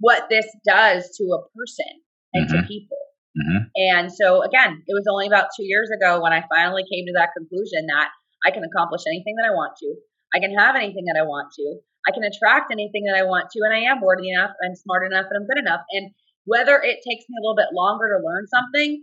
what 0.00 0.28
this 0.28 0.46
does 0.66 1.08
to 1.16 1.24
a 1.24 1.40
person 1.56 1.92
and 2.34 2.48
mm-hmm. 2.48 2.60
to 2.60 2.68
people. 2.68 2.98
Mm-hmm. 3.36 3.64
And 3.92 4.12
so, 4.12 4.42
again, 4.42 4.82
it 4.86 4.94
was 4.94 5.04
only 5.10 5.26
about 5.26 5.52
two 5.56 5.64
years 5.64 5.90
ago 5.92 6.20
when 6.20 6.32
I 6.32 6.44
finally 6.48 6.84
came 6.90 7.04
to 7.06 7.16
that 7.16 7.36
conclusion 7.36 7.84
that 7.88 8.08
I 8.46 8.50
can 8.50 8.64
accomplish 8.64 9.02
anything 9.06 9.36
that 9.36 9.48
I 9.48 9.52
want 9.52 9.76
to. 9.80 9.94
I 10.34 10.40
can 10.40 10.56
have 10.56 10.76
anything 10.76 11.04
that 11.06 11.20
I 11.20 11.24
want 11.24 11.52
to. 11.56 11.80
I 12.08 12.12
can 12.12 12.24
attract 12.24 12.72
anything 12.72 13.04
that 13.08 13.16
I 13.18 13.24
want 13.24 13.50
to. 13.52 13.60
And 13.64 13.74
I 13.74 13.90
am 13.90 14.00
worthy 14.00 14.30
enough, 14.30 14.52
I'm 14.62 14.76
smart 14.76 15.04
enough, 15.04 15.26
and 15.28 15.36
I'm 15.36 15.48
good 15.48 15.60
enough. 15.60 15.80
And 15.92 16.12
whether 16.44 16.76
it 16.80 17.02
takes 17.04 17.24
me 17.28 17.36
a 17.36 17.42
little 17.42 17.56
bit 17.56 17.74
longer 17.74 18.14
to 18.14 18.24
learn 18.24 18.46
something, 18.46 19.02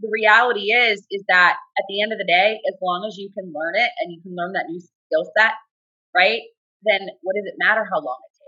the 0.00 0.10
reality 0.12 0.72
is, 0.72 1.06
is 1.10 1.24
that 1.28 1.56
at 1.78 1.84
the 1.88 2.02
end 2.02 2.12
of 2.12 2.18
the 2.18 2.28
day, 2.28 2.60
as 2.68 2.76
long 2.82 3.04
as 3.06 3.16
you 3.16 3.30
can 3.32 3.52
learn 3.54 3.74
it 3.76 3.90
and 4.00 4.12
you 4.12 4.20
can 4.22 4.34
learn 4.36 4.52
that 4.52 4.66
new 4.68 4.80
skill 4.80 5.24
set, 5.36 5.54
right? 6.14 6.42
Then 6.84 7.08
what 7.22 7.34
does 7.36 7.46
it 7.46 7.56
matter 7.58 7.86
how 7.88 8.00
long 8.00 8.18
it 8.20 8.32
takes? 8.36 8.44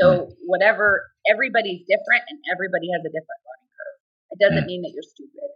so 0.00 0.06
mm. 0.06 0.32
whatever, 0.46 1.04
everybody's 1.28 1.84
different 1.84 2.24
and 2.28 2.38
everybody 2.52 2.88
has 2.92 3.04
a 3.04 3.12
different 3.12 3.40
learning 3.44 3.70
curve. 3.76 3.98
It 4.32 4.38
doesn't 4.40 4.64
mm. 4.64 4.70
mean 4.72 4.82
that 4.82 4.92
you're 4.94 5.04
stupid. 5.04 5.50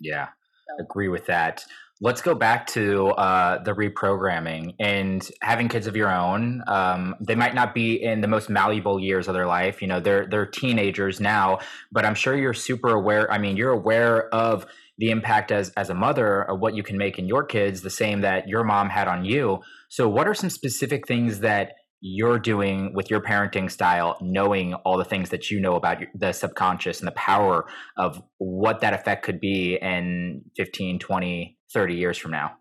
Yeah. 0.00 0.28
Agree 0.78 1.08
with 1.08 1.26
that. 1.26 1.64
Let's 2.02 2.22
go 2.22 2.34
back 2.34 2.66
to 2.68 3.08
uh, 3.08 3.62
the 3.62 3.74
reprogramming 3.74 4.74
and 4.78 5.28
having 5.42 5.68
kids 5.68 5.86
of 5.86 5.96
your 5.96 6.10
own. 6.10 6.62
Um, 6.66 7.14
they 7.20 7.34
might 7.34 7.54
not 7.54 7.74
be 7.74 8.02
in 8.02 8.22
the 8.22 8.28
most 8.28 8.48
malleable 8.48 8.98
years 8.98 9.28
of 9.28 9.34
their 9.34 9.46
life. 9.46 9.82
You 9.82 9.88
know, 9.88 10.00
they're 10.00 10.26
they're 10.26 10.46
teenagers 10.46 11.20
now, 11.20 11.58
but 11.92 12.06
I'm 12.06 12.14
sure 12.14 12.34
you're 12.34 12.54
super 12.54 12.88
aware. 12.88 13.30
I 13.30 13.36
mean, 13.36 13.58
you're 13.58 13.72
aware 13.72 14.34
of 14.34 14.64
the 14.96 15.10
impact 15.10 15.52
as 15.52 15.70
as 15.76 15.90
a 15.90 15.94
mother 15.94 16.42
of 16.42 16.60
what 16.60 16.74
you 16.74 16.82
can 16.82 16.96
make 16.96 17.18
in 17.18 17.26
your 17.26 17.44
kids, 17.44 17.82
the 17.82 17.90
same 17.90 18.22
that 18.22 18.48
your 18.48 18.64
mom 18.64 18.88
had 18.88 19.06
on 19.06 19.26
you. 19.26 19.60
So, 19.90 20.08
what 20.08 20.26
are 20.26 20.34
some 20.34 20.50
specific 20.50 21.06
things 21.06 21.40
that 21.40 21.72
you're 22.00 22.38
doing 22.38 22.92
with 22.94 23.10
your 23.10 23.20
parenting 23.20 23.70
style, 23.70 24.16
knowing 24.20 24.74
all 24.74 24.96
the 24.96 25.04
things 25.04 25.30
that 25.30 25.50
you 25.50 25.60
know 25.60 25.76
about 25.76 25.98
the 26.14 26.32
subconscious 26.32 26.98
and 26.98 27.06
the 27.06 27.12
power 27.12 27.66
of 27.96 28.22
what 28.38 28.80
that 28.80 28.94
effect 28.94 29.22
could 29.22 29.40
be 29.40 29.78
in 29.80 30.42
15, 30.56 30.98
20, 30.98 31.58
30 31.72 31.94
years 31.94 32.16
from 32.16 32.30
now? 32.30 32.52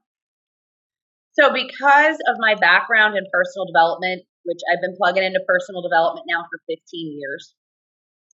So, 1.33 1.53
because 1.53 2.17
of 2.27 2.35
my 2.39 2.55
background 2.55 3.15
in 3.17 3.23
personal 3.31 3.65
development, 3.65 4.23
which 4.43 4.59
I've 4.71 4.81
been 4.81 4.95
plugging 4.97 5.23
into 5.23 5.39
personal 5.47 5.81
development 5.81 6.25
now 6.27 6.43
for 6.51 6.59
15 6.67 7.17
years, 7.17 7.55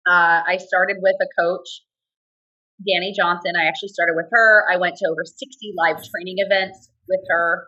uh, 0.09 0.41
I 0.47 0.57
started 0.57 0.97
with 1.01 1.15
a 1.21 1.27
coach, 1.39 1.67
Dani 2.81 3.13
Johnson. 3.15 3.53
I 3.55 3.67
actually 3.67 3.89
started 3.89 4.13
with 4.15 4.27
her. 4.31 4.65
I 4.71 4.77
went 4.77 4.95
to 4.97 5.05
over 5.09 5.21
60 5.23 5.73
live 5.77 5.97
training 5.97 6.37
events 6.39 6.89
with 7.07 7.21
her, 7.29 7.67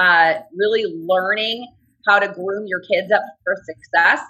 uh, 0.00 0.40
really 0.56 0.84
learning 0.86 1.66
how 2.08 2.18
to 2.18 2.28
groom 2.28 2.64
your 2.66 2.80
kids 2.80 3.12
up 3.12 3.22
for 3.44 3.54
success. 3.56 4.24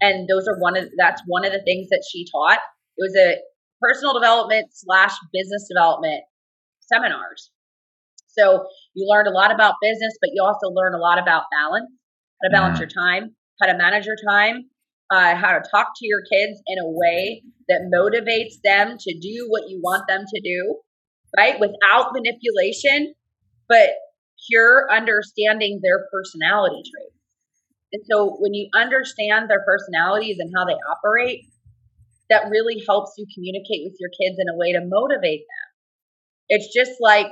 And 0.00 0.28
those 0.28 0.48
are 0.48 0.58
one 0.58 0.76
of 0.76 0.88
that's 0.98 1.22
one 1.26 1.44
of 1.44 1.52
the 1.52 1.62
things 1.62 1.88
that 1.90 2.02
she 2.10 2.26
taught. 2.30 2.58
It 2.98 3.02
was 3.02 3.16
a 3.16 3.38
personal 3.80 4.14
development 4.14 4.68
slash 4.72 5.12
business 5.32 5.66
development 5.68 6.22
seminars. 6.80 7.50
So 8.28 8.66
you 8.94 9.06
learned 9.08 9.28
a 9.28 9.30
lot 9.30 9.54
about 9.54 9.74
business, 9.82 10.16
but 10.20 10.30
you 10.34 10.42
also 10.42 10.68
learn 10.72 10.94
a 10.94 10.98
lot 10.98 11.18
about 11.18 11.44
balance, 11.52 11.90
how 12.42 12.48
to 12.48 12.52
balance 12.52 12.78
mm. 12.78 12.80
your 12.80 12.88
time, 12.88 13.36
how 13.60 13.66
to 13.66 13.76
manage 13.76 14.06
your 14.06 14.16
time, 14.28 14.70
uh, 15.10 15.36
how 15.36 15.52
to 15.52 15.62
talk 15.70 15.88
to 15.96 16.06
your 16.06 16.22
kids 16.22 16.60
in 16.66 16.78
a 16.78 16.88
way 16.88 17.42
that 17.68 17.90
motivates 17.94 18.60
them 18.64 18.96
to 18.98 19.18
do 19.20 19.46
what 19.48 19.68
you 19.68 19.80
want 19.82 20.08
them 20.08 20.24
to 20.26 20.40
do, 20.40 20.76
right? 21.36 21.60
Without 21.60 22.12
manipulation, 22.12 23.14
but 23.68 23.90
pure 24.48 24.88
understanding 24.90 25.80
their 25.82 26.08
personality 26.12 26.82
traits. 26.90 27.11
And 27.92 28.02
so 28.10 28.36
when 28.40 28.54
you 28.54 28.68
understand 28.74 29.50
their 29.50 29.64
personalities 29.64 30.36
and 30.38 30.52
how 30.56 30.64
they 30.64 30.78
operate, 30.90 31.44
that 32.30 32.48
really 32.48 32.82
helps 32.88 33.12
you 33.18 33.26
communicate 33.34 33.84
with 33.84 33.96
your 34.00 34.08
kids 34.08 34.38
in 34.38 34.48
a 34.48 34.56
way 34.56 34.72
to 34.72 34.80
motivate 34.82 35.44
them. 35.44 35.68
It's 36.48 36.72
just 36.74 36.92
like 37.00 37.28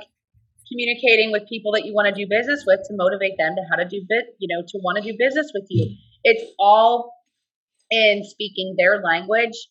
communicating 0.69 1.31
with 1.31 1.49
people 1.49 1.73
that 1.73 1.85
you 1.85 1.93
want 1.93 2.07
to 2.07 2.15
do 2.15 2.29
business 2.29 2.63
with 2.65 2.79
to 2.87 2.93
motivate 2.93 3.33
them 3.37 3.55
to 3.55 3.61
how 3.69 3.77
to 3.77 3.85
do 3.85 4.05
bit, 4.07 4.35
you 4.39 4.47
know, 4.55 4.61
to 4.61 4.77
want 4.83 5.03
to 5.03 5.11
do 5.11 5.17
business 5.17 5.51
with 5.53 5.65
you. 5.69 5.95
It's 6.23 6.53
all 6.59 7.13
in 7.89 8.23
speaking 8.23 8.75
their 8.77 9.01
language 9.01 9.67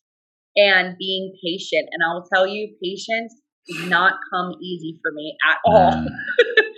and 0.57 0.96
being 0.98 1.33
patient. 1.42 1.88
And 1.92 2.03
I 2.05 2.14
will 2.14 2.26
tell 2.33 2.46
you, 2.46 2.74
patience 2.83 3.35
does 3.68 3.88
not 3.88 4.14
come 4.33 4.55
easy 4.61 4.98
for 5.03 5.12
me 5.12 5.37
at 5.48 5.59
all. 5.64 5.92
Mm. 5.92 6.07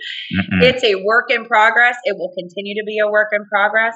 It's 0.61 0.83
a 0.83 0.95
work 0.95 1.29
in 1.31 1.45
progress. 1.45 1.97
It 2.03 2.17
will 2.17 2.33
continue 2.37 2.81
to 2.81 2.85
be 2.85 2.99
a 2.99 3.09
work 3.09 3.29
in 3.33 3.45
progress. 3.45 3.95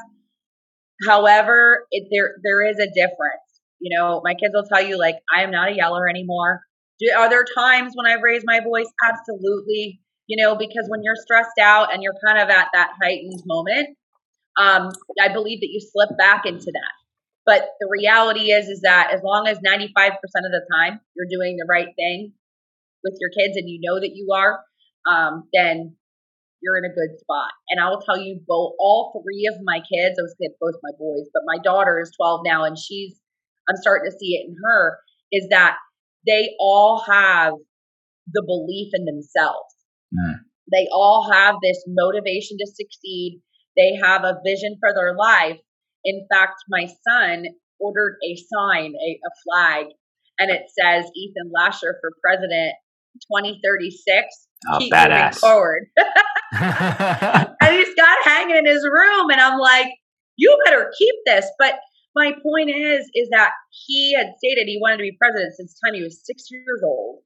However, 1.08 1.86
it, 1.91 2.08
there 2.12 2.36
there 2.43 2.67
is 2.70 2.78
a 2.78 2.88
difference. 2.88 3.48
You 3.80 3.98
know, 3.98 4.22
my 4.24 4.34
kids 4.34 4.54
will 4.54 4.65
tell 4.72 4.84
you 4.84 4.98
like 4.98 5.15
I 5.36 5.43
am 5.43 5.52
not 5.52 5.70
a 5.70 5.76
yeller 5.76 6.10
anymore. 6.10 6.62
Do, 7.00 7.12
are 7.15 7.30
there 7.30 7.46
times 7.56 7.93
when 7.96 8.12
I've 8.12 8.24
raised 8.24 8.46
my 8.48 8.60
voice? 8.62 8.88
Absolutely. 9.08 10.02
You 10.26 10.43
know, 10.43 10.56
because 10.56 10.86
when 10.88 11.04
you're 11.04 11.15
stressed 11.15 11.60
out 11.62 11.93
and 11.93 12.02
you're 12.02 12.15
kind 12.26 12.41
of 12.41 12.50
at 12.50 12.67
that 12.74 12.91
heightened 13.02 13.41
moment, 13.46 13.89
um, 14.60 14.89
I 15.22 15.32
believe 15.32 15.62
that 15.62 15.70
you 15.70 15.80
slip 15.80 16.17
back 16.17 16.46
into 16.46 16.65
that. 16.65 16.93
But 17.46 17.70
the 17.80 17.88
reality 17.89 18.52
is, 18.52 18.67
is 18.67 18.82
that 18.82 19.12
as 19.13 19.22
long 19.24 19.48
as 19.48 19.58
95% 19.60 20.12
of 20.12 20.52
the 20.52 20.67
time 20.74 21.00
you're 21.15 21.32
doing 21.32 21.56
the 21.56 21.67
right 21.70 21.88
thing 21.96 22.34
with 23.04 23.15
your 23.22 23.30
kids 23.30 23.56
and 23.56 23.70
you 23.70 23.80
know 23.82 24.00
that 24.02 24.12
you 24.15 24.30
are, 24.36 24.60
um, 25.10 25.48
then 25.54 25.96
you're 26.62 26.78
in 26.78 26.86
a 26.86 26.93
good 26.93 27.20
spot. 27.20 27.52
And 27.70 27.80
I 27.80 27.89
will 27.89 28.02
tell 28.02 28.17
you 28.17 28.39
both, 28.48 28.74
all 28.80 29.13
three 29.24 29.48
of 29.48 29.62
my 29.63 29.80
kids, 29.80 30.17
I 30.20 30.24
was 30.24 30.36
going 30.39 30.54
both 30.60 30.82
my 30.84 30.91
boys, 30.98 31.30
but 31.34 31.43
my 31.46 31.62
daughter 31.63 32.00
is 32.02 32.12
12 32.17 32.41
now 32.46 32.63
and 32.63 32.78
she's, 32.78 33.20
I'm 33.70 33.78
starting 33.78 34.10
to 34.10 34.17
see 34.17 34.34
it 34.36 34.48
in 34.48 34.56
her, 34.63 34.98
is 35.32 35.48
that 35.50 35.78
they 36.26 36.56
all 36.60 37.04
have 37.08 37.54
the 38.34 38.43
belief 38.46 38.91
in 38.93 39.06
themselves. 39.06 39.74
Mm. 40.13 40.39
They 40.72 40.88
all 40.91 41.30
have 41.32 41.56
this 41.62 41.84
motivation 41.88 42.58
to 42.58 42.67
succeed. 42.67 43.41
They 43.78 43.96
have 44.04 44.24
a 44.24 44.39
vision 44.43 44.78
for 44.80 44.93
their 44.93 45.15
life. 45.15 45.60
In 46.04 46.28
fact, 46.32 46.56
my 46.70 46.88
son 47.08 47.46
ordered 47.80 48.17
a 48.26 48.36
sign, 48.36 48.93
a, 48.96 49.10
a 49.24 49.32
flag, 49.46 49.86
and 50.39 50.52
it 50.52 50.63
says 50.78 51.10
Ethan 51.15 51.52
Lasher 51.54 51.98
for 52.02 52.12
president 52.22 52.74
2036. 53.32 54.25
Oh, 54.71 54.80
Keep 54.80 54.93
badass. 54.93 55.25
moving 55.25 55.39
forward. 55.39 55.84
and 56.60 57.75
he's 57.75 57.95
got 57.95 58.17
hanging 58.23 58.58
in 58.58 58.65
his 58.65 58.84
room, 58.84 59.30
and 59.30 59.41
I'm 59.41 59.60
like, 59.60 59.88
you 60.38 60.58
better 60.65 60.91
keep 60.97 61.15
this. 61.25 61.45
But 61.60 61.75
my 62.15 62.32
point 62.41 62.69
is, 62.69 63.10
is 63.13 63.30
that 63.32 63.51
he 63.86 64.15
had 64.15 64.27
stated 64.38 64.67
he 64.67 64.80
wanted 64.82 64.97
to 64.97 65.03
be 65.03 65.17
president 65.19 65.53
since 65.56 65.73
the 65.73 65.88
time 65.88 65.95
he 65.95 66.03
was 66.03 66.21
six 66.25 66.45
years 66.49 66.82
old. 66.84 67.19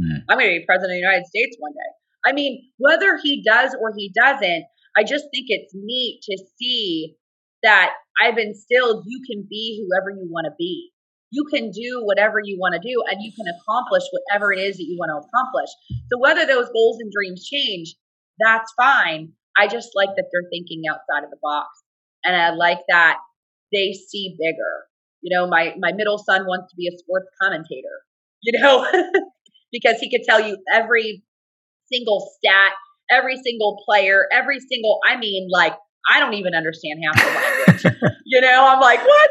Mm. 0.00 0.22
I'm 0.28 0.38
going 0.38 0.50
to 0.52 0.60
be 0.60 0.66
president 0.66 0.92
of 0.92 1.02
the 1.02 1.08
United 1.08 1.26
States 1.26 1.56
one 1.58 1.72
day. 1.72 2.30
I 2.30 2.32
mean, 2.32 2.62
whether 2.78 3.18
he 3.22 3.42
does 3.42 3.74
or 3.80 3.92
he 3.96 4.12
doesn't, 4.14 4.64
I 4.96 5.02
just 5.02 5.24
think 5.32 5.46
it's 5.48 5.72
neat 5.74 6.20
to 6.30 6.44
see 6.58 7.16
that 7.62 7.92
I've 8.20 8.38
instilled 8.38 9.04
you 9.06 9.20
can 9.30 9.46
be 9.48 9.82
whoever 9.82 10.10
you 10.10 10.28
want 10.30 10.46
to 10.46 10.54
be. 10.58 10.90
You 11.30 11.44
can 11.52 11.70
do 11.70 12.02
whatever 12.04 12.40
you 12.42 12.56
want 12.58 12.74
to 12.74 12.80
do 12.80 13.02
and 13.10 13.22
you 13.22 13.32
can 13.34 13.46
accomplish 13.48 14.02
whatever 14.10 14.52
it 14.52 14.60
is 14.60 14.76
that 14.76 14.84
you 14.84 14.96
want 14.98 15.10
to 15.10 15.26
accomplish. 15.26 15.70
So 16.12 16.18
whether 16.18 16.46
those 16.46 16.68
goals 16.72 16.98
and 17.00 17.12
dreams 17.12 17.46
change, 17.46 17.94
that's 18.38 18.72
fine. 18.76 19.32
I 19.58 19.66
just 19.66 19.90
like 19.94 20.10
that 20.16 20.26
they're 20.30 20.48
thinking 20.50 20.82
outside 20.88 21.24
of 21.24 21.30
the 21.30 21.38
box. 21.42 21.68
And 22.24 22.36
I 22.36 22.50
like 22.50 22.80
that 22.88 23.16
they 23.72 23.92
see 23.92 24.36
bigger. 24.38 24.86
You 25.22 25.36
know, 25.36 25.46
my 25.46 25.74
my 25.78 25.92
middle 25.92 26.18
son 26.18 26.44
wants 26.46 26.70
to 26.70 26.76
be 26.76 26.88
a 26.88 26.96
sports 26.98 27.26
commentator, 27.42 28.02
you 28.42 28.60
know, 28.60 28.86
because 29.72 29.98
he 30.00 30.10
could 30.10 30.24
tell 30.24 30.40
you 30.40 30.58
every 30.72 31.24
single 31.92 32.30
stat, 32.36 32.72
every 33.10 33.36
single 33.36 33.82
player, 33.86 34.26
every 34.32 34.60
single 34.60 35.00
I 35.08 35.16
mean 35.16 35.48
like 35.50 35.74
I 36.08 36.20
don't 36.20 36.34
even 36.34 36.54
understand 36.54 37.00
half 37.04 37.16
the 37.16 37.82
language. 37.82 38.12
you 38.26 38.40
know, 38.40 38.66
I'm 38.68 38.80
like, 38.80 39.00
what? 39.00 39.30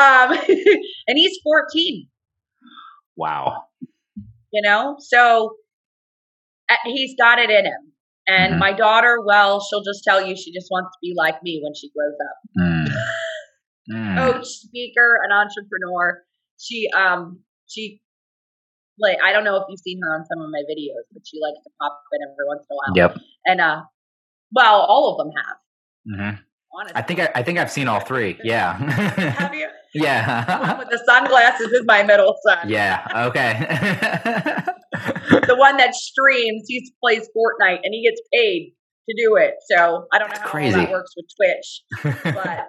Um, 0.00 0.32
and 1.06 1.16
he's 1.18 1.38
14. 1.42 2.08
Wow. 3.16 3.64
You 4.52 4.62
know, 4.62 4.96
so 4.98 5.56
uh, 6.70 6.76
he's 6.84 7.14
got 7.18 7.38
it 7.38 7.50
in 7.50 7.66
him. 7.66 7.92
And 8.26 8.52
mm-hmm. 8.52 8.60
my 8.60 8.72
daughter, 8.72 9.18
well, 9.24 9.60
she'll 9.60 9.82
just 9.82 10.04
tell 10.04 10.24
you 10.24 10.36
she 10.36 10.52
just 10.52 10.68
wants 10.70 10.90
to 10.92 10.98
be 11.02 11.12
like 11.16 11.42
me 11.42 11.60
when 11.62 11.74
she 11.74 11.90
grows 11.90 12.16
up. 12.20 12.60
Mm. 12.60 12.94
Mm. 13.90 14.16
Coach, 14.16 14.46
speaker, 14.46 15.20
an 15.24 15.30
entrepreneur. 15.30 16.22
She 16.58 16.88
um 16.96 17.40
she 17.66 18.00
like 18.98 19.18
I 19.22 19.32
don't 19.32 19.44
know 19.44 19.56
if 19.56 19.64
you've 19.68 19.80
seen 19.80 20.00
her 20.02 20.14
on 20.14 20.24
some 20.24 20.40
of 20.40 20.50
my 20.50 20.60
videos, 20.60 21.04
but 21.12 21.22
she 21.26 21.38
likes 21.38 21.62
to 21.64 21.70
pop 21.80 22.00
in 22.12 22.20
every 22.22 22.46
once 22.46 22.64
in 22.68 22.74
a 22.74 22.76
while. 22.76 22.96
Yep. 22.96 23.18
And 23.44 23.60
uh 23.60 23.82
well, 24.52 24.86
all 24.88 25.12
of 25.12 25.18
them 25.18 25.32
have. 25.36 25.56
Mm-hmm. 26.08 26.42
Honestly. 26.76 26.96
I 26.96 27.02
think 27.02 27.20
I, 27.20 27.30
I 27.34 27.42
think 27.42 27.58
I've 27.58 27.70
seen 27.70 27.88
all 27.88 28.00
three. 28.00 28.38
Yeah. 28.44 28.76
Have 28.76 29.54
you? 29.54 29.68
yeah. 29.94 30.78
with 30.78 30.88
the 30.90 31.02
sunglasses 31.06 31.72
is 31.72 31.82
my 31.86 32.02
middle 32.02 32.34
son. 32.46 32.68
Yeah. 32.68 33.06
Okay. 33.28 33.54
the 35.46 35.56
one 35.56 35.76
that 35.76 35.94
streams, 35.94 36.64
he 36.68 36.90
plays 37.02 37.28
Fortnite 37.36 37.80
and 37.84 37.92
he 37.92 38.02
gets 38.02 38.20
paid 38.32 38.74
to 39.08 39.14
do 39.16 39.36
it. 39.36 39.54
So 39.70 40.06
I 40.12 40.18
don't 40.18 40.30
know 40.30 40.40
how 40.40 40.48
crazy. 40.48 40.76
that 40.76 40.90
works 40.90 41.12
with 41.16 41.26
Twitch, 41.36 42.34
but 42.34 42.68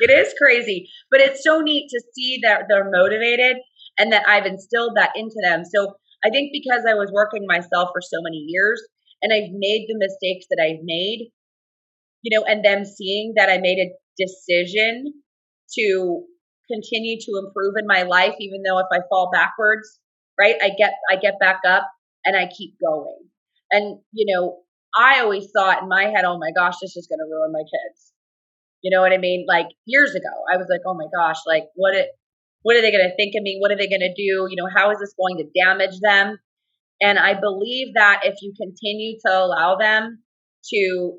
it 0.00 0.10
is 0.10 0.34
crazy. 0.40 0.88
But 1.10 1.20
it's 1.20 1.42
so 1.42 1.60
neat 1.60 1.88
to 1.90 2.02
see 2.14 2.40
that 2.42 2.64
they're 2.68 2.90
motivated 2.90 3.56
and 3.98 4.12
that 4.12 4.28
I've 4.28 4.46
instilled 4.46 4.92
that 4.96 5.12
into 5.16 5.36
them. 5.42 5.62
So 5.64 5.94
I 6.24 6.30
think 6.30 6.50
because 6.52 6.82
I 6.88 6.94
was 6.94 7.10
working 7.12 7.44
myself 7.46 7.90
for 7.92 8.00
so 8.00 8.18
many 8.22 8.44
years 8.48 8.82
and 9.22 9.32
I've 9.32 9.50
made 9.52 9.86
the 9.88 9.98
mistakes 9.98 10.46
that 10.50 10.62
I've 10.62 10.82
made, 10.82 11.30
you 12.22 12.38
know, 12.38 12.44
and 12.44 12.64
them 12.64 12.84
seeing 12.84 13.34
that 13.36 13.48
I 13.48 13.58
made 13.58 13.78
a 13.78 13.92
decision 14.16 15.12
to 15.78 16.24
continue 16.70 17.18
to 17.18 17.32
improve 17.44 17.74
in 17.78 17.86
my 17.86 18.02
life, 18.02 18.34
even 18.38 18.62
though 18.62 18.78
if 18.78 18.86
I 18.92 19.00
fall 19.08 19.30
backwards, 19.32 19.98
right, 20.38 20.56
I 20.62 20.70
get 20.70 20.92
I 21.10 21.16
get 21.16 21.34
back 21.40 21.60
up 21.66 21.88
and 22.24 22.36
I 22.36 22.48
keep 22.56 22.74
going. 22.80 23.18
And 23.70 24.00
you 24.12 24.34
know, 24.34 24.58
I 24.96 25.20
always 25.20 25.48
thought 25.56 25.82
in 25.82 25.88
my 25.88 26.04
head, 26.04 26.24
oh 26.24 26.38
my 26.38 26.50
gosh, 26.54 26.74
this 26.80 26.96
is 26.96 27.08
going 27.08 27.18
to 27.18 27.30
ruin 27.30 27.52
my 27.52 27.62
kids. 27.62 28.12
You 28.82 28.94
know 28.94 29.02
what 29.02 29.12
I 29.12 29.18
mean? 29.18 29.46
Like 29.48 29.66
years 29.86 30.14
ago, 30.14 30.34
I 30.52 30.56
was 30.56 30.66
like, 30.68 30.80
oh 30.86 30.94
my 30.94 31.06
gosh, 31.14 31.38
like 31.46 31.64
what 31.74 31.94
it, 31.94 32.08
what 32.62 32.76
are 32.76 32.82
they 32.82 32.92
going 32.92 33.08
to 33.08 33.16
think 33.16 33.34
of 33.36 33.42
me? 33.42 33.58
What 33.60 33.70
are 33.70 33.76
they 33.76 33.88
going 33.88 34.00
to 34.00 34.14
do? 34.14 34.46
You 34.50 34.56
know, 34.56 34.68
how 34.74 34.90
is 34.90 34.98
this 34.98 35.14
going 35.18 35.38
to 35.38 35.50
damage 35.58 35.98
them? 36.00 36.38
And 37.00 37.18
I 37.18 37.38
believe 37.38 37.94
that 37.94 38.22
if 38.24 38.36
you 38.42 38.52
continue 38.60 39.18
to 39.26 39.32
allow 39.32 39.76
them 39.76 40.22
to 40.72 41.18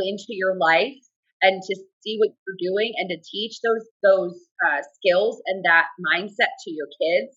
into 0.00 0.30
your 0.30 0.56
life 0.56 0.98
and 1.42 1.60
to 1.62 1.74
see 2.02 2.16
what 2.18 2.30
you're 2.46 2.72
doing 2.72 2.92
and 2.96 3.10
to 3.10 3.18
teach 3.18 3.58
those 3.62 3.86
those 4.02 4.38
uh, 4.66 4.80
skills 4.94 5.40
and 5.46 5.64
that 5.64 5.86
mindset 5.98 6.52
to 6.64 6.70
your 6.70 6.86
kids 6.86 7.36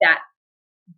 that 0.00 0.20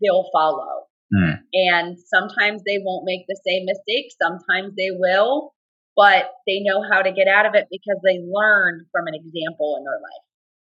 they'll 0.01 0.29
follow 0.33 0.87
mm. 1.13 1.35
and 1.53 1.97
sometimes 1.99 2.63
they 2.65 2.79
won't 2.83 3.05
make 3.05 3.27
the 3.29 3.41
same 3.47 3.67
mistakes 3.67 4.15
sometimes 4.21 4.75
they 4.77 4.91
will 4.91 5.53
but 5.97 6.31
they 6.47 6.61
know 6.61 6.83
how 6.91 7.03
to 7.03 7.13
get 7.13 7.29
out 7.29 7.47
of 7.47 7.55
it 7.55 7.67
because 7.71 8.01
they 8.07 8.19
learned 8.23 8.87
from 8.93 9.07
an 9.07 9.15
example 9.15 9.77
in 9.79 9.85
their 9.85 10.01
life 10.01 10.27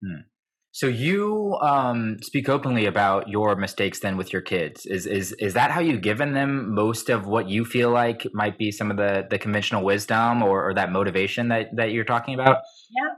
mm. 0.05 0.36
So 0.77 0.89
you 0.89 1.57
um, 1.63 2.19
speak 2.21 2.51
openly 2.51 2.85
about 2.85 3.31
your 3.31 3.57
mistakes 3.57 4.01
then 4.01 4.19
with 4.19 4.31
your 4.31 4.43
kids. 4.43 4.85
Is 4.85 5.07
is 5.07 5.33
is 5.39 5.55
that 5.55 5.71
how 5.71 5.81
you've 5.81 6.03
given 6.03 6.35
them 6.35 6.75
most 6.75 7.09
of 7.09 7.27
what 7.27 7.49
you 7.49 7.65
feel 7.65 7.89
like 7.89 8.27
might 8.35 8.59
be 8.59 8.71
some 8.71 8.91
of 8.91 8.99
the 8.99 9.27
the 9.31 9.39
conventional 9.39 9.83
wisdom 9.83 10.43
or, 10.43 10.69
or 10.69 10.75
that 10.75 10.93
motivation 10.93 11.49
that 11.49 11.69
that 11.77 11.93
you're 11.93 12.05
talking 12.05 12.35
about? 12.35 12.59
Yeah, 12.95 13.15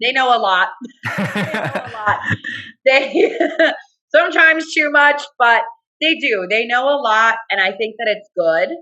they 0.00 0.12
know 0.12 0.28
a 0.28 0.38
lot. 0.38 0.68
they 1.16 1.42
know 1.42 1.72
a 1.74 1.90
lot. 1.92 2.20
They 2.86 3.36
sometimes 4.14 4.72
too 4.72 4.88
much, 4.92 5.22
but 5.40 5.62
they 6.00 6.14
do. 6.14 6.46
They 6.48 6.66
know 6.66 6.84
a 6.84 7.02
lot, 7.02 7.34
and 7.50 7.60
I 7.60 7.72
think 7.76 7.96
that 7.98 8.16
it's 8.16 8.30
good 8.38 8.76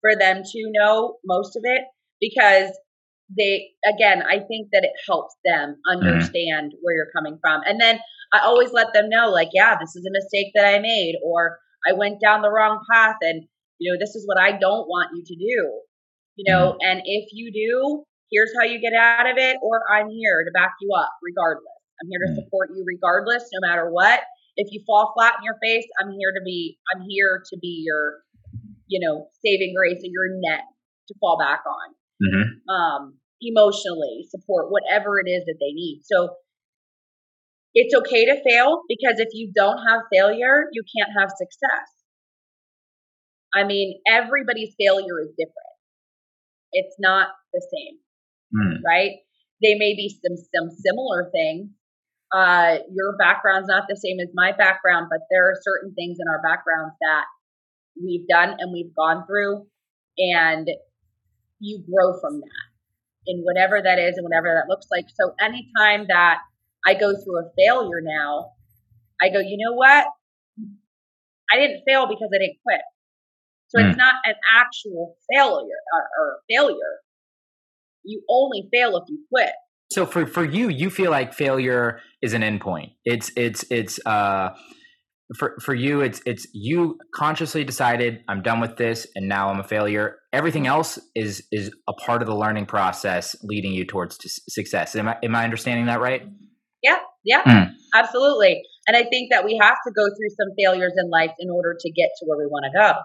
for 0.00 0.14
them 0.16 0.44
to 0.44 0.72
know 0.78 1.16
most 1.24 1.56
of 1.56 1.62
it 1.64 1.82
because 2.20 2.70
they 3.36 3.70
again 3.86 4.22
i 4.28 4.38
think 4.38 4.68
that 4.72 4.84
it 4.84 4.92
helps 5.06 5.34
them 5.44 5.76
mm-hmm. 5.76 6.06
understand 6.06 6.72
mm. 6.72 6.78
where 6.82 6.94
you're 6.94 7.14
coming 7.14 7.38
from 7.40 7.60
and 7.66 7.80
then 7.80 7.98
i 8.32 8.40
always 8.40 8.72
let 8.72 8.92
them 8.92 9.08
know 9.08 9.28
like 9.28 9.48
yeah 9.52 9.76
this 9.78 9.94
is 9.96 10.04
a 10.06 10.12
mistake 10.12 10.52
that 10.54 10.66
i 10.66 10.78
made 10.78 11.16
or 11.24 11.58
i 11.88 11.92
went 11.92 12.20
down 12.20 12.42
the 12.42 12.50
wrong 12.50 12.80
path 12.92 13.16
and 13.22 13.44
you 13.78 13.92
know 13.92 13.98
this 13.98 14.14
is 14.14 14.26
what 14.26 14.38
i 14.38 14.52
don't 14.52 14.88
want 14.88 15.10
you 15.14 15.22
to 15.24 15.34
do 15.34 15.80
you 16.36 16.52
know 16.52 16.72
mm. 16.72 16.76
and 16.82 17.02
if 17.04 17.28
you 17.32 17.52
do 17.52 18.04
here's 18.30 18.52
how 18.58 18.64
you 18.64 18.80
get 18.80 18.92
out 18.94 19.28
of 19.28 19.36
it 19.36 19.56
or 19.62 19.82
i'm 19.92 20.10
here 20.10 20.44
to 20.44 20.50
back 20.52 20.72
you 20.80 20.90
up 20.96 21.10
regardless 21.22 21.64
i'm 22.02 22.08
here 22.08 22.20
to 22.26 22.32
mm. 22.32 22.44
support 22.44 22.70
you 22.74 22.84
regardless 22.86 23.44
no 23.52 23.66
matter 23.66 23.90
what 23.90 24.20
if 24.56 24.68
you 24.70 24.82
fall 24.86 25.12
flat 25.16 25.34
in 25.38 25.44
your 25.44 25.58
face 25.62 25.86
i'm 26.00 26.10
here 26.12 26.32
to 26.32 26.42
be 26.44 26.78
i'm 26.94 27.02
here 27.08 27.42
to 27.50 27.58
be 27.60 27.82
your 27.84 28.22
you 28.86 29.00
know 29.00 29.28
saving 29.44 29.74
grace 29.76 29.98
or 29.98 30.10
your 30.10 30.28
net 30.40 30.64
to 31.08 31.14
fall 31.20 31.38
back 31.38 31.60
on 31.66 31.94
mm-hmm. 32.22 32.70
um, 32.70 33.14
emotionally, 33.44 34.26
support, 34.30 34.70
whatever 34.70 35.20
it 35.20 35.28
is 35.28 35.44
that 35.46 35.58
they 35.60 35.72
need. 35.72 36.02
So 36.04 36.36
it's 37.74 37.94
okay 37.94 38.24
to 38.26 38.40
fail 38.48 38.82
because 38.88 39.18
if 39.18 39.28
you 39.32 39.50
don't 39.54 39.78
have 39.88 40.02
failure, 40.12 40.66
you 40.72 40.82
can't 40.96 41.10
have 41.18 41.30
success. 41.30 41.88
I 43.54 43.64
mean, 43.64 44.00
everybody's 44.08 44.74
failure 44.78 45.20
is 45.22 45.30
different. 45.36 45.74
It's 46.72 46.96
not 46.98 47.28
the 47.52 47.62
same, 47.72 47.98
mm. 48.54 48.78
right? 48.84 49.12
They 49.62 49.74
may 49.74 49.94
be 49.94 50.08
some 50.08 50.36
some 50.36 50.70
similar 50.70 51.30
things. 51.30 51.70
Uh, 52.34 52.78
your 52.92 53.16
background's 53.16 53.68
not 53.68 53.84
the 53.88 53.96
same 53.96 54.18
as 54.18 54.28
my 54.34 54.50
background, 54.50 55.06
but 55.08 55.20
there 55.30 55.50
are 55.50 55.54
certain 55.62 55.94
things 55.94 56.18
in 56.18 56.26
our 56.28 56.42
backgrounds 56.42 56.94
that 57.00 57.24
we've 58.02 58.26
done 58.26 58.56
and 58.58 58.72
we've 58.72 58.94
gone 58.96 59.24
through, 59.26 59.66
and 60.18 60.68
you 61.60 61.78
grow 61.86 62.18
from 62.20 62.40
that 62.40 62.73
in 63.26 63.42
whatever 63.42 63.80
that 63.82 63.98
is 63.98 64.16
and 64.16 64.24
whatever 64.24 64.54
that 64.54 64.68
looks 64.68 64.86
like. 64.90 65.06
So 65.14 65.34
anytime 65.40 66.06
that 66.08 66.38
I 66.86 66.94
go 66.94 67.12
through 67.12 67.38
a 67.38 67.50
failure 67.56 68.00
now, 68.02 68.50
I 69.20 69.28
go, 69.30 69.40
you 69.40 69.56
know 69.58 69.74
what? 69.74 70.06
I 71.52 71.56
didn't 71.56 71.82
fail 71.86 72.06
because 72.06 72.28
I 72.34 72.38
didn't 72.38 72.58
quit. 72.66 72.80
So 73.68 73.78
mm. 73.78 73.86
it's 73.86 73.94
hmm. 73.94 73.98
not 73.98 74.14
an 74.24 74.34
actual 74.54 75.16
failure 75.32 75.80
or, 75.92 76.02
or 76.18 76.38
failure. 76.50 77.00
You 78.04 78.22
only 78.28 78.68
fail 78.72 78.96
if 78.96 79.04
you 79.08 79.24
quit. 79.32 79.52
So 79.92 80.06
for 80.06 80.26
for 80.26 80.44
you, 80.44 80.68
you 80.68 80.90
feel 80.90 81.10
like 81.10 81.32
failure 81.32 82.00
is 82.20 82.34
an 82.34 82.42
endpoint. 82.42 82.92
It's 83.04 83.30
it's 83.36 83.64
it's 83.70 84.04
uh 84.06 84.50
for 85.36 85.56
for 85.60 85.74
you 85.74 86.00
it's 86.02 86.20
it's 86.26 86.46
you 86.52 86.98
consciously 87.14 87.64
decided 87.64 88.20
i'm 88.28 88.42
done 88.42 88.60
with 88.60 88.76
this 88.76 89.06
and 89.14 89.28
now 89.28 89.48
i'm 89.48 89.58
a 89.58 89.64
failure. 89.64 90.18
Everything 90.32 90.66
else 90.66 90.98
is 91.14 91.46
is 91.50 91.70
a 91.88 91.92
part 91.94 92.20
of 92.20 92.28
the 92.28 92.34
learning 92.34 92.66
process 92.66 93.36
leading 93.42 93.72
you 93.72 93.84
towards 93.86 94.18
success. 94.48 94.94
Am 94.96 95.08
i 95.08 95.16
am 95.22 95.34
i 95.34 95.44
understanding 95.44 95.86
that 95.86 96.00
right? 96.00 96.22
Yeah 96.82 96.98
yeah 97.24 97.42
mm. 97.42 97.70
absolutely. 97.94 98.62
And 98.86 98.96
i 98.96 99.02
think 99.04 99.30
that 99.30 99.44
we 99.44 99.58
have 99.60 99.76
to 99.86 99.92
go 99.96 100.04
through 100.04 100.30
some 100.30 100.54
failures 100.58 100.92
in 100.98 101.10
life 101.10 101.32
in 101.38 101.50
order 101.50 101.74
to 101.78 101.90
get 101.92 102.10
to 102.18 102.26
where 102.26 102.38
we 102.38 102.46
want 102.46 102.66
to 102.70 102.78
go 102.78 102.98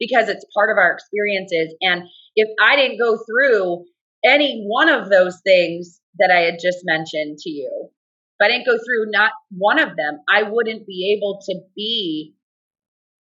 because 0.00 0.28
it's 0.28 0.44
part 0.54 0.70
of 0.70 0.78
our 0.78 0.92
experiences. 0.92 1.74
And 1.82 2.04
if 2.36 2.48
i 2.62 2.76
didn't 2.76 2.98
go 2.98 3.18
through 3.18 3.84
any 4.24 4.64
one 4.66 4.88
of 4.88 5.10
those 5.10 5.40
things 5.44 6.00
that 6.18 6.30
i 6.30 6.40
had 6.40 6.54
just 6.62 6.78
mentioned 6.84 7.38
to 7.38 7.50
you 7.50 7.90
if 8.38 8.44
I 8.44 8.48
didn't 8.48 8.66
go 8.66 8.76
through 8.76 9.10
not 9.10 9.32
one 9.50 9.78
of 9.78 9.96
them, 9.96 10.20
I 10.28 10.42
wouldn't 10.44 10.86
be 10.86 11.16
able 11.16 11.40
to 11.46 11.60
be 11.74 12.34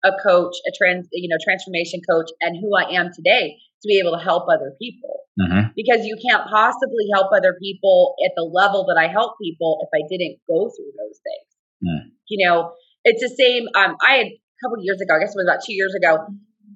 a 0.04 0.12
coach, 0.22 0.56
a 0.68 0.72
trans, 0.78 1.08
you 1.12 1.30
know, 1.30 1.38
transformation 1.44 2.02
coach, 2.10 2.30
and 2.42 2.58
who 2.60 2.76
I 2.76 3.00
am 3.00 3.12
today 3.16 3.58
to 3.82 3.88
be 3.88 4.00
able 4.00 4.18
to 4.18 4.24
help 4.24 4.46
other 4.50 4.76
people. 4.80 5.22
Mm-hmm. 5.40 5.72
Because 5.76 6.06
you 6.06 6.18
can't 6.20 6.48
possibly 6.48 7.08
help 7.14 7.32
other 7.36 7.56
people 7.62 8.16
at 8.26 8.32
the 8.36 8.44
level 8.44 8.86
that 8.88 9.00
I 9.00 9.08
help 9.08 9.34
people 9.42 9.80
if 9.82 9.90
I 9.94 10.04
didn't 10.10 10.40
go 10.48 10.70
through 10.70 10.92
those 11.00 11.20
things. 11.24 11.50
Mm. 11.84 12.12
You 12.28 12.48
know, 12.48 12.72
it's 13.04 13.22
the 13.22 13.34
same. 13.36 13.68
Um, 13.76 13.96
I 14.06 14.16
had 14.18 14.28
a 14.28 14.58
couple 14.64 14.84
years 14.84 15.00
ago, 15.02 15.16
I 15.16 15.20
guess 15.20 15.36
it 15.36 15.40
was 15.40 15.48
about 15.48 15.64
two 15.66 15.74
years 15.74 15.94
ago, 15.96 16.28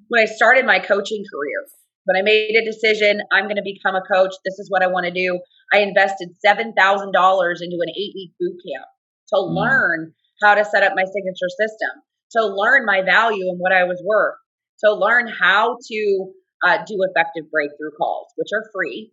when 0.08 0.22
I 0.22 0.26
started 0.26 0.66
my 0.66 0.78
coaching 0.78 1.24
career. 1.28 1.66
When 2.04 2.16
I 2.16 2.22
made 2.22 2.56
a 2.56 2.64
decision, 2.64 3.20
I'm 3.32 3.44
going 3.44 3.56
to 3.56 3.62
become 3.62 3.94
a 3.94 4.02
coach. 4.02 4.34
This 4.44 4.58
is 4.58 4.70
what 4.70 4.82
I 4.82 4.88
want 4.88 5.06
to 5.06 5.12
do. 5.12 5.40
I 5.72 5.80
invested 5.80 6.30
$7,000 6.44 6.72
into 6.74 7.78
an 7.80 7.90
eight 7.90 8.12
week 8.14 8.32
boot 8.40 8.56
camp 8.64 8.88
to 9.28 9.36
mm. 9.36 9.54
learn 9.54 10.12
how 10.42 10.54
to 10.54 10.64
set 10.64 10.82
up 10.82 10.92
my 10.96 11.04
signature 11.04 11.52
system, 11.58 12.02
to 12.32 12.46
learn 12.46 12.86
my 12.86 13.02
value 13.02 13.48
and 13.48 13.60
what 13.60 13.72
I 13.72 13.84
was 13.84 14.02
worth, 14.04 14.36
to 14.84 14.92
learn 14.92 15.28
how 15.28 15.76
to 15.76 16.32
uh, 16.66 16.78
do 16.86 16.96
effective 17.08 17.50
breakthrough 17.50 17.92
calls, 17.98 18.28
which 18.36 18.48
are 18.54 18.64
free, 18.72 19.12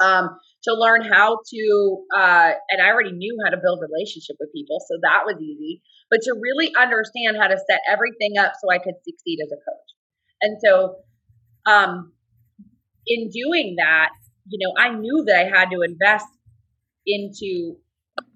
um, 0.00 0.38
to 0.64 0.74
learn 0.74 1.02
how 1.02 1.38
to, 1.44 2.04
uh, 2.16 2.52
and 2.70 2.82
I 2.82 2.90
already 2.90 3.12
knew 3.12 3.36
how 3.44 3.50
to 3.50 3.60
build 3.62 3.80
relationship 3.80 4.36
with 4.40 4.52
people, 4.52 4.80
so 4.80 4.98
that 5.02 5.24
was 5.24 5.40
easy, 5.40 5.82
but 6.10 6.20
to 6.22 6.34
really 6.40 6.72
understand 6.76 7.36
how 7.38 7.48
to 7.48 7.56
set 7.56 7.80
everything 7.88 8.36
up 8.38 8.52
so 8.60 8.70
I 8.70 8.78
could 8.78 8.96
succeed 9.04 9.38
as 9.44 9.52
a 9.52 9.60
coach. 9.60 9.88
And 10.40 10.56
so, 10.64 10.96
um, 11.66 12.12
in 13.06 13.30
doing 13.30 13.76
that, 13.78 14.10
you 14.46 14.58
know, 14.60 14.74
I 14.78 14.94
knew 14.94 15.24
that 15.26 15.36
I 15.36 15.58
had 15.58 15.70
to 15.70 15.82
invest 15.82 16.26
into 17.06 17.76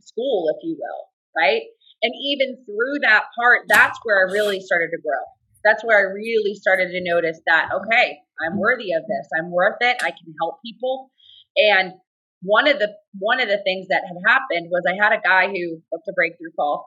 school, 0.00 0.46
if 0.54 0.62
you 0.62 0.76
will, 0.78 1.04
right? 1.36 1.62
And 2.02 2.12
even 2.14 2.64
through 2.64 3.00
that 3.02 3.24
part, 3.38 3.62
that's 3.68 3.98
where 4.04 4.28
I 4.28 4.32
really 4.32 4.60
started 4.60 4.90
to 4.92 4.98
grow. 5.02 5.24
That's 5.64 5.84
where 5.84 5.98
I 5.98 6.12
really 6.12 6.54
started 6.54 6.90
to 6.92 7.00
notice 7.02 7.40
that, 7.46 7.70
okay, 7.74 8.18
I'm 8.40 8.58
worthy 8.58 8.92
of 8.92 9.02
this. 9.02 9.28
I'm 9.38 9.50
worth 9.50 9.78
it. 9.80 9.96
I 10.00 10.10
can 10.10 10.34
help 10.40 10.58
people. 10.64 11.10
And 11.56 11.94
one 12.42 12.68
of 12.68 12.78
the 12.78 12.94
one 13.18 13.40
of 13.40 13.48
the 13.48 13.58
things 13.64 13.88
that 13.88 14.02
had 14.06 14.16
happened 14.26 14.70
was 14.70 14.84
I 14.86 14.94
had 14.94 15.12
a 15.12 15.20
guy 15.20 15.48
who 15.48 15.82
booked 15.90 16.06
a 16.08 16.12
breakthrough 16.14 16.54
call, 16.54 16.86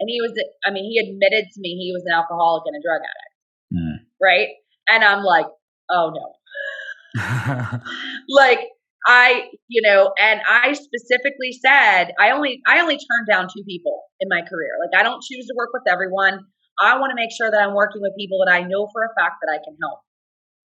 and 0.00 0.10
he 0.10 0.20
was, 0.20 0.34
I 0.66 0.70
mean, 0.70 0.90
he 0.90 0.98
admitted 0.98 1.46
to 1.54 1.60
me 1.60 1.78
he 1.78 1.92
was 1.94 2.02
an 2.06 2.14
alcoholic 2.14 2.64
and 2.66 2.74
a 2.74 2.82
drug 2.82 3.00
addict, 3.00 3.34
mm. 3.74 3.96
right? 4.20 4.48
And 4.88 5.04
I'm 5.04 5.22
like, 5.22 5.46
oh 5.90 6.12
no, 6.14 7.80
like 8.28 8.60
I, 9.06 9.48
you 9.68 9.80
know, 9.82 10.12
and 10.18 10.40
I 10.46 10.72
specifically 10.72 11.52
said 11.64 12.12
I 12.18 12.30
only 12.30 12.60
I 12.66 12.80
only 12.80 12.96
turned 12.96 13.28
down 13.30 13.48
two 13.48 13.64
people 13.64 14.02
in 14.20 14.28
my 14.28 14.42
career. 14.42 14.76
Like 14.80 14.98
I 14.98 15.02
don't 15.02 15.22
choose 15.22 15.46
to 15.46 15.54
work 15.56 15.70
with 15.72 15.84
everyone. 15.88 16.40
I 16.80 16.98
want 16.98 17.10
to 17.10 17.16
make 17.16 17.30
sure 17.32 17.50
that 17.50 17.60
I'm 17.60 17.74
working 17.74 18.02
with 18.02 18.12
people 18.18 18.38
that 18.44 18.52
I 18.52 18.62
know 18.62 18.88
for 18.92 19.04
a 19.04 19.14
fact 19.18 19.36
that 19.42 19.50
I 19.50 19.58
can 19.64 19.76
help. 19.82 20.00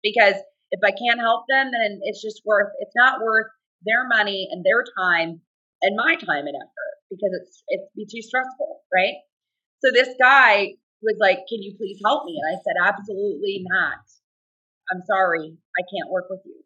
Because 0.03 0.35
if 0.71 0.81
I 0.83 0.91
can't 0.91 1.19
help 1.19 1.45
them, 1.49 1.71
then 1.71 1.99
it's 2.03 2.21
just 2.21 2.41
worth 2.45 2.69
it's 2.79 2.95
not 2.95 3.21
worth 3.21 3.47
their 3.85 4.07
money 4.07 4.47
and 4.51 4.63
their 4.65 4.83
time 4.99 5.41
and 5.81 5.95
my 5.95 6.15
time 6.15 6.47
and 6.47 6.57
effort 6.57 6.93
because 7.09 7.31
it's 7.41 7.63
it's 7.67 7.87
be 7.95 8.05
too 8.05 8.21
stressful, 8.21 8.81
right? 8.93 9.15
So 9.83 9.91
this 9.93 10.09
guy 10.19 10.75
was 11.01 11.17
like, 11.19 11.45
"Can 11.47 11.61
you 11.61 11.75
please 11.77 11.99
help 12.03 12.25
me?" 12.25 12.35
And 12.41 12.47
I 12.51 12.59
said, 12.59 12.75
"Absolutely 12.81 13.63
not. 13.69 14.01
I'm 14.91 15.01
sorry, 15.07 15.57
I 15.77 15.81
can't 15.81 16.11
work 16.11 16.25
with 16.29 16.41
you. 16.45 16.61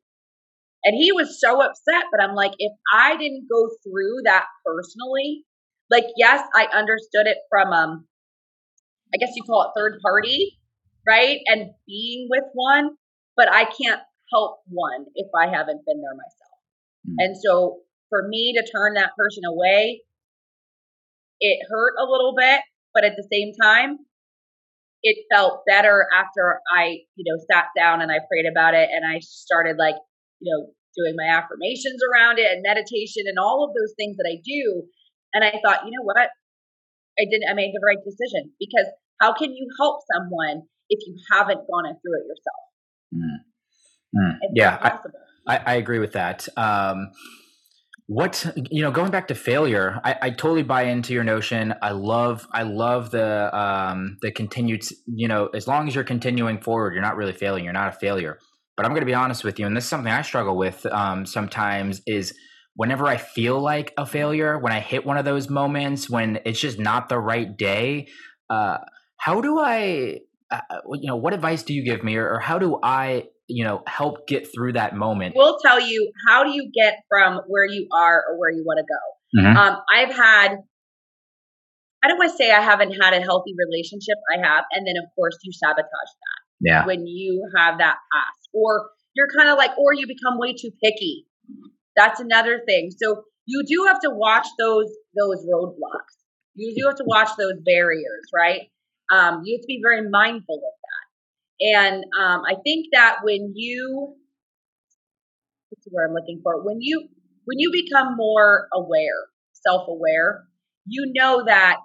And 0.84 0.96
he 0.96 1.12
was 1.12 1.40
so 1.40 1.62
upset, 1.62 2.06
but 2.12 2.22
I'm 2.22 2.36
like, 2.36 2.54
if 2.58 2.72
I 2.94 3.18
didn't 3.18 3.48
go 3.52 3.70
through 3.84 4.24
that 4.26 4.46
personally, 4.66 5.46
like, 5.92 6.06
yes, 6.16 6.42
I 6.56 6.68
understood 6.74 7.28
it 7.28 7.38
from, 7.50 7.74
um, 7.74 8.06
I 9.14 9.18
guess 9.18 9.34
you 9.36 9.44
call 9.44 9.64
it 9.64 9.78
third 9.78 10.00
party, 10.02 10.58
right? 11.08 11.40
And 11.48 11.72
being 11.88 12.28
with 12.30 12.46
one, 12.54 12.92
but 13.36 13.52
I 13.52 13.66
can't 13.66 14.02
help 14.32 14.60
one 14.68 15.06
if 15.16 15.28
I 15.36 15.48
haven't 15.48 15.82
been 15.86 16.02
there 16.02 16.14
myself. 16.14 16.60
Mm-hmm. 17.08 17.16
And 17.20 17.36
so 17.44 17.80
for 18.10 18.28
me 18.28 18.54
to 18.54 18.72
turn 18.72 18.94
that 18.94 19.12
person 19.18 19.44
away, 19.46 20.02
it 21.40 21.60
hurt 21.70 21.96
a 22.00 22.10
little 22.10 22.36
bit, 22.38 22.62
but 22.94 23.04
at 23.04 23.14
the 23.16 23.28
same 23.32 23.54
time, 23.62 23.98
it 25.04 25.26
felt 25.34 25.64
better 25.68 26.08
after 26.14 26.60
I, 26.76 27.06
you 27.16 27.24
know, 27.26 27.40
sat 27.52 27.66
down 27.78 28.02
and 28.02 28.12
I 28.12 28.20
prayed 28.28 28.50
about 28.50 28.74
it 28.74 28.90
and 28.92 29.06
I 29.06 29.20
started 29.22 29.78
like, 29.78 29.96
you 30.40 30.52
know, 30.52 30.72
doing 30.98 31.16
my 31.16 31.32
affirmations 31.32 32.02
around 32.04 32.40
it 32.40 32.52
and 32.52 32.64
meditation 32.64 33.24
and 33.28 33.40
all 33.40 33.64
of 33.64 33.72
those 33.74 33.94
things 33.96 34.18
that 34.18 34.28
I 34.28 34.42
do. 34.44 34.84
And 35.34 35.44
I 35.44 35.52
thought, 35.64 35.86
you 35.86 35.92
know 35.92 36.04
what? 36.04 36.18
I 37.20 37.24
didn't, 37.30 37.50
I 37.50 37.54
made 37.54 37.72
the 37.72 37.84
right 37.86 38.02
decision 38.04 38.52
because 38.60 38.88
how 39.22 39.34
can 39.34 39.52
you 39.54 39.68
help 39.80 40.02
someone 40.16 40.64
if 40.90 41.00
you 41.06 41.16
haven't 41.32 41.68
gone 41.68 41.86
through 42.02 42.18
it 42.20 42.26
yourself? 42.28 42.64
Mm. 43.14 43.40
Mm. 44.16 44.38
Yeah, 44.56 44.78
I, 45.46 45.56
I, 45.56 45.74
I, 45.74 45.76
agree 45.76 46.00
with 46.00 46.14
that. 46.14 46.48
Um, 46.58 47.12
what 48.10 48.44
you 48.72 48.82
know 48.82 48.90
going 48.90 49.12
back 49.12 49.28
to 49.28 49.36
failure 49.36 50.02
I, 50.04 50.16
I, 50.20 50.30
totally 50.32 50.64
buy 50.64 50.86
into 50.86 51.14
your 51.14 51.24
notion. 51.24 51.76
I 51.80 51.92
love 51.92 52.48
i 52.52 52.64
love 52.64 53.12
the 53.12 53.56
um 53.56 54.18
the 54.24 54.32
continued 54.32 54.84
you 55.06 55.28
know 55.28 55.52
as 55.54 55.68
long 55.68 55.88
as 55.88 55.94
you're 55.94 56.04
continuing 56.04 56.60
forward 56.60 56.96
you're 56.96 57.04
not 57.04 57.18
really 57.18 57.34
failing 57.34 57.64
you're 57.64 57.72
not 57.72 57.90
a 57.90 57.92
failure. 57.92 58.40
But 58.76 58.88
i'm 58.88 58.94
going 58.94 59.02
to 59.02 59.06
be 59.06 59.14
honest 59.14 59.44
with 59.44 59.60
you 59.60 59.68
and 59.68 59.78
this 59.78 59.84
is 59.84 59.90
something 59.92 60.12
i 60.12 60.24
struggle 60.24 60.58
with 60.58 60.88
um 60.88 61.28
sometimes 61.28 62.02
is 62.08 62.34
whenever 62.76 63.06
i 63.06 63.18
feel 63.18 63.62
like 63.62 63.94
a 63.96 64.08
failure 64.08 64.58
when 64.58 64.74
i 64.74 64.80
hit 64.80 65.06
one 65.06 65.18
of 65.18 65.26
those 65.26 65.48
moments 65.48 66.10
when 66.10 66.40
it's 66.46 66.60
just 66.60 66.80
not 66.80 67.10
the 67.10 67.20
right 67.20 67.58
day 67.58 68.08
uh 68.50 68.80
how 69.18 69.40
do 69.40 69.60
i 69.60 70.18
uh, 70.50 70.62
you 70.94 71.08
know 71.08 71.16
what 71.16 71.36
advice 71.36 71.62
do 71.62 71.76
you 71.76 71.86
give 71.86 72.04
me 72.04 72.16
or, 72.16 72.28
or 72.28 72.40
how 72.40 72.58
do 72.58 72.80
i 72.82 73.26
you 73.50 73.66
know 73.66 73.84
help 73.88 74.28
get 74.28 74.48
through 74.54 74.74
that 74.74 74.96
moment. 74.96 75.36
We'll 75.36 75.60
tell 75.60 75.80
you 75.80 76.12
how 76.28 76.44
do 76.44 76.52
you 76.52 76.72
get 76.74 77.00
from 77.10 77.42
where 77.48 77.66
you 77.66 77.88
are 77.94 78.24
or 78.30 78.40
where 78.40 78.52
you 78.52 78.64
want 78.66 78.80
to 78.80 78.86
go? 78.86 79.00
Mm-hmm. 79.38 79.58
um, 79.58 79.78
i've 79.94 80.12
had 80.12 80.56
i 82.04 82.08
don't 82.08 82.18
want 82.18 82.32
to 82.32 82.36
say 82.36 82.50
i 82.52 82.62
haven't 82.62 82.94
had 82.94 83.14
a 83.14 83.22
healthy 83.22 83.54
relationship 83.56 84.18
i 84.34 84.40
have 84.40 84.64
and 84.72 84.88
then 84.88 84.96
of 84.98 85.06
course 85.16 85.38
you 85.44 85.54
sabotage 85.54 85.86
that 85.86 86.40
yeah. 86.62 86.86
when 86.86 87.06
you 87.08 87.48
have 87.56 87.78
that 87.78 87.98
past 88.12 88.50
or 88.54 88.90
you're 89.16 89.28
kind 89.38 89.50
of 89.50 89.58
like 89.58 89.72
or 89.78 89.94
you 89.94 90.08
become 90.08 90.38
way 90.38 90.54
too 90.54 90.72
picky. 90.84 91.26
That's 91.96 92.20
another 92.20 92.62
thing. 92.66 92.92
So 92.98 93.24
you 93.46 93.64
do 93.68 93.86
have 93.88 94.00
to 94.02 94.10
watch 94.12 94.48
those 94.58 94.88
those 95.18 95.46
roadblocks. 95.46 96.16
You 96.56 96.76
do 96.78 96.88
have 96.88 96.98
to 96.98 97.04
watch 97.06 97.30
those 97.38 97.60
barriers 97.66 98.30
right? 98.34 98.70
Um, 99.12 99.42
you 99.44 99.58
have 99.58 99.62
to 99.62 99.68
be 99.68 99.82
very 99.84 100.08
mindful 100.08 100.56
of 100.56 100.74
and 101.62 102.04
um, 102.20 102.42
I 102.48 102.56
think 102.64 102.88
that 102.94 103.18
when 103.24 103.54
you, 103.56 104.16
what's 105.70 105.86
the 105.86 105.92
word 105.94 106.10
I'm 106.10 106.14
looking 106.14 106.42
for? 106.44 106.64
When 106.64 106.78
you 106.82 107.08
when 107.46 107.58
you 107.58 107.72
become 107.72 108.16
more 108.16 108.68
aware, 108.74 109.28
self 109.54 109.88
aware, 109.88 110.46
you 110.86 111.12
know 111.16 111.44
that 111.46 111.78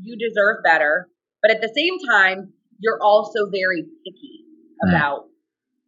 you 0.00 0.16
deserve 0.16 0.62
better, 0.64 1.08
but 1.42 1.50
at 1.50 1.60
the 1.60 1.72
same 1.74 1.98
time, 2.08 2.52
you're 2.80 2.98
also 3.00 3.50
very 3.50 3.84
picky 4.04 4.44
mm. 4.84 4.90
about, 4.90 5.26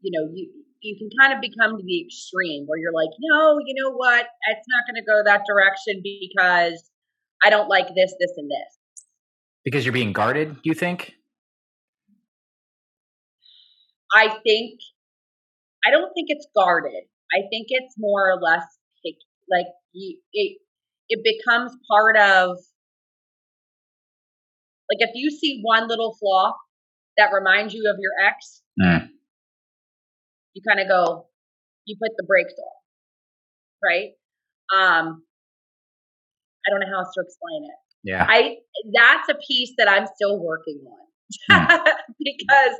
you 0.00 0.10
know, 0.12 0.30
you 0.32 0.50
you 0.80 0.96
can 0.98 1.08
kind 1.18 1.32
of 1.32 1.40
become 1.40 1.78
to 1.78 1.82
the 1.82 2.04
extreme 2.04 2.64
where 2.66 2.78
you're 2.78 2.92
like, 2.92 3.08
no, 3.18 3.58
you 3.64 3.74
know 3.82 3.90
what? 3.90 4.26
It's 4.50 4.66
not 4.68 4.84
going 4.86 5.02
to 5.02 5.04
go 5.04 5.22
that 5.24 5.42
direction 5.48 6.02
because 6.02 6.84
I 7.42 7.50
don't 7.50 7.68
like 7.68 7.88
this, 7.88 8.14
this, 8.20 8.32
and 8.36 8.50
this. 8.50 8.78
Because 9.64 9.86
you're 9.86 9.94
being 9.94 10.12
guarded, 10.12 10.54
do 10.54 10.60
you 10.64 10.74
think? 10.74 11.14
I 14.12 14.28
think 14.42 14.80
I 15.86 15.90
don't 15.90 16.12
think 16.14 16.26
it's 16.28 16.46
guarded. 16.54 17.04
I 17.32 17.42
think 17.50 17.66
it's 17.68 17.94
more 17.98 18.30
or 18.30 18.40
less 18.40 18.64
like 19.50 19.66
you, 19.92 20.18
it 20.32 20.58
it 21.08 21.20
becomes 21.22 21.72
part 21.90 22.16
of 22.16 22.56
like 24.90 25.00
if 25.00 25.10
you 25.14 25.30
see 25.30 25.60
one 25.62 25.88
little 25.88 26.16
flaw 26.18 26.54
that 27.16 27.30
reminds 27.32 27.74
you 27.74 27.90
of 27.90 27.96
your 28.00 28.12
ex, 28.26 28.62
mm. 28.80 29.08
you 30.54 30.62
kind 30.66 30.80
of 30.80 30.88
go, 30.88 31.26
you 31.84 31.96
put 32.02 32.12
the 32.16 32.24
brakes 32.26 32.54
on, 32.58 33.88
right? 33.88 34.10
Um, 34.74 35.22
I 36.66 36.70
don't 36.70 36.80
know 36.80 36.86
how 36.90 37.04
else 37.04 37.14
to 37.14 37.22
explain 37.22 37.64
it. 37.64 37.78
Yeah. 38.02 38.26
I 38.28 38.56
that's 38.94 39.28
a 39.30 39.34
piece 39.46 39.72
that 39.78 39.88
I'm 39.88 40.06
still 40.14 40.38
working 40.38 40.82
on 40.86 41.58
mm. 41.58 41.84
because 42.18 42.76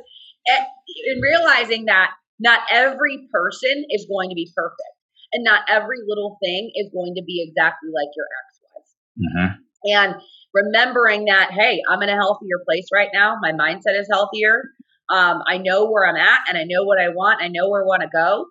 in 0.47 1.19
realizing 1.21 1.85
that 1.85 2.11
not 2.39 2.61
every 2.71 3.27
person 3.31 3.85
is 3.89 4.07
going 4.09 4.29
to 4.29 4.35
be 4.35 4.51
perfect 4.55 4.95
and 5.33 5.43
not 5.43 5.61
every 5.69 5.97
little 6.07 6.37
thing 6.43 6.71
is 6.75 6.91
going 6.93 7.15
to 7.15 7.23
be 7.25 7.45
exactly 7.47 7.89
like 7.93 8.11
your 8.15 8.25
ex 8.39 8.59
was. 8.63 8.85
Mm-hmm. 9.19 9.51
And 9.85 10.15
remembering 10.53 11.25
that, 11.25 11.51
hey, 11.51 11.81
I'm 11.89 12.01
in 12.01 12.09
a 12.09 12.15
healthier 12.15 12.59
place 12.65 12.87
right 12.93 13.09
now. 13.13 13.35
My 13.41 13.51
mindset 13.51 13.99
is 13.99 14.07
healthier. 14.11 14.63
Um, 15.13 15.43
I 15.47 15.57
know 15.57 15.89
where 15.89 16.07
I'm 16.07 16.15
at 16.15 16.41
and 16.49 16.57
I 16.57 16.63
know 16.63 16.83
what 16.83 16.99
I 16.99 17.09
want. 17.09 17.41
I 17.41 17.47
know 17.47 17.69
where 17.69 17.83
I 17.83 17.85
want 17.85 18.01
to 18.01 18.09
go. 18.11 18.45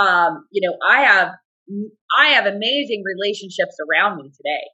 Um, 0.00 0.46
you 0.50 0.66
know, 0.68 0.76
I 0.88 1.02
have 1.02 1.32
I 2.16 2.28
have 2.30 2.46
amazing 2.46 3.02
relationships 3.04 3.76
around 3.88 4.16
me 4.16 4.24
today. 4.24 4.64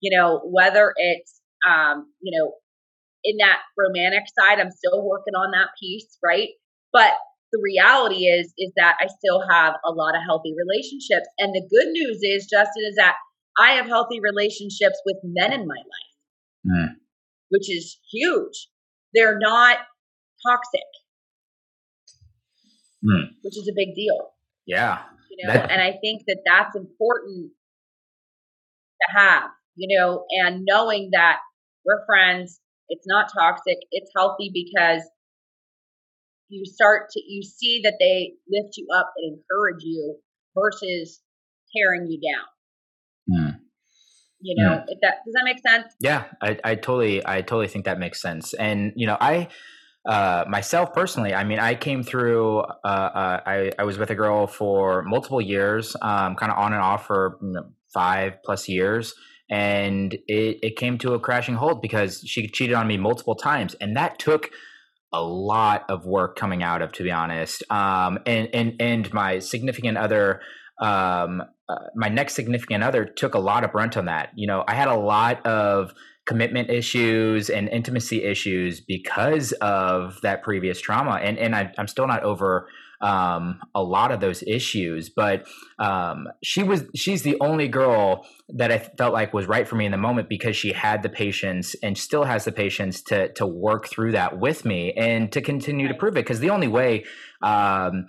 You 0.00 0.16
know, 0.16 0.40
whether 0.44 0.92
it's 0.96 1.40
um, 1.68 2.12
you 2.22 2.38
know, 2.38 2.52
in 3.28 3.36
that 3.44 3.60
romantic 3.76 4.24
side, 4.32 4.58
I'm 4.58 4.72
still 4.72 5.04
working 5.04 5.36
on 5.36 5.52
that 5.52 5.76
piece, 5.78 6.16
right? 6.24 6.48
But 6.92 7.12
the 7.52 7.60
reality 7.62 8.24
is 8.24 8.52
is 8.56 8.72
that 8.76 8.96
I 9.00 9.06
still 9.20 9.44
have 9.48 9.74
a 9.84 9.92
lot 9.92 10.16
of 10.16 10.22
healthy 10.26 10.54
relationships. 10.56 11.28
And 11.38 11.52
the 11.52 11.68
good 11.68 11.92
news 11.92 12.20
is, 12.22 12.48
Justin, 12.50 12.84
is 12.88 12.96
that 12.96 13.16
I 13.58 13.72
have 13.72 13.86
healthy 13.86 14.20
relationships 14.20 14.96
with 15.04 15.16
men 15.22 15.52
in 15.52 15.66
my 15.66 15.76
life, 15.76 16.14
mm. 16.66 16.88
which 17.50 17.70
is 17.70 17.98
huge. 18.12 18.68
They're 19.14 19.38
not 19.38 19.78
toxic, 20.46 20.88
mm. 23.04 23.28
which 23.42 23.58
is 23.58 23.68
a 23.68 23.76
big 23.76 23.94
deal. 23.94 24.32
Yeah. 24.66 25.02
You 25.30 25.46
know, 25.46 25.52
that- 25.52 25.70
and 25.70 25.82
I 25.82 25.92
think 26.00 26.22
that 26.28 26.40
that's 26.46 26.76
important 26.76 27.52
to 29.02 29.18
have, 29.18 29.50
you 29.76 29.98
know, 29.98 30.24
and 30.30 30.64
knowing 30.64 31.10
that 31.12 31.38
we're 31.84 32.04
friends, 32.06 32.60
it's 32.88 33.06
not 33.06 33.30
toxic, 33.32 33.78
it's 33.90 34.10
healthy 34.16 34.50
because 34.52 35.02
you 36.48 36.64
start 36.64 37.10
to 37.10 37.20
you 37.26 37.42
see 37.42 37.80
that 37.84 37.94
they 38.00 38.32
lift 38.48 38.76
you 38.76 38.86
up 38.96 39.12
and 39.16 39.38
encourage 39.38 39.82
you 39.84 40.16
versus 40.56 41.20
tearing 41.76 42.06
you 42.10 42.20
down. 42.20 42.46
Mm. 43.30 43.60
You 44.40 44.54
know, 44.62 44.76
mm. 44.76 44.84
if 44.88 44.98
that 45.02 45.16
does 45.24 45.34
that 45.34 45.44
make 45.44 45.58
sense? 45.66 45.92
Yeah, 46.00 46.24
I, 46.40 46.58
I 46.64 46.74
totally 46.76 47.26
I 47.26 47.42
totally 47.42 47.68
think 47.68 47.84
that 47.84 47.98
makes 47.98 48.20
sense. 48.20 48.54
And 48.54 48.92
you 48.96 49.06
know, 49.06 49.16
I 49.20 49.48
uh, 50.08 50.44
myself 50.48 50.94
personally, 50.94 51.34
I 51.34 51.44
mean, 51.44 51.58
I 51.58 51.74
came 51.74 52.02
through. 52.02 52.60
Uh, 52.60 52.64
uh, 52.84 53.40
I 53.44 53.72
I 53.78 53.84
was 53.84 53.98
with 53.98 54.10
a 54.10 54.14
girl 54.14 54.46
for 54.46 55.02
multiple 55.02 55.40
years, 55.40 55.96
um, 56.00 56.34
kind 56.36 56.50
of 56.50 56.58
on 56.58 56.72
and 56.72 56.80
off 56.80 57.06
for 57.06 57.38
you 57.42 57.52
know, 57.52 57.70
five 57.92 58.34
plus 58.44 58.68
years, 58.68 59.14
and 59.50 60.14
it 60.26 60.58
it 60.62 60.76
came 60.76 60.98
to 60.98 61.14
a 61.14 61.20
crashing 61.20 61.56
halt 61.56 61.82
because 61.82 62.22
she 62.26 62.46
cheated 62.48 62.74
on 62.74 62.86
me 62.86 62.96
multiple 62.96 63.34
times, 63.34 63.74
and 63.80 63.96
that 63.96 64.18
took 64.18 64.50
a 65.12 65.22
lot 65.22 65.84
of 65.88 66.04
work 66.04 66.36
coming 66.36 66.62
out 66.62 66.82
of, 66.82 66.92
to 66.92 67.02
be 67.02 67.10
honest. 67.10 67.62
Um, 67.70 68.18
and 68.26 68.48
and 68.52 68.74
and 68.80 69.12
my 69.12 69.38
significant 69.38 69.96
other, 69.96 70.40
um, 70.80 71.42
uh, 71.68 71.76
my 71.94 72.08
next 72.08 72.34
significant 72.34 72.84
other 72.84 73.04
took 73.04 73.34
a 73.34 73.38
lot 73.38 73.64
of 73.64 73.72
brunt 73.72 73.96
on 73.96 74.06
that. 74.06 74.30
You 74.36 74.46
know, 74.46 74.64
I 74.66 74.74
had 74.74 74.88
a 74.88 74.96
lot 74.96 75.44
of 75.46 75.92
commitment 76.28 76.68
issues 76.68 77.48
and 77.48 77.70
intimacy 77.70 78.22
issues 78.22 78.80
because 78.82 79.52
of 79.62 80.20
that 80.22 80.42
previous 80.42 80.80
trauma, 80.80 81.12
and 81.12 81.38
and 81.38 81.56
I, 81.56 81.72
I'm 81.78 81.88
still 81.88 82.06
not 82.06 82.22
over 82.22 82.68
um, 83.00 83.60
a 83.74 83.82
lot 83.82 84.12
of 84.12 84.20
those 84.20 84.42
issues. 84.42 85.08
But 85.08 85.46
um, 85.78 86.28
she 86.44 86.62
was 86.62 86.84
she's 86.94 87.22
the 87.22 87.38
only 87.40 87.66
girl 87.66 88.26
that 88.50 88.70
I 88.70 88.78
felt 88.78 89.14
like 89.14 89.32
was 89.32 89.46
right 89.46 89.66
for 89.66 89.76
me 89.76 89.86
in 89.86 89.92
the 89.92 89.98
moment 89.98 90.28
because 90.28 90.54
she 90.54 90.72
had 90.72 91.02
the 91.02 91.08
patience 91.08 91.74
and 91.82 91.96
still 91.96 92.24
has 92.24 92.44
the 92.44 92.52
patience 92.52 93.00
to 93.04 93.32
to 93.32 93.46
work 93.46 93.88
through 93.88 94.12
that 94.12 94.38
with 94.38 94.66
me 94.66 94.92
and 94.92 95.32
to 95.32 95.40
continue 95.40 95.88
to 95.88 95.94
prove 95.94 96.12
it. 96.12 96.26
Because 96.26 96.40
the 96.40 96.50
only 96.50 96.68
way 96.68 97.04
um, 97.42 98.06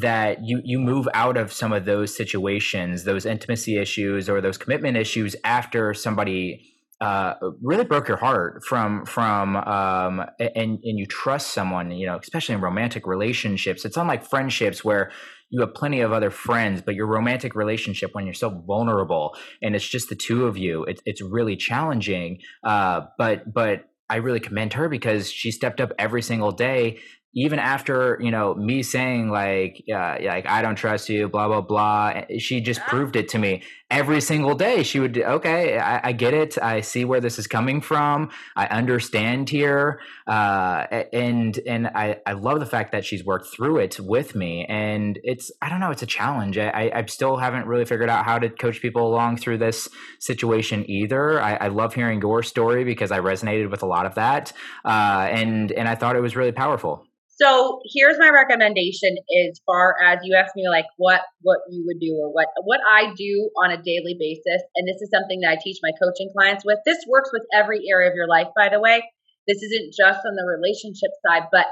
that 0.00 0.38
you 0.42 0.60
you 0.64 0.80
move 0.80 1.06
out 1.14 1.36
of 1.36 1.52
some 1.52 1.72
of 1.72 1.84
those 1.84 2.16
situations, 2.16 3.04
those 3.04 3.24
intimacy 3.24 3.78
issues 3.78 4.28
or 4.28 4.40
those 4.40 4.58
commitment 4.58 4.96
issues 4.96 5.36
after 5.44 5.94
somebody 5.94 6.71
uh, 7.02 7.34
really 7.60 7.82
broke 7.82 8.06
your 8.06 8.16
heart 8.16 8.62
from 8.64 9.04
from 9.04 9.56
um, 9.56 10.24
and 10.38 10.78
and 10.84 10.98
you 10.98 11.04
trust 11.04 11.48
someone 11.48 11.90
you 11.90 12.06
know 12.06 12.16
especially 12.16 12.54
in 12.54 12.60
romantic 12.60 13.08
relationships. 13.08 13.84
It's 13.84 13.96
unlike 13.96 14.24
friendships 14.24 14.84
where 14.84 15.10
you 15.50 15.60
have 15.60 15.74
plenty 15.74 16.00
of 16.00 16.12
other 16.12 16.30
friends 16.30 16.80
but 16.80 16.94
your 16.94 17.08
romantic 17.08 17.56
relationship 17.56 18.10
when 18.12 18.24
you're 18.24 18.34
so 18.34 18.50
vulnerable 18.66 19.36
and 19.60 19.74
it's 19.74 19.86
just 19.86 20.08
the 20.08 20.14
two 20.14 20.46
of 20.46 20.56
you 20.56 20.84
it, 20.84 21.00
it's 21.04 21.20
really 21.20 21.56
challenging. 21.56 22.38
Uh, 22.62 23.00
but 23.18 23.52
but 23.52 23.88
I 24.08 24.16
really 24.16 24.40
commend 24.40 24.74
her 24.74 24.88
because 24.88 25.28
she 25.28 25.50
stepped 25.50 25.80
up 25.80 25.90
every 25.98 26.22
single 26.22 26.52
day 26.52 27.00
even 27.34 27.58
after 27.58 28.18
you 28.20 28.30
know 28.30 28.54
me 28.54 28.82
saying 28.82 29.30
like 29.30 29.82
uh, 29.92 30.16
like 30.22 30.46
I 30.46 30.62
don't 30.62 30.76
trust 30.76 31.08
you, 31.08 31.28
blah 31.28 31.48
blah 31.48 31.62
blah, 31.62 32.22
she 32.38 32.60
just 32.60 32.80
proved 32.82 33.16
it 33.16 33.30
to 33.30 33.38
me 33.38 33.62
every 33.92 34.22
single 34.22 34.54
day. 34.54 34.82
She 34.82 34.98
would 34.98 35.16
okay, 35.18 35.78
I, 35.78 36.08
I 36.08 36.12
get 36.12 36.32
it, 36.32 36.56
I 36.60 36.80
see 36.80 37.04
where 37.04 37.20
this 37.20 37.38
is 37.38 37.46
coming 37.46 37.80
from, 37.82 38.30
I 38.56 38.66
understand 38.66 39.50
here, 39.50 40.00
uh, 40.26 40.86
and 41.12 41.58
and 41.66 41.86
I 41.88 42.16
I 42.26 42.32
love 42.32 42.58
the 42.58 42.66
fact 42.66 42.92
that 42.92 43.04
she's 43.04 43.24
worked 43.24 43.54
through 43.54 43.78
it 43.78 44.00
with 44.00 44.34
me, 44.34 44.64
and 44.68 45.18
it's 45.22 45.52
I 45.60 45.68
don't 45.68 45.78
know, 45.78 45.90
it's 45.90 46.02
a 46.02 46.06
challenge. 46.06 46.56
I 46.58 46.90
I 46.94 47.04
still 47.06 47.36
haven't 47.36 47.66
really 47.66 47.84
figured 47.84 48.08
out 48.08 48.24
how 48.24 48.38
to 48.38 48.48
coach 48.48 48.80
people 48.80 49.06
along 49.06 49.36
through 49.36 49.58
this 49.58 49.88
situation 50.18 50.88
either. 50.90 51.40
I, 51.40 51.54
I 51.56 51.68
love 51.68 51.94
hearing 51.94 52.20
your 52.20 52.42
story 52.42 52.84
because 52.84 53.12
I 53.12 53.20
resonated 53.20 53.70
with 53.70 53.82
a 53.82 53.86
lot 53.86 54.06
of 54.06 54.14
that, 54.14 54.52
uh, 54.86 55.28
and 55.30 55.70
and 55.70 55.86
I 55.86 55.94
thought 55.94 56.16
it 56.16 56.22
was 56.22 56.34
really 56.34 56.52
powerful. 56.52 57.06
So 57.40 57.80
here's 57.94 58.18
my 58.18 58.28
recommendation 58.28 59.16
as 59.48 59.60
far 59.64 59.96
as 60.04 60.20
you 60.22 60.36
ask 60.36 60.52
me 60.54 60.68
like 60.68 60.84
what 60.98 61.22
what 61.40 61.60
you 61.70 61.82
would 61.86 61.98
do 61.98 62.12
or 62.20 62.28
what 62.28 62.48
what 62.64 62.80
I 62.84 63.14
do 63.16 63.50
on 63.56 63.70
a 63.70 63.80
daily 63.80 64.16
basis 64.20 64.60
and 64.76 64.86
this 64.86 65.00
is 65.00 65.08
something 65.08 65.40
that 65.40 65.56
I 65.56 65.58
teach 65.62 65.78
my 65.82 65.92
coaching 65.96 66.28
clients 66.36 66.64
with. 66.64 66.78
This 66.84 67.00
works 67.08 67.30
with 67.32 67.42
every 67.54 67.80
area 67.90 68.10
of 68.10 68.14
your 68.14 68.28
life 68.28 68.48
by 68.56 68.68
the 68.68 68.80
way. 68.80 69.02
This 69.48 69.62
isn't 69.62 69.94
just 69.96 70.20
on 70.28 70.36
the 70.36 70.44
relationship 70.44 71.10
side 71.26 71.48
but 71.50 71.66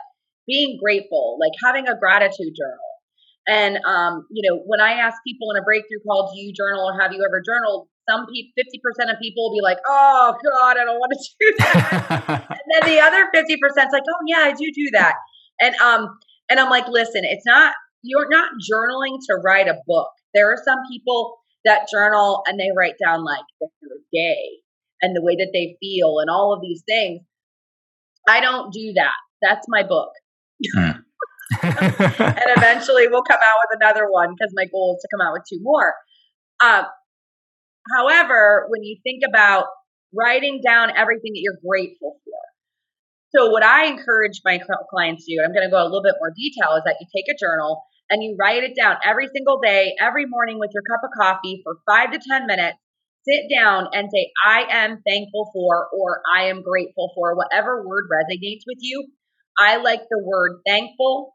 being 0.48 0.78
grateful, 0.82 1.36
like 1.38 1.52
having 1.62 1.86
a 1.86 1.96
gratitude 1.96 2.56
journal. 2.56 2.90
And 3.46 3.84
um, 3.84 4.26
you 4.30 4.40
know, 4.48 4.62
when 4.64 4.80
I 4.80 4.96
ask 4.96 5.20
people 5.26 5.50
in 5.52 5.60
a 5.60 5.64
breakthrough 5.64 6.00
call, 6.06 6.32
do 6.32 6.40
you 6.40 6.52
journal 6.56 6.88
or 6.88 7.00
have 7.00 7.12
you 7.12 7.20
ever 7.20 7.42
journaled? 7.44 7.88
Some 8.08 8.26
people, 8.26 8.50
50% 8.56 9.12
of 9.12 9.20
people 9.20 9.48
will 9.48 9.56
be 9.56 9.62
like, 9.62 9.78
oh 9.86 10.34
God, 10.40 10.76
I 10.80 10.84
don't 10.84 10.98
want 10.98 11.12
to 11.12 11.20
do 11.40 11.54
that. 11.58 12.46
and 12.50 12.68
then 12.72 12.82
the 12.88 13.00
other 13.00 13.28
50% 13.28 13.44
is 13.44 13.92
like, 13.92 14.02
oh 14.08 14.22
yeah, 14.26 14.48
I 14.48 14.52
do 14.52 14.66
do 14.72 14.88
that. 14.92 15.14
And 15.60 15.74
um 15.76 16.18
and 16.48 16.58
I'm 16.58 16.70
like, 16.70 16.88
listen, 16.88 17.22
it's 17.24 17.46
not 17.46 17.74
you're 18.02 18.28
not 18.28 18.50
journaling 18.52 19.18
to 19.28 19.40
write 19.44 19.68
a 19.68 19.78
book. 19.86 20.08
There 20.34 20.50
are 20.52 20.58
some 20.64 20.78
people 20.90 21.38
that 21.64 21.88
journal 21.90 22.42
and 22.46 22.58
they 22.58 22.70
write 22.76 22.94
down 23.02 23.24
like 23.24 23.44
their 23.60 23.98
day 24.12 24.60
and 25.02 25.14
the 25.14 25.22
way 25.22 25.36
that 25.36 25.50
they 25.52 25.76
feel 25.80 26.18
and 26.20 26.30
all 26.30 26.54
of 26.54 26.60
these 26.62 26.82
things. 26.88 27.20
I 28.28 28.40
don't 28.40 28.72
do 28.72 28.92
that. 28.94 29.14
That's 29.42 29.66
my 29.68 29.82
book. 29.82 30.10
Hmm. 30.74 30.90
and 31.62 32.50
eventually 32.56 33.08
we'll 33.08 33.22
come 33.22 33.40
out 33.40 33.58
with 33.68 33.80
another 33.80 34.06
one 34.08 34.30
because 34.30 34.52
my 34.54 34.66
goal 34.66 34.96
is 34.96 35.02
to 35.02 35.08
come 35.12 35.26
out 35.26 35.32
with 35.32 35.42
two 35.50 35.58
more. 35.62 35.94
Uh, 36.62 36.84
however, 37.96 38.66
when 38.68 38.84
you 38.84 38.98
think 39.02 39.22
about 39.28 39.66
writing 40.14 40.60
down 40.64 40.90
everything 40.96 41.32
that 41.32 41.40
you're 41.40 41.58
grateful 41.66 42.18
for, 42.24 42.29
so 43.34 43.50
what 43.50 43.62
I 43.62 43.86
encourage 43.86 44.40
my 44.44 44.58
clients 44.90 45.24
to 45.26 45.36
do, 45.36 45.42
I'm 45.44 45.52
going 45.52 45.66
to 45.66 45.70
go 45.70 45.82
a 45.82 45.86
little 45.86 46.02
bit 46.02 46.18
more 46.18 46.32
detail, 46.34 46.74
is 46.76 46.82
that 46.84 46.96
you 47.00 47.06
take 47.14 47.32
a 47.32 47.38
journal 47.38 47.82
and 48.10 48.22
you 48.22 48.36
write 48.38 48.64
it 48.64 48.74
down 48.74 48.96
every 49.04 49.28
single 49.32 49.60
day, 49.62 49.94
every 50.00 50.26
morning 50.26 50.58
with 50.58 50.70
your 50.74 50.82
cup 50.82 51.00
of 51.04 51.10
coffee 51.16 51.62
for 51.62 51.78
five 51.86 52.10
to 52.12 52.18
10 52.18 52.46
minutes. 52.46 52.76
Sit 53.28 53.54
down 53.54 53.86
and 53.92 54.08
say, 54.12 54.32
I 54.44 54.64
am 54.70 55.02
thankful 55.06 55.50
for, 55.52 55.88
or 55.92 56.22
I 56.34 56.44
am 56.44 56.62
grateful 56.62 57.12
for, 57.14 57.36
whatever 57.36 57.86
word 57.86 58.06
resonates 58.10 58.62
with 58.66 58.78
you. 58.80 59.06
I 59.58 59.76
like 59.76 60.00
the 60.10 60.22
word 60.24 60.60
thankful 60.66 61.34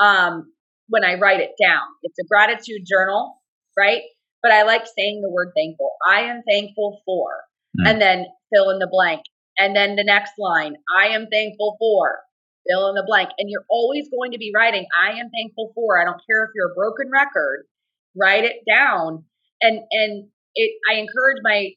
um, 0.00 0.52
when 0.88 1.04
I 1.04 1.14
write 1.14 1.40
it 1.40 1.50
down. 1.62 1.82
It's 2.02 2.18
a 2.18 2.26
gratitude 2.26 2.86
journal, 2.90 3.36
right? 3.78 4.00
But 4.42 4.52
I 4.52 4.62
like 4.62 4.86
saying 4.86 5.20
the 5.22 5.30
word 5.30 5.52
thankful. 5.54 5.92
I 6.08 6.22
am 6.22 6.42
thankful 6.50 7.02
for, 7.04 7.28
mm. 7.78 7.90
and 7.90 8.00
then 8.00 8.26
fill 8.52 8.70
in 8.70 8.78
the 8.78 8.88
blank. 8.90 9.20
And 9.58 9.74
then 9.74 9.96
the 9.96 10.04
next 10.04 10.32
line, 10.38 10.76
I 10.98 11.08
am 11.08 11.26
thankful 11.32 11.76
for, 11.78 12.18
fill 12.68 12.88
in 12.88 12.94
the 12.94 13.06
blank. 13.06 13.30
And 13.38 13.48
you're 13.50 13.66
always 13.70 14.08
going 14.08 14.32
to 14.32 14.38
be 14.38 14.52
writing, 14.54 14.86
I 14.92 15.18
am 15.18 15.30
thankful 15.30 15.72
for. 15.74 16.00
I 16.00 16.04
don't 16.04 16.20
care 16.28 16.44
if 16.44 16.50
you're 16.54 16.72
a 16.72 16.74
broken 16.74 17.10
record, 17.10 17.66
write 18.14 18.44
it 18.44 18.60
down. 18.68 19.24
And, 19.62 19.80
and 19.90 20.28
it, 20.54 20.70
I 20.90 21.00
encourage 21.00 21.40
my 21.42 21.72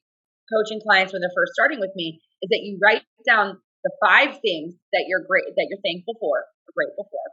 coaching 0.52 0.82
clients 0.82 1.14
when 1.14 1.22
they're 1.22 1.36
first 1.36 1.54
starting 1.54 1.80
with 1.80 1.92
me 1.96 2.20
is 2.42 2.50
that 2.50 2.62
you 2.64 2.80
write 2.82 3.04
down 3.28 3.60
the 3.84 3.92
five 4.04 4.40
things 4.42 4.76
that 4.92 5.06
you're 5.08 5.24
great, 5.28 5.56
that 5.56 5.68
you're 5.70 5.84
thankful 5.86 6.16
for, 6.20 6.44
or 6.44 6.72
grateful 6.76 7.08
for 7.10 7.24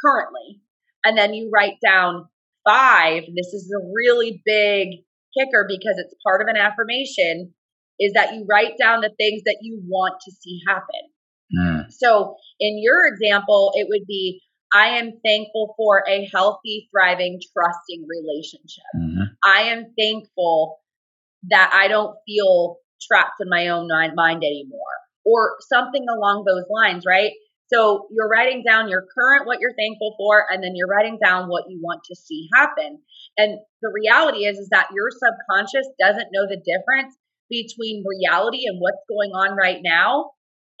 currently. 0.00 0.60
And 1.04 1.16
then 1.16 1.34
you 1.34 1.50
write 1.52 1.76
down 1.84 2.28
five. 2.66 3.24
This 3.34 3.52
is 3.52 3.70
a 3.72 3.84
really 3.94 4.42
big 4.44 5.04
kicker 5.36 5.64
because 5.68 5.96
it's 5.98 6.14
part 6.24 6.40
of 6.42 6.48
an 6.48 6.56
affirmation 6.56 7.54
is 8.00 8.14
that 8.14 8.34
you 8.34 8.46
write 8.50 8.74
down 8.80 9.02
the 9.02 9.12
things 9.16 9.42
that 9.44 9.58
you 9.60 9.80
want 9.86 10.14
to 10.24 10.32
see 10.32 10.60
happen. 10.66 11.12
Mm. 11.56 11.92
So 11.92 12.36
in 12.58 12.80
your 12.82 13.06
example, 13.06 13.72
it 13.74 13.86
would 13.88 14.06
be 14.06 14.40
I 14.72 14.98
am 14.98 15.12
thankful 15.24 15.74
for 15.76 16.04
a 16.08 16.28
healthy, 16.32 16.88
thriving, 16.92 17.40
trusting 17.52 18.06
relationship. 18.08 18.84
Mm-hmm. 18.96 19.24
I 19.44 19.62
am 19.72 19.92
thankful 19.98 20.78
that 21.50 21.72
I 21.74 21.88
don't 21.88 22.14
feel 22.26 22.76
trapped 23.02 23.40
in 23.40 23.48
my 23.48 23.68
own 23.68 23.88
mind 23.88 24.44
anymore 24.44 25.00
or 25.24 25.56
something 25.68 26.06
along 26.08 26.44
those 26.46 26.64
lines, 26.70 27.04
right? 27.06 27.32
So 27.72 28.08
you're 28.10 28.28
writing 28.28 28.64
down 28.66 28.88
your 28.88 29.06
current, 29.16 29.46
what 29.46 29.60
you're 29.60 29.74
thankful 29.78 30.14
for, 30.18 30.44
and 30.50 30.62
then 30.62 30.72
you're 30.74 30.88
writing 30.88 31.18
down 31.22 31.48
what 31.48 31.64
you 31.68 31.80
want 31.80 32.02
to 32.04 32.16
see 32.16 32.48
happen. 32.54 32.98
And 33.38 33.58
the 33.80 33.92
reality 33.94 34.44
is, 34.44 34.58
is 34.58 34.68
that 34.70 34.88
your 34.94 35.08
subconscious 35.10 35.86
doesn't 35.98 36.30
know 36.32 36.46
the 36.46 36.58
difference 36.58 37.16
between 37.50 38.04
reality 38.06 38.64
and 38.66 38.78
what's 38.80 39.02
going 39.08 39.30
on 39.34 39.56
right 39.56 39.80
now 39.82 40.30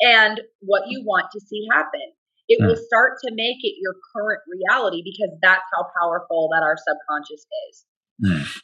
and 0.00 0.40
what 0.60 0.84
you 0.88 1.02
want 1.04 1.26
to 1.32 1.40
see 1.40 1.66
happen. 1.70 2.14
It 2.48 2.62
mm. 2.62 2.66
will 2.66 2.76
start 2.76 3.18
to 3.26 3.34
make 3.34 3.58
it 3.62 3.74
your 3.82 3.94
current 4.14 4.40
reality 4.48 5.02
because 5.04 5.36
that's 5.42 5.66
how 5.74 5.86
powerful 6.00 6.48
that 6.52 6.62
our 6.62 6.76
subconscious 6.78 7.44
is. 7.68 7.84
Mm. 8.24 8.60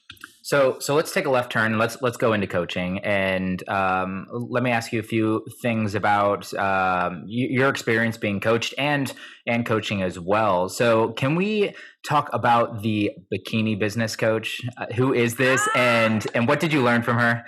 So, 0.47 0.77
so 0.79 0.95
let's 0.95 1.11
take 1.11 1.27
a 1.27 1.31
left 1.31 1.51
turn. 1.51 1.77
Let's 1.77 2.01
let's 2.03 2.17
go 2.17 2.33
into 2.33 2.47
coaching, 2.47 3.01
and 3.01 3.69
um, 3.69 4.29
let 4.31 4.63
me 4.63 4.71
ask 4.71 4.93
you 4.93 5.01
a 5.01 5.03
few 5.03 5.45
things 5.61 5.97
about 5.97 6.55
um, 6.55 7.25
your 7.27 7.69
experience 7.69 8.17
being 8.17 8.39
coached 8.39 8.73
and 8.79 9.13
and 9.45 9.67
coaching 9.67 10.03
as 10.03 10.21
well. 10.21 10.69
So, 10.69 11.11
can 11.15 11.35
we 11.35 11.75
talk 12.09 12.31
about 12.33 12.83
the 12.83 13.11
bikini 13.35 13.77
business 13.77 14.15
coach? 14.15 14.61
Uh, 14.79 14.87
who 14.95 15.13
is 15.13 15.35
this, 15.35 15.69
and 15.75 16.25
and 16.33 16.47
what 16.47 16.61
did 16.61 16.73
you 16.73 16.81
learn 16.81 17.03
from 17.03 17.19
her? 17.19 17.45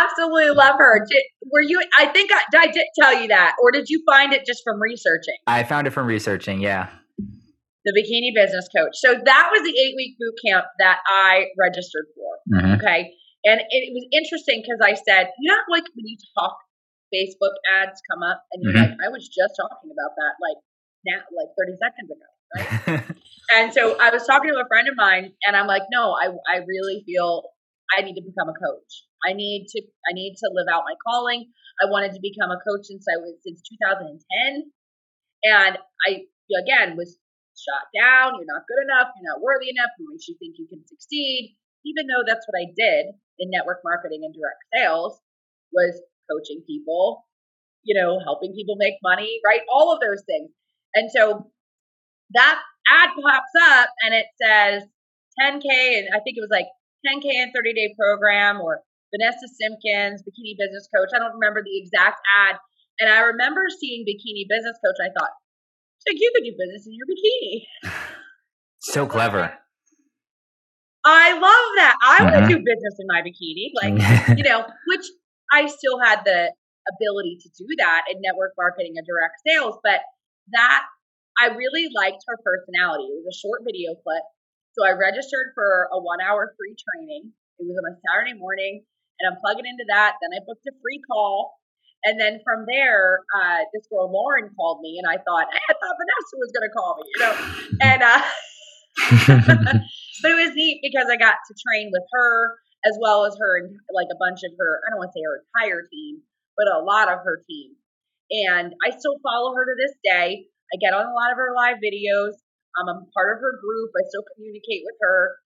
Absolutely 0.00 0.50
love 0.50 0.76
her. 0.78 1.04
Did, 1.10 1.22
were 1.50 1.62
you? 1.62 1.82
I 1.98 2.06
think 2.06 2.30
I, 2.30 2.42
I 2.56 2.66
did 2.68 2.86
tell 3.00 3.20
you 3.20 3.26
that, 3.26 3.56
or 3.60 3.72
did 3.72 3.86
you 3.88 4.00
find 4.08 4.32
it 4.32 4.46
just 4.46 4.60
from 4.62 4.80
researching? 4.80 5.34
I 5.48 5.64
found 5.64 5.88
it 5.88 5.90
from 5.90 6.06
researching. 6.06 6.60
Yeah 6.60 6.90
the 7.84 7.92
bikini 7.92 8.32
business 8.32 8.68
coach. 8.74 8.96
So 8.96 9.12
that 9.12 9.46
was 9.52 9.62
the 9.62 9.76
eight 9.76 9.94
week 9.96 10.16
boot 10.18 10.34
camp 10.40 10.66
that 10.80 10.98
I 11.06 11.52
registered 11.60 12.08
for. 12.16 12.30
Mm-hmm. 12.48 12.72
Okay. 12.80 13.12
And 13.44 13.60
it 13.60 13.92
was 13.92 14.08
interesting 14.08 14.64
because 14.64 14.80
I 14.80 14.96
said, 14.96 15.28
you 15.38 15.52
know, 15.52 15.60
like 15.68 15.84
when 15.92 16.08
you 16.08 16.16
talk, 16.32 16.56
Facebook 17.12 17.54
ads 17.68 18.00
come 18.10 18.24
up 18.24 18.42
and 18.52 18.64
you're 18.64 18.72
mm-hmm. 18.72 18.96
like, 18.96 19.04
I 19.04 19.12
was 19.12 19.28
just 19.28 19.54
talking 19.60 19.92
about 19.92 20.16
that 20.16 20.34
like 20.40 20.58
now, 21.04 21.20
like 21.36 21.52
30 21.52 21.76
seconds 21.76 22.08
ago. 22.08 22.28
Right. 22.56 23.04
and 23.54 23.68
so 23.72 24.00
I 24.00 24.10
was 24.10 24.24
talking 24.26 24.50
to 24.50 24.58
a 24.58 24.66
friend 24.66 24.88
of 24.88 24.96
mine 24.96 25.36
and 25.44 25.54
I'm 25.54 25.68
like, 25.68 25.84
no, 25.92 26.16
I, 26.16 26.32
I 26.48 26.64
really 26.64 27.04
feel 27.04 27.44
I 27.92 28.00
need 28.00 28.16
to 28.16 28.24
become 28.24 28.48
a 28.48 28.56
coach. 28.56 29.04
I 29.28 29.36
need 29.36 29.68
to, 29.76 29.82
I 30.08 30.12
need 30.16 30.34
to 30.40 30.50
live 30.56 30.66
out 30.72 30.88
my 30.88 30.96
calling. 31.04 31.52
I 31.84 31.90
wanted 31.90 32.12
to 32.16 32.20
become 32.24 32.50
a 32.50 32.58
coach 32.64 32.88
since 32.88 33.04
I 33.04 33.20
was, 33.20 33.36
since 33.44 33.60
2010. 33.60 34.72
And 35.44 35.78
I, 36.08 36.24
again, 36.48 36.96
was 36.96 37.18
shot 37.64 37.88
down, 37.96 38.36
you're 38.36 38.52
not 38.52 38.68
good 38.68 38.84
enough, 38.84 39.10
you're 39.16 39.32
not 39.32 39.40
worthy 39.40 39.72
enough, 39.72 39.90
what 39.96 40.12
makes 40.12 40.28
you 40.28 40.36
think 40.36 40.60
you 40.60 40.68
can 40.68 40.84
succeed? 40.86 41.56
Even 41.88 42.06
though 42.06 42.24
that's 42.24 42.44
what 42.44 42.60
I 42.60 42.68
did 42.76 43.16
in 43.40 43.50
network 43.50 43.80
marketing 43.84 44.22
and 44.24 44.32
direct 44.32 44.62
sales 44.72 45.20
was 45.72 46.00
coaching 46.30 46.62
people, 46.64 47.26
you 47.82 47.96
know, 47.96 48.20
helping 48.24 48.54
people 48.54 48.76
make 48.78 48.94
money, 49.02 49.40
right? 49.44 49.60
All 49.68 49.92
of 49.92 50.00
those 50.00 50.22
things. 50.24 50.52
And 50.94 51.10
so 51.10 51.50
that 52.32 52.60
ad 52.88 53.10
pops 53.16 53.54
up 53.60 53.88
and 54.04 54.14
it 54.14 54.28
says 54.40 54.84
10K, 55.40 55.98
and 55.98 56.08
I 56.14 56.20
think 56.22 56.38
it 56.38 56.44
was 56.44 56.52
like 56.52 56.70
10K 57.04 57.26
and 57.42 57.52
30 57.52 57.74
day 57.74 57.94
program 57.98 58.60
or 58.60 58.80
Vanessa 59.12 59.46
Simpkins, 59.46 60.24
bikini 60.26 60.58
business 60.58 60.88
coach. 60.90 61.12
I 61.14 61.20
don't 61.22 61.38
remember 61.38 61.62
the 61.62 61.78
exact 61.78 62.18
ad. 62.42 62.56
And 62.98 63.10
I 63.10 63.30
remember 63.34 63.62
seeing 63.70 64.06
bikini 64.06 64.46
business 64.48 64.78
coach. 64.82 64.98
I 64.98 65.10
thought, 65.14 65.34
like 66.06 66.20
you 66.20 66.30
could 66.34 66.44
do 66.44 66.54
business 66.58 66.86
in 66.86 66.94
your 66.94 67.06
bikini. 67.06 67.90
So 68.84 69.06
clever. 69.06 69.48
I 71.06 71.32
love 71.32 71.68
that. 71.80 71.96
I 72.04 72.20
mm-hmm. 72.20 72.24
want 72.24 72.36
to 72.36 72.48
do 72.52 72.60
business 72.60 73.00
in 73.00 73.08
my 73.08 73.24
bikini, 73.24 73.72
like 73.80 73.96
you 74.36 74.44
know, 74.44 74.60
which 74.92 75.08
I 75.48 75.64
still 75.72 75.96
had 76.04 76.20
the 76.28 76.52
ability 76.92 77.40
to 77.40 77.48
do 77.56 77.64
that 77.80 78.04
in 78.12 78.20
network 78.20 78.52
marketing 78.60 79.00
and 79.00 79.06
direct 79.08 79.40
sales, 79.40 79.80
but 79.80 80.04
that 80.52 80.84
I 81.40 81.56
really 81.56 81.88
liked 81.96 82.20
her 82.28 82.36
personality. 82.44 83.08
It 83.08 83.24
was 83.24 83.32
a 83.32 83.40
short 83.40 83.64
video 83.64 83.96
clip. 84.04 84.24
So 84.76 84.84
I 84.84 84.92
registered 84.92 85.54
for 85.54 85.88
a 85.88 85.98
one 85.98 86.20
hour 86.20 86.52
free 86.58 86.76
training. 86.76 87.32
It 87.58 87.64
was 87.64 87.78
on 87.78 87.88
a 87.88 87.94
Saturday 88.04 88.36
morning 88.36 88.84
and 89.20 89.24
I'm 89.30 89.38
plugging 89.40 89.66
into 89.66 89.86
that. 89.88 90.18
Then 90.20 90.34
I 90.34 90.42
booked 90.44 90.66
a 90.66 90.74
free 90.82 91.00
call 91.06 91.54
and 92.04 92.20
then 92.20 92.40
from 92.44 92.68
there, 92.68 93.24
uh, 93.32 93.64
this 93.72 93.88
girl 93.88 94.12
Lauren 94.12 94.52
called 94.52 94.84
me, 94.84 95.00
and 95.00 95.08
I 95.08 95.16
thought, 95.24 95.48
I 95.48 95.72
thought 95.72 95.96
Vanessa 95.96 96.36
was 96.36 96.52
going 96.52 96.68
to 96.68 96.74
call 96.76 97.00
me, 97.00 97.04
you 97.08 97.20
know. 97.24 97.34
And 97.80 98.00
uh, 98.04 98.22
but 100.20 100.30
it 100.30 100.38
was 100.38 100.52
neat 100.52 100.84
because 100.84 101.08
I 101.08 101.16
got 101.16 101.40
to 101.40 101.52
train 101.56 101.88
with 101.88 102.04
her 102.12 102.60
as 102.84 102.94
well 103.00 103.24
as 103.24 103.32
her 103.40 103.58
and 103.64 103.72
like 103.96 104.12
a 104.12 104.20
bunch 104.20 104.44
of 104.44 104.52
her. 104.52 104.70
I 104.84 104.92
don't 104.92 105.00
want 105.00 105.10
to 105.10 105.16
say 105.16 105.24
her 105.24 105.40
entire 105.40 105.88
team, 105.88 106.20
but 106.60 106.68
a 106.68 106.84
lot 106.84 107.08
of 107.08 107.24
her 107.24 107.40
team. 107.48 107.74
And 108.48 108.76
I 108.84 108.92
still 108.92 109.16
follow 109.24 109.56
her 109.56 109.64
to 109.64 109.76
this 109.80 109.96
day. 110.04 110.44
I 110.44 110.74
get 110.80 110.92
on 110.92 111.08
a 111.08 111.16
lot 111.16 111.32
of 111.32 111.40
her 111.40 111.56
live 111.56 111.80
videos. 111.80 112.36
Um, 112.76 112.88
I'm 112.88 113.02
part 113.16 113.32
of 113.32 113.40
her 113.40 113.56
group. 113.56 113.90
I 113.96 114.04
still 114.12 114.24
communicate 114.36 114.84
with 114.84 114.98
her. 115.00 115.40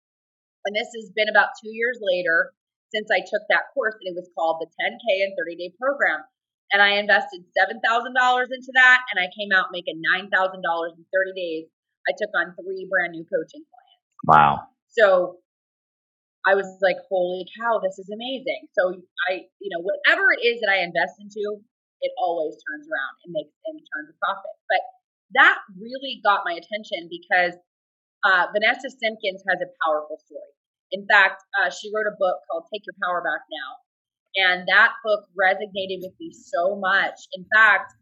And 0.65 0.73
this 0.75 0.89
has 0.95 1.11
been 1.11 1.27
about 1.27 1.55
two 1.59 1.71
years 1.75 1.99
later 1.99 2.55
since 2.93 3.11
I 3.11 3.19
took 3.21 3.43
that 3.49 3.73
course, 3.75 3.97
and 3.99 4.07
it 4.07 4.15
was 4.15 4.29
called 4.37 4.61
the 4.61 4.69
10K 4.71 5.05
and 5.25 5.33
30 5.35 5.57
Day 5.59 5.71
Program 5.75 6.23
and 6.73 6.81
I 6.81 6.97
invested 6.97 7.45
$7,000 7.53 7.77
into 7.77 8.71
that 8.73 8.99
and 9.13 9.17
I 9.21 9.29
came 9.33 9.53
out 9.53 9.69
making 9.71 10.01
$9,000 10.01 10.27
in 10.27 11.05
30 11.05 11.33
days. 11.35 11.65
I 12.07 12.13
took 12.17 12.29
on 12.37 12.53
three 12.57 12.87
brand 12.89 13.13
new 13.13 13.25
coaching 13.25 13.65
clients. 13.65 14.05
Wow. 14.25 14.69
So 14.89 15.41
I 16.45 16.53
was 16.53 16.69
like, 16.81 17.01
holy 17.09 17.45
cow, 17.57 17.81
this 17.81 17.97
is 17.97 18.09
amazing. 18.13 18.69
So 18.77 19.01
I, 19.29 19.49
you 19.57 19.69
know, 19.73 19.81
whatever 19.81 20.29
it 20.37 20.45
is 20.45 20.61
that 20.61 20.69
I 20.69 20.85
invest 20.85 21.17
into, 21.17 21.65
it 22.01 22.13
always 22.21 22.53
turns 22.53 22.85
around 22.85 23.13
and 23.25 23.33
makes 23.33 23.53
and 23.65 23.81
turns 23.81 24.13
a 24.13 24.17
profit. 24.21 24.55
But 24.69 24.81
that 25.33 25.57
really 25.73 26.21
got 26.21 26.45
my 26.45 26.53
attention 26.53 27.09
because 27.09 27.57
uh, 28.21 28.53
Vanessa 28.53 28.93
Simpkins 28.93 29.41
has 29.49 29.57
a 29.61 29.69
powerful 29.81 30.21
story. 30.21 30.53
In 30.93 31.09
fact, 31.09 31.41
uh, 31.57 31.73
she 31.73 31.89
wrote 31.89 32.05
a 32.05 32.13
book 32.13 32.45
called 32.45 32.69
Take 32.69 32.85
Your 32.85 32.97
Power 33.01 33.25
Back 33.25 33.41
Now. 33.49 33.84
And 34.35 34.67
that 34.67 34.91
book 35.03 35.31
resonated 35.31 36.03
with 36.03 36.13
me 36.19 36.31
so 36.35 36.75
much. 36.75 37.15
In 37.33 37.45
fact, 37.55 37.93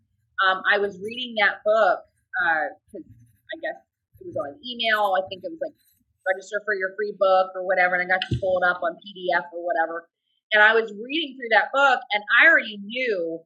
um, 0.41 0.61
I 0.65 0.79
was 0.79 0.97
reading 0.97 1.35
that 1.37 1.61
book 1.61 1.99
because 2.89 3.05
uh, 3.05 3.53
I 3.53 3.55
guess 3.61 3.77
it 4.19 4.25
was 4.25 4.37
on 4.37 4.57
email. 4.65 5.13
I 5.13 5.21
think 5.29 5.45
it 5.45 5.51
was 5.53 5.61
like 5.61 5.77
register 6.25 6.57
for 6.65 6.73
your 6.73 6.97
free 6.97 7.13
book 7.13 7.53
or 7.53 7.65
whatever, 7.65 7.93
and 7.95 8.01
I 8.01 8.09
got 8.09 8.25
to 8.25 8.39
pull 8.41 8.57
it 8.57 8.65
up 8.65 8.81
on 8.81 8.97
PDF 8.97 9.45
or 9.53 9.61
whatever. 9.61 10.09
And 10.53 10.61
I 10.61 10.73
was 10.73 10.89
reading 10.89 11.37
through 11.37 11.53
that 11.53 11.69
book, 11.73 12.01
and 12.13 12.23
I 12.41 12.49
already 12.49 12.81
knew 12.81 13.41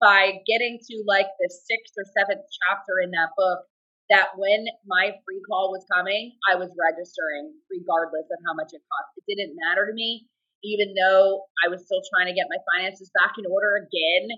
by 0.00 0.42
getting 0.46 0.78
to 0.78 0.94
like 1.06 1.30
the 1.38 1.48
sixth 1.48 1.94
or 1.94 2.06
seventh 2.18 2.42
chapter 2.66 2.98
in 3.02 3.10
that 3.14 3.30
book 3.38 3.62
that 4.10 4.36
when 4.36 4.66
my 4.84 5.16
free 5.24 5.40
call 5.48 5.70
was 5.70 5.86
coming, 5.88 6.34
I 6.50 6.58
was 6.58 6.68
registering 6.76 7.54
regardless 7.70 8.26
of 8.28 8.38
how 8.44 8.52
much 8.52 8.74
it 8.74 8.82
cost. 8.84 9.16
It 9.16 9.24
didn't 9.30 9.56
matter 9.56 9.86
to 9.86 9.94
me 9.94 10.28
even 10.64 10.96
though 10.96 11.44
I 11.60 11.68
was 11.68 11.84
still 11.84 12.00
trying 12.08 12.32
to 12.32 12.34
get 12.34 12.48
my 12.48 12.58
finances 12.72 13.12
back 13.12 13.36
in 13.36 13.44
order 13.44 13.76
again 13.84 14.32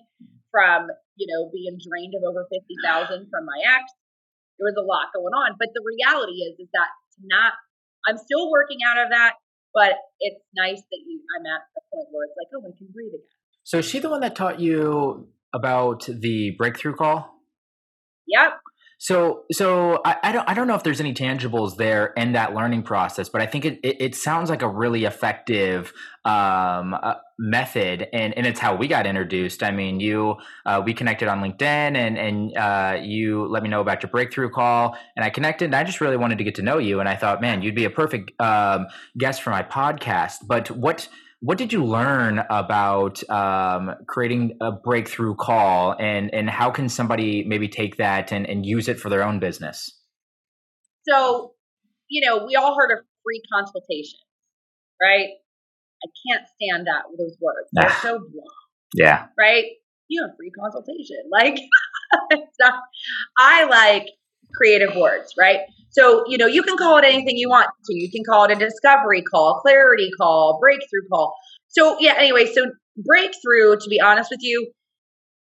from, 0.51 0.91
you 1.15 1.31
know, 1.31 1.49
being 1.55 1.79
drained 1.79 2.19
of 2.19 2.27
over 2.27 2.45
50,000 2.51 3.31
from 3.31 3.43
my 3.47 3.59
ex. 3.63 3.87
There 4.59 4.67
was 4.67 4.77
a 4.77 4.85
lot 4.85 5.15
going 5.15 5.33
on, 5.33 5.55
but 5.61 5.71
the 5.73 5.85
reality 5.85 6.43
is 6.43 6.59
is 6.59 6.71
that 6.75 6.91
not 7.23 7.55
I'm 8.09 8.19
still 8.19 8.51
working 8.51 8.79
out 8.87 8.99
of 8.99 9.11
that, 9.11 9.35
but 9.75 10.01
it's 10.21 10.41
nice 10.57 10.81
that 10.81 11.01
you 11.07 11.21
I'm 11.37 11.47
at 11.47 11.63
the 11.75 11.83
point 11.93 12.09
where 12.11 12.25
it's 12.27 12.37
like, 12.39 12.51
oh, 12.57 12.65
I 12.67 12.73
can 12.77 12.89
breathe 12.93 13.15
again. 13.15 13.37
So 13.65 13.79
is 13.79 13.87
she 13.87 13.99
the 13.99 14.09
one 14.09 14.21
that 14.21 14.35
taught 14.35 14.61
you 14.61 15.29
about 15.53 16.09
the 16.09 16.55
breakthrough 16.57 16.95
call? 16.95 17.43
Yep. 18.27 18.61
So, 19.07 19.45
so 19.53 20.01
I, 20.05 20.17
I, 20.25 20.33
don't, 20.33 20.49
I 20.49 20.55
don't 20.55 20.67
know 20.67 20.75
if 20.75 20.83
there's 20.83 20.99
any 20.99 21.15
tangibles 21.15 21.77
there 21.77 22.07
in 22.17 22.33
that 22.33 22.55
learning 22.55 22.83
process, 22.83 23.29
but 23.29 23.41
I 23.41 23.47
think 23.47 23.65
it, 23.65 23.79
it, 23.85 24.01
it 24.01 24.15
sounds 24.17 24.51
like 24.51 24.63
a 24.63 24.69
really 24.69 25.05
effective 25.05 25.93
um, 26.25 26.93
uh, 26.93 27.15
method, 27.39 28.09
and, 28.13 28.37
and 28.37 28.49
it's 28.49 28.59
how 28.59 28.75
we 28.75 28.89
got 28.89 29.07
introduced. 29.07 29.63
I 29.63 29.71
mean, 29.71 30.01
you, 30.01 30.39
uh, 30.65 30.83
we 30.85 30.93
connected 30.93 31.29
on 31.29 31.41
LinkedIn, 31.41 31.63
and 31.97 32.19
and 32.19 32.57
uh, 32.57 32.99
you 33.01 33.47
let 33.47 33.63
me 33.63 33.69
know 33.69 33.81
about 33.81 34.03
your 34.03 34.11
breakthrough 34.11 34.51
call, 34.51 34.97
and 35.15 35.25
I 35.25 35.31
connected, 35.31 35.67
and 35.67 35.77
I 35.77 35.85
just 35.85 36.01
really 36.01 36.17
wanted 36.17 36.39
to 36.39 36.45
get 36.45 36.57
to 36.57 36.63
know 36.63 36.79
you, 36.79 36.99
and 36.99 37.09
I 37.09 37.15
thought, 37.15 37.41
man, 37.41 37.63
you'd 37.63 37.77
be 37.77 37.85
a 37.85 37.91
perfect 37.91 38.33
um, 38.41 38.89
guest 39.17 39.41
for 39.41 39.51
my 39.51 39.63
podcast. 39.63 40.39
But 40.49 40.73
what 40.73 41.09
what 41.47 41.59
did 41.59 41.73
you 41.73 41.85
learn 41.85 42.43
about 42.51 43.23
um, 43.31 43.95
creating 44.09 44.59
a 44.61 44.73
breakthrough 44.73 45.37
call, 45.37 45.95
and 45.97 46.35
and 46.35 46.51
how 46.51 46.73
can 46.73 46.89
somebody 46.89 47.45
maybe 47.47 47.69
take 47.69 47.99
that 47.99 48.33
and, 48.33 48.49
and 48.49 48.67
use 48.67 48.89
it 48.89 48.99
for 48.99 49.09
their 49.09 49.23
own 49.23 49.39
business? 49.39 49.97
So, 51.09 51.53
you 52.09 52.29
know, 52.29 52.45
we 52.45 52.57
all 52.57 52.75
heard 52.77 52.91
of 52.91 53.05
free 53.25 53.41
consultations, 53.55 54.25
right? 55.01 55.29
I 56.03 56.09
can't 56.27 56.49
stand 56.61 56.89
that 56.89 57.05
with 57.09 57.21
those 57.21 57.37
words. 57.41 57.69
They're 57.73 57.97
so 58.03 58.19
blah. 58.19 58.43
Yeah. 58.95 59.27
Right? 59.39 59.67
You 60.09 60.27
have 60.27 60.37
free 60.37 60.51
consultation. 60.51 61.17
Like, 61.31 61.61
I 63.39 63.65
like 63.67 64.09
creative 64.55 64.97
words, 64.97 65.35
right? 65.39 65.61
So, 65.99 66.25
you 66.27 66.37
know, 66.37 66.47
you 66.47 66.63
can 66.63 66.77
call 66.77 66.99
it 66.99 67.05
anything 67.05 67.39
you 67.39 67.49
want 67.49 67.69
to. 67.87 67.95
You 67.95 68.11
can 68.11 68.23
call 68.29 68.45
it 68.45 68.51
a 68.51 68.55
discovery 68.55 69.23
call, 69.23 69.61
clarity 69.63 70.11
call, 70.21 70.59
breakthrough 70.61 71.09
call. 71.11 71.35
So, 71.69 71.97
yeah, 72.01 72.15
anyway, 72.19 72.47
so 72.53 72.67
breakthrough, 72.99 73.77
to 73.77 73.89
be 73.89 73.99
honest 74.01 74.31
with 74.31 74.41
you, 74.43 74.73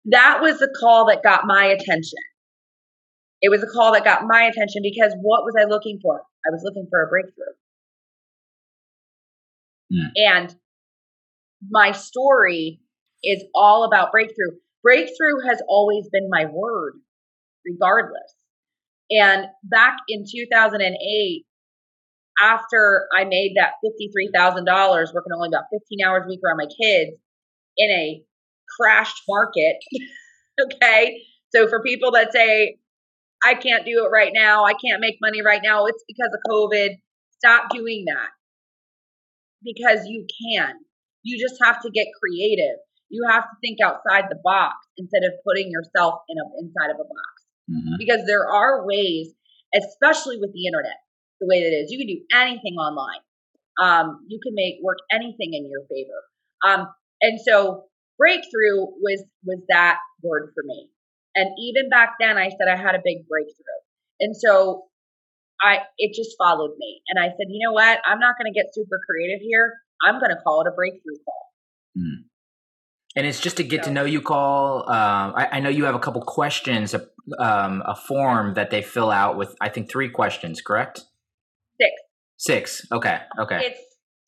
that 0.06 0.40
was 0.40 0.58
the 0.58 0.74
call 0.80 1.06
that 1.06 1.22
got 1.22 1.46
my 1.46 1.66
attention. 1.66 2.18
It 3.40 3.48
was 3.48 3.62
a 3.62 3.66
call 3.66 3.92
that 3.92 4.04
got 4.04 4.22
my 4.26 4.42
attention 4.42 4.82
because 4.82 5.14
what 5.20 5.44
was 5.44 5.54
I 5.58 5.64
looking 5.64 6.00
for? 6.02 6.16
I 6.18 6.50
was 6.50 6.62
looking 6.64 6.86
for 6.90 7.04
a 7.04 7.08
breakthrough. 7.08 7.54
Mm. 9.92 10.10
And 10.16 10.56
my 11.70 11.92
story 11.92 12.80
is 13.22 13.44
all 13.54 13.84
about 13.84 14.10
breakthrough. 14.10 14.58
Breakthrough 14.82 15.48
has 15.48 15.62
always 15.68 16.08
been 16.10 16.28
my 16.28 16.46
word, 16.46 16.94
regardless. 17.64 18.34
And 19.10 19.46
back 19.64 19.96
in 20.08 20.24
2008, 20.30 21.44
after 22.40 23.06
I 23.16 23.24
made 23.24 23.54
that 23.56 23.72
$53,000 23.84 25.14
working 25.14 25.32
only 25.34 25.48
about 25.48 25.64
15 25.72 25.98
hours 26.06 26.22
a 26.24 26.28
week 26.28 26.40
around 26.44 26.58
my 26.58 26.66
kids 26.66 27.16
in 27.76 27.90
a 27.90 28.22
crashed 28.78 29.22
market, 29.28 29.76
okay? 30.60 31.22
So 31.54 31.68
for 31.68 31.82
people 31.82 32.12
that 32.12 32.32
say, 32.32 32.78
I 33.44 33.54
can't 33.54 33.84
do 33.84 34.04
it 34.04 34.10
right 34.12 34.32
now, 34.34 34.64
I 34.64 34.74
can't 34.74 35.00
make 35.00 35.16
money 35.20 35.42
right 35.42 35.60
now, 35.62 35.86
it's 35.86 36.04
because 36.06 36.30
of 36.32 36.40
COVID, 36.50 36.96
stop 37.38 37.70
doing 37.70 38.04
that 38.06 38.30
because 39.62 40.06
you 40.06 40.26
can. 40.26 40.74
You 41.22 41.36
just 41.40 41.60
have 41.62 41.80
to 41.82 41.90
get 41.90 42.06
creative. 42.20 42.80
You 43.08 43.26
have 43.30 43.44
to 43.44 43.56
think 43.60 43.78
outside 43.84 44.30
the 44.30 44.38
box 44.42 44.76
instead 44.96 45.22
of 45.24 45.32
putting 45.44 45.70
yourself 45.70 46.22
in 46.28 46.38
a, 46.38 46.44
inside 46.62 46.90
of 46.94 46.96
a 46.96 47.04
box. 47.04 47.39
Mm-hmm. 47.70 47.94
Because 47.98 48.26
there 48.26 48.48
are 48.48 48.86
ways, 48.86 49.28
especially 49.74 50.38
with 50.38 50.52
the 50.52 50.66
internet, 50.66 50.98
the 51.40 51.46
way 51.46 51.62
that 51.62 51.70
it 51.70 51.86
is, 51.86 51.90
you 51.90 51.98
can 51.98 52.08
do 52.08 52.20
anything 52.34 52.76
online. 52.76 53.22
Um, 53.80 54.26
you 54.28 54.38
can 54.42 54.54
make 54.54 54.82
work 54.82 54.98
anything 55.12 55.54
in 55.54 55.70
your 55.70 55.82
favor. 55.88 56.20
Um, 56.66 56.88
and 57.22 57.40
so 57.40 57.84
breakthrough 58.18 58.84
was 59.00 59.24
was 59.44 59.60
that 59.68 59.98
word 60.22 60.52
for 60.54 60.62
me. 60.66 60.90
And 61.34 61.48
even 61.58 61.88
back 61.88 62.16
then, 62.20 62.36
I 62.36 62.50
said 62.50 62.68
I 62.68 62.76
had 62.76 62.94
a 62.94 63.02
big 63.02 63.26
breakthrough. 63.28 63.80
And 64.20 64.36
so 64.36 64.84
I 65.62 65.78
it 65.96 66.14
just 66.14 66.36
followed 66.36 66.76
me. 66.78 67.00
And 67.08 67.22
I 67.22 67.28
said, 67.28 67.48
you 67.48 67.64
know 67.64 67.72
what? 67.72 67.98
I'm 68.04 68.18
not 68.18 68.34
going 68.36 68.52
to 68.52 68.56
get 68.56 68.74
super 68.74 69.00
creative 69.08 69.40
here. 69.40 69.78
I'm 70.02 70.18
going 70.18 70.30
to 70.30 70.40
call 70.42 70.62
it 70.62 70.68
a 70.68 70.74
breakthrough 70.74 71.20
call. 71.24 71.44
Mm. 71.96 72.29
And 73.16 73.26
it's 73.26 73.40
just 73.40 73.56
to 73.56 73.64
get 73.64 73.82
to 73.84 73.90
know 73.90 74.04
you 74.04 74.20
call. 74.20 74.84
Uh, 74.88 75.32
I, 75.34 75.48
I, 75.52 75.60
know 75.60 75.68
you 75.68 75.84
have 75.84 75.96
a 75.96 75.98
couple 75.98 76.22
questions, 76.22 76.94
a, 76.94 77.06
um, 77.40 77.82
a 77.84 77.96
form 77.96 78.54
that 78.54 78.70
they 78.70 78.82
fill 78.82 79.10
out 79.10 79.36
with, 79.36 79.54
I 79.60 79.68
think, 79.68 79.90
three 79.90 80.08
questions, 80.08 80.60
correct? 80.60 81.00
Six. 81.80 81.92
Six. 82.36 82.86
Okay. 82.92 83.18
Okay. 83.38 83.58
It's 83.62 83.80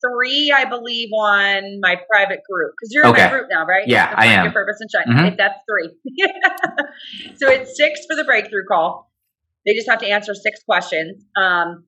three, 0.03 0.53
I 0.55 0.65
believe, 0.65 1.09
on 1.13 1.79
my 1.81 1.95
private 2.11 2.41
group 2.49 2.73
because 2.77 2.91
you're 2.91 3.07
okay. 3.07 3.23
in 3.23 3.27
my 3.27 3.31
group 3.31 3.47
now, 3.49 3.65
right? 3.65 3.87
Yeah, 3.87 4.13
I 4.15 4.27
am. 4.27 4.45
Your 4.45 4.53
purpose 4.53 4.77
and 4.79 4.89
shine. 4.91 5.15
Mm-hmm. 5.15 5.35
That's 5.37 5.59
three. 5.69 7.35
so 7.37 7.49
it's 7.49 7.77
six 7.77 8.01
for 8.05 8.15
the 8.15 8.25
breakthrough 8.25 8.65
call. 8.69 9.11
They 9.65 9.73
just 9.73 9.89
have 9.89 9.99
to 9.99 10.07
answer 10.07 10.33
six 10.33 10.61
questions. 10.63 11.23
Um, 11.37 11.85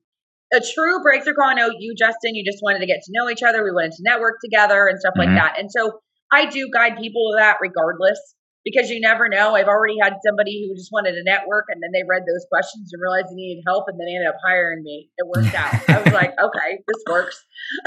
a 0.54 0.60
true 0.60 1.02
breakthrough 1.02 1.34
call. 1.34 1.50
I 1.50 1.54
know 1.54 1.70
you, 1.78 1.94
Justin, 1.94 2.34
you 2.34 2.44
just 2.44 2.62
wanted 2.62 2.78
to 2.78 2.86
get 2.86 3.02
to 3.04 3.12
know 3.12 3.28
each 3.28 3.42
other. 3.42 3.62
We 3.62 3.72
wanted 3.72 3.92
to 3.92 4.02
network 4.02 4.36
together 4.42 4.86
and 4.86 4.98
stuff 4.98 5.14
mm-hmm. 5.18 5.34
like 5.34 5.42
that. 5.42 5.58
And 5.58 5.70
so 5.70 6.00
I 6.32 6.46
do 6.46 6.68
guide 6.72 6.96
people 6.98 7.30
to 7.30 7.36
that 7.38 7.58
regardless 7.60 8.18
because 8.66 8.90
you 8.90 8.98
never 8.98 9.30
know. 9.30 9.54
I've 9.54 9.70
already 9.70 9.94
had 10.02 10.18
somebody 10.26 10.66
who 10.66 10.74
just 10.74 10.90
wanted 10.90 11.14
to 11.14 11.22
network 11.22 11.70
and 11.70 11.78
then 11.78 11.94
they 11.94 12.02
read 12.02 12.26
those 12.26 12.42
questions 12.50 12.90
and 12.90 12.98
realized 12.98 13.30
they 13.30 13.38
needed 13.38 13.62
help 13.62 13.86
and 13.86 13.94
then 13.94 14.10
ended 14.10 14.26
up 14.26 14.42
hiring 14.42 14.82
me. 14.82 15.06
It 15.16 15.26
worked 15.30 15.54
out. 15.54 15.70
I 15.88 16.02
was 16.02 16.12
like, 16.12 16.34
okay, 16.34 16.82
this 16.82 17.02
works. 17.06 17.38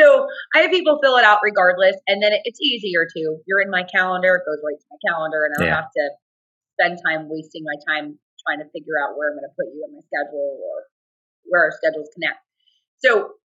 so 0.00 0.24
I 0.56 0.64
have 0.64 0.72
people 0.72 0.96
fill 1.04 1.20
it 1.20 1.24
out 1.28 1.44
regardless. 1.44 2.00
And 2.08 2.24
then 2.24 2.32
it's 2.48 2.60
easier 2.64 3.04
too. 3.04 3.44
You're 3.44 3.60
in 3.60 3.68
my 3.68 3.84
calendar, 3.84 4.40
it 4.40 4.48
goes 4.48 4.64
right 4.64 4.80
to 4.80 4.88
my 4.88 5.00
calendar, 5.04 5.44
and 5.44 5.52
I 5.52 5.56
don't 5.60 5.68
yeah. 5.68 5.84
have 5.84 5.92
to 5.92 6.04
spend 6.80 6.96
time 7.04 7.28
wasting 7.28 7.60
my 7.68 7.76
time 7.84 8.16
trying 8.48 8.64
to 8.64 8.68
figure 8.72 8.96
out 9.04 9.20
where 9.20 9.28
I'm 9.28 9.36
going 9.36 9.44
to 9.44 9.52
put 9.52 9.68
you 9.68 9.84
in 9.84 9.92
my 9.92 10.00
schedule 10.08 10.64
or 10.64 10.88
where 11.44 11.68
our 11.68 11.72
schedules 11.76 12.08
connect. 12.16 12.40
So, 13.04 13.36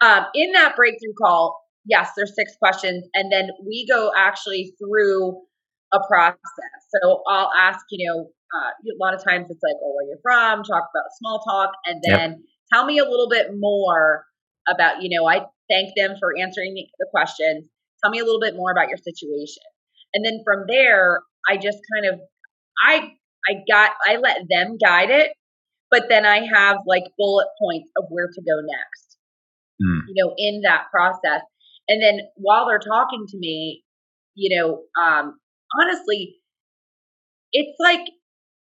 um, 0.00 0.24
in 0.32 0.56
that 0.56 0.72
breakthrough 0.74 1.12
call, 1.20 1.60
yes, 1.84 2.10
there's 2.16 2.34
six 2.34 2.52
questions, 2.62 3.06
and 3.14 3.32
then 3.32 3.48
we 3.66 3.86
go 3.90 4.10
actually 4.16 4.74
through 4.78 5.40
a 5.92 5.98
process. 6.08 6.80
So 7.02 7.22
I'll 7.28 7.50
ask, 7.58 7.80
you 7.90 8.06
know, 8.06 8.30
uh, 8.54 8.70
a 8.70 8.98
lot 9.00 9.14
of 9.14 9.24
times 9.24 9.46
it's 9.50 9.60
like, 9.62 9.76
oh, 9.82 9.94
where 9.94 10.06
you're 10.06 10.22
from, 10.22 10.62
talk 10.62 10.88
about 10.94 11.04
small 11.18 11.40
talk, 11.40 11.72
and 11.86 12.00
then 12.06 12.30
yep. 12.30 12.38
tell 12.72 12.84
me 12.84 12.98
a 12.98 13.04
little 13.04 13.28
bit 13.28 13.48
more 13.56 14.24
about, 14.68 15.02
you 15.02 15.16
know, 15.16 15.26
I 15.26 15.46
thank 15.70 15.90
them 15.96 16.16
for 16.20 16.30
answering 16.38 16.74
the 16.74 17.06
questions. 17.10 17.66
Tell 18.02 18.10
me 18.10 18.18
a 18.18 18.24
little 18.24 18.40
bit 18.40 18.54
more 18.56 18.70
about 18.70 18.88
your 18.88 18.98
situation. 18.98 19.62
And 20.14 20.24
then 20.24 20.40
from 20.44 20.64
there, 20.68 21.20
I 21.48 21.56
just 21.56 21.78
kind 21.94 22.12
of, 22.12 22.20
I 22.84 23.12
I 23.48 23.54
got 23.70 23.92
I 24.06 24.16
let 24.16 24.38
them 24.48 24.76
guide 24.82 25.10
it, 25.10 25.32
but 25.90 26.08
then 26.08 26.26
I 26.26 26.46
have 26.54 26.78
like 26.86 27.04
bullet 27.18 27.48
points 27.60 27.90
of 27.96 28.04
where 28.10 28.26
to 28.26 28.40
go 28.40 28.60
next. 28.60 29.16
Mm. 29.82 30.00
You 30.08 30.24
know, 30.24 30.34
in 30.36 30.62
that 30.62 30.86
process. 30.90 31.42
And 31.90 32.00
then 32.00 32.20
while 32.36 32.68
they're 32.68 32.78
talking 32.78 33.26
to 33.28 33.36
me, 33.36 33.82
you 34.36 34.56
know, 34.56 34.82
um, 34.94 35.40
honestly, 35.74 36.36
it's 37.52 37.76
like 37.80 38.06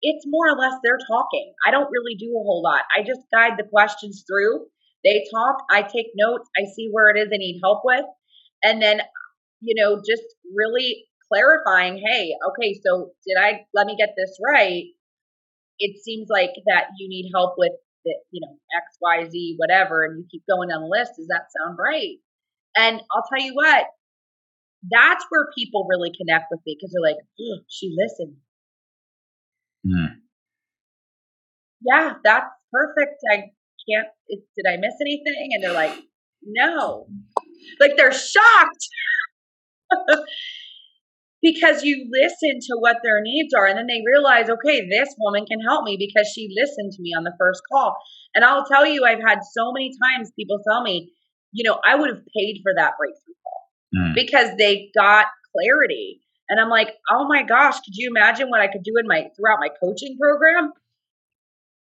it's 0.00 0.24
more 0.26 0.48
or 0.48 0.56
less 0.58 0.72
they're 0.82 1.04
talking. 1.06 1.52
I 1.66 1.70
don't 1.70 1.90
really 1.92 2.16
do 2.18 2.32
a 2.32 2.42
whole 2.42 2.62
lot. 2.64 2.82
I 2.96 3.02
just 3.02 3.20
guide 3.32 3.58
the 3.58 3.68
questions 3.68 4.24
through. 4.26 4.64
They 5.04 5.24
talk, 5.34 5.56
I 5.70 5.82
take 5.82 6.06
notes, 6.16 6.48
I 6.56 6.64
see 6.64 6.88
where 6.90 7.14
it 7.14 7.20
is 7.20 7.28
they 7.28 7.36
need 7.36 7.60
help 7.62 7.82
with. 7.84 8.06
And 8.64 8.80
then, 8.80 9.00
you 9.60 9.74
know, 9.76 9.96
just 9.96 10.22
really 10.56 11.04
clarifying, 11.30 12.02
hey, 12.02 12.32
okay, 12.48 12.80
so 12.84 13.10
did 13.26 13.36
I 13.38 13.66
let 13.74 13.86
me 13.86 13.96
get 13.98 14.14
this 14.16 14.38
right? 14.42 14.84
It 15.78 16.02
seems 16.02 16.28
like 16.30 16.52
that 16.66 16.86
you 16.98 17.08
need 17.08 17.30
help 17.34 17.54
with 17.58 17.72
the, 18.06 18.14
you 18.30 18.40
know, 18.40 18.56
X, 18.74 18.96
Y, 19.02 19.28
Z, 19.28 19.56
whatever, 19.58 20.04
and 20.04 20.18
you 20.18 20.24
keep 20.30 20.44
going 20.48 20.70
down 20.70 20.80
the 20.80 20.88
list. 20.88 21.12
Does 21.18 21.28
that 21.28 21.50
sound 21.58 21.76
right? 21.78 22.16
And 22.76 23.00
I'll 23.10 23.24
tell 23.32 23.44
you 23.44 23.52
what, 23.54 23.86
that's 24.90 25.24
where 25.28 25.48
people 25.56 25.86
really 25.88 26.10
connect 26.16 26.46
with 26.50 26.60
me 26.66 26.76
because 26.78 26.92
they're 26.92 27.12
like, 27.12 27.22
oh, 27.40 27.58
she 27.68 27.94
listened. 27.96 28.36
Mm. 29.86 30.16
Yeah, 31.82 32.14
that's 32.24 32.50
perfect. 32.72 33.20
I 33.32 33.36
can't, 33.88 34.08
did 34.28 34.66
I 34.68 34.76
miss 34.76 34.94
anything? 35.00 35.50
And 35.52 35.62
they're 35.62 35.72
like, 35.72 35.98
no. 36.44 37.06
Like 37.80 37.96
they're 37.96 38.12
shocked. 38.12 38.88
because 41.42 41.82
you 41.82 42.08
listen 42.10 42.60
to 42.60 42.78
what 42.78 42.98
their 43.02 43.20
needs 43.20 43.52
are 43.52 43.66
and 43.66 43.76
then 43.76 43.86
they 43.88 44.00
realize 44.06 44.48
okay 44.48 44.88
this 44.88 45.14
woman 45.18 45.44
can 45.44 45.60
help 45.60 45.84
me 45.84 45.96
because 45.98 46.30
she 46.32 46.48
listened 46.56 46.92
to 46.92 47.02
me 47.02 47.10
on 47.16 47.24
the 47.24 47.34
first 47.38 47.60
call 47.70 47.96
and 48.34 48.44
i'll 48.44 48.64
tell 48.64 48.86
you 48.86 49.04
i've 49.04 49.20
had 49.20 49.40
so 49.52 49.72
many 49.72 49.90
times 50.06 50.30
people 50.38 50.58
tell 50.66 50.82
me 50.82 51.10
you 51.52 51.68
know 51.68 51.78
i 51.84 51.94
would 51.94 52.08
have 52.08 52.24
paid 52.36 52.60
for 52.62 52.72
that 52.76 52.94
breakthrough 52.98 53.34
call 53.42 53.70
mm. 53.94 54.14
because 54.14 54.50
they 54.58 54.90
got 54.96 55.26
clarity 55.54 56.20
and 56.48 56.60
i'm 56.60 56.68
like 56.68 56.94
oh 57.10 57.26
my 57.28 57.42
gosh 57.42 57.74
could 57.80 57.94
you 57.94 58.08
imagine 58.10 58.48
what 58.50 58.60
i 58.60 58.66
could 58.66 58.82
do 58.82 58.94
in 58.98 59.06
my 59.06 59.26
throughout 59.36 59.58
my 59.60 59.68
coaching 59.82 60.16
program 60.20 60.72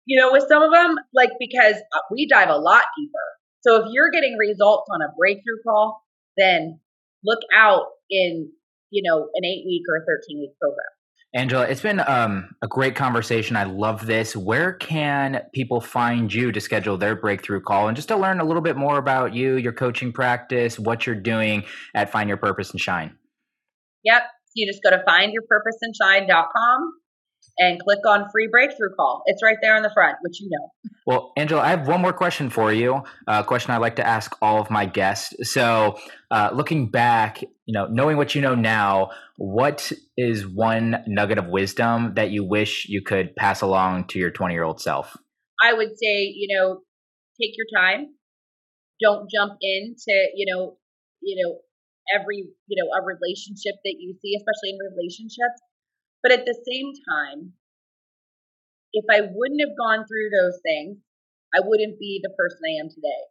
you 0.06 0.20
know 0.20 0.32
with 0.32 0.46
some 0.48 0.64
of 0.64 0.72
them 0.72 0.96
like 1.14 1.32
because 1.40 1.76
uh, 1.76 2.00
we 2.12 2.28
dive 2.28 2.50
a 2.50 2.58
lot 2.58 2.84
deeper 2.98 3.28
so 3.62 3.76
if 3.84 3.88
you're 3.92 4.12
getting 4.12 4.38
results 4.38 4.88
on 4.92 5.02
a 5.02 5.14
breakthrough 5.18 5.62
call 5.66 6.02
then 6.38 6.80
look 7.24 7.40
out 7.54 7.86
in 8.10 8.50
you 8.92 9.04
know, 9.06 9.30
an 9.34 9.46
eight 9.46 9.66
week 9.66 9.84
or 9.90 9.98
a 9.98 10.06
13 10.06 10.40
week 10.40 10.58
program. 10.60 10.94
Angela, 11.36 11.66
it's 11.66 11.82
been 11.82 12.00
um, 12.00 12.56
a 12.64 12.68
great 12.68 12.96
conversation. 12.96 13.56
I 13.56 13.64
love 13.64 14.08
this. 14.08 14.36
Where 14.36 14.74
can 14.74 15.44
people 15.54 15.80
find 15.80 16.34
you 16.34 16.52
to 16.52 16.60
schedule 16.60 16.98
their 16.98 17.16
breakthrough 17.16 17.62
call 17.62 17.88
and 17.88 17.96
just 17.96 18.08
to 18.08 18.18
learn 18.18 18.40
a 18.40 18.44
little 18.44 18.64
bit 18.64 18.76
more 18.76 18.98
about 18.98 19.36
you, 19.36 19.56
your 19.58 19.74
coaching 19.74 20.12
practice, 20.12 20.80
what 20.80 21.06
you're 21.06 21.16
doing 21.16 21.66
at 21.94 22.12
Find 22.12 22.30
Your 22.30 22.38
Purpose 22.38 22.72
and 22.72 22.80
Shine? 22.80 23.16
Yep. 24.04 24.24
So 24.24 24.54
you 24.56 24.66
just 24.68 24.82
go 24.84 24.90
to 24.90 25.04
findyourpurposeandshine.com 25.08 26.94
and 27.60 27.80
click 27.80 28.00
on 28.08 28.28
free 28.32 28.48
breakthrough 28.50 28.96
call. 28.96 29.22
It's 29.28 29.44
right 29.44 29.58
there 29.62 29.76
on 29.76 29.84
the 29.84 29.92
front, 29.94 30.18
which 30.22 30.42
you 30.42 30.50
know. 30.50 30.92
Well, 31.06 31.34
Angela, 31.38 31.62
I 31.62 31.70
have 31.70 31.88
one 31.88 32.02
more 32.02 32.14
question 32.14 32.50
for 32.50 32.74
you. 32.74 33.04
A 33.28 33.44
question 33.44 33.72
I 33.72 33.78
like 33.78 33.98
to 33.98 34.08
ask 34.08 34.36
all 34.42 34.60
of 34.62 34.72
my 34.72 34.86
guests. 34.86 35.52
So, 35.52 36.00
uh, 36.32 36.50
looking 36.54 36.90
back, 36.90 37.44
you 37.70 37.74
know, 37.74 37.86
knowing 37.86 38.18
what 38.18 38.34
you 38.34 38.42
know 38.42 38.56
now, 38.56 39.12
what 39.38 39.92
is 40.18 40.48
one 40.48 41.04
nugget 41.06 41.38
of 41.38 41.46
wisdom 41.46 42.16
that 42.16 42.32
you 42.32 42.44
wish 42.44 42.90
you 42.90 43.04
could 43.04 43.36
pass 43.36 43.62
along 43.62 44.08
to 44.08 44.18
your 44.18 44.32
20 44.32 44.56
year 44.56 44.64
old 44.64 44.82
self? 44.82 45.16
I 45.62 45.74
would 45.74 45.90
say, 45.90 46.34
you 46.34 46.50
know, 46.50 46.82
take 47.40 47.54
your 47.56 47.68
time. 47.78 48.08
don't 49.00 49.30
jump 49.30 49.54
into, 49.62 50.18
you 50.34 50.52
know, 50.52 50.80
you 51.22 51.38
know, 51.38 51.60
every, 52.20 52.38
you 52.66 52.76
know, 52.82 52.90
a 52.90 53.06
relationship 53.06 53.78
that 53.86 53.98
you 54.00 54.18
see, 54.20 54.34
especially 54.34 54.74
in 54.74 54.80
relationships. 54.90 55.62
But 56.24 56.32
at 56.32 56.48
the 56.48 56.58
same 56.66 56.90
time, 57.06 57.54
if 58.94 59.06
I 59.14 59.30
wouldn't 59.30 59.62
have 59.62 59.78
gone 59.78 60.08
through 60.10 60.34
those 60.34 60.58
things, 60.66 60.98
I 61.54 61.62
wouldn't 61.62 62.00
be 62.00 62.20
the 62.24 62.34
person 62.34 62.66
I 62.66 62.82
am 62.82 62.90
today. 62.90 63.24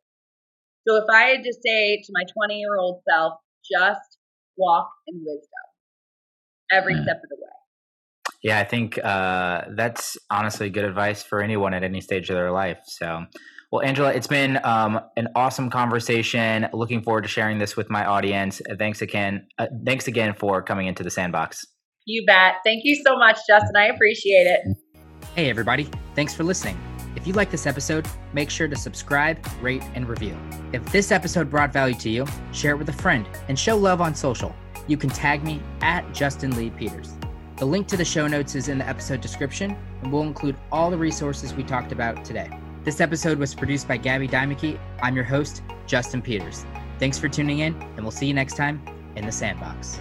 So 0.87 0.95
if 0.95 1.11
I 1.11 1.35
had 1.35 1.43
to 1.43 1.53
say 1.53 2.01
to 2.07 2.13
my 2.15 2.23
20 2.23 2.55
year 2.55 2.79
old 2.79 3.03
self, 3.03 3.35
just 3.71 4.08
walk 4.59 4.91
in 5.07 5.17
wisdom 5.25 5.49
every 6.71 6.95
mm. 6.95 7.03
step 7.03 7.17
of 7.17 7.29
the 7.29 7.37
way. 7.37 7.49
Yeah, 8.43 8.61
I 8.61 8.65
think 8.65 9.03
uh, 9.03 9.63
that's 9.75 10.17
honestly 10.31 10.71
good 10.71 10.85
advice 10.85 11.23
for 11.23 11.43
anyone 11.43 11.75
at 11.75 11.83
any 11.83 12.01
stage 12.01 12.31
of 12.31 12.37
their 12.37 12.53
life. 12.53 12.79
So, 12.85 13.25
well, 13.73 13.83
Angela, 13.83 14.13
it's 14.13 14.29
been 14.29 14.61
um, 14.65 15.01
an 15.17 15.29
awesome 15.35 15.71
conversation. 15.71 16.69
Looking 16.73 17.03
forward 17.03 17.23
to 17.23 17.29
sharing 17.29 17.59
this 17.59 17.77
with 17.77 17.91
my 17.91 18.05
audience. 18.05 18.63
Thanks 18.79 19.03
again. 19.03 19.47
Uh, 19.59 19.67
thanks 19.85 20.07
again 20.07 20.35
for 20.35 20.63
coming 20.63 20.87
into 20.87 21.03
the 21.03 21.11
sandbox. 21.11 21.67
You 22.07 22.25
bet. 22.27 22.57
Thank 22.65 22.83
you 22.85 22.95
so 23.05 23.19
much, 23.19 23.39
Justin. 23.49 23.77
I 23.77 23.87
appreciate 23.87 24.47
it. 24.47 24.61
Hey, 25.35 25.51
everybody. 25.51 25.89
Thanks 26.15 26.33
for 26.35 26.45
listening. 26.45 26.79
If 27.17 27.27
you 27.27 27.33
like 27.33 27.51
this 27.51 27.67
episode, 27.67 28.07
make 28.33 28.51
sure 28.51 28.69
to 28.69 28.77
subscribe, 28.77 29.39
rate, 29.61 29.83
and 29.95 30.09
review. 30.09 30.37
If 30.73 30.85
this 30.93 31.11
episode 31.11 31.51
brought 31.51 31.73
value 31.73 31.95
to 31.97 32.11
you, 32.11 32.27
share 32.53 32.73
it 32.73 32.79
with 32.79 32.89
a 32.89 32.93
friend 32.93 33.27
and 33.49 33.59
show 33.59 33.77
love 33.77 34.01
on 34.01 34.15
social. 34.15 34.55
You 34.87 34.97
can 34.97 35.11
tag 35.11 35.45
me 35.45 35.63
at 35.81 36.13
Justin 36.15 36.57
Lee 36.57 36.71
Peters. 36.71 37.15
The 37.57 37.65
link 37.65 37.89
to 37.89 37.97
the 37.97 38.05
show 38.05 38.27
notes 38.27 38.55
is 38.55 38.69
in 38.69 38.79
the 38.79 38.89
episode 38.89 39.21
description, 39.21 39.77
and 40.03 40.13
we'll 40.13 40.23
include 40.23 40.57
all 40.71 40.91
the 40.91 40.97
resources 40.97 41.53
we 41.53 41.65
talked 41.65 41.93
about 41.93 42.25
today. 42.25 42.49
This 42.85 43.01
episode 43.01 43.39
was 43.39 43.55
produced 43.55 43.89
by 43.89 43.97
Gabby 43.97 44.29
Dimeke. 44.29 44.79
I'm 45.03 45.17
your 45.17 45.25
host, 45.25 45.63
Justin 45.87 46.23
Peters. 46.23 46.65
Thanks 46.99 47.19
for 47.19 47.29
tuning 47.29 47.59
in, 47.59 47.75
and 47.75 48.01
we'll 48.01 48.11
see 48.11 48.27
you 48.27 48.35
next 48.35 48.57
time 48.57 48.81
in 49.17 49.27
the 49.27 49.33
Sandbox. 49.33 50.01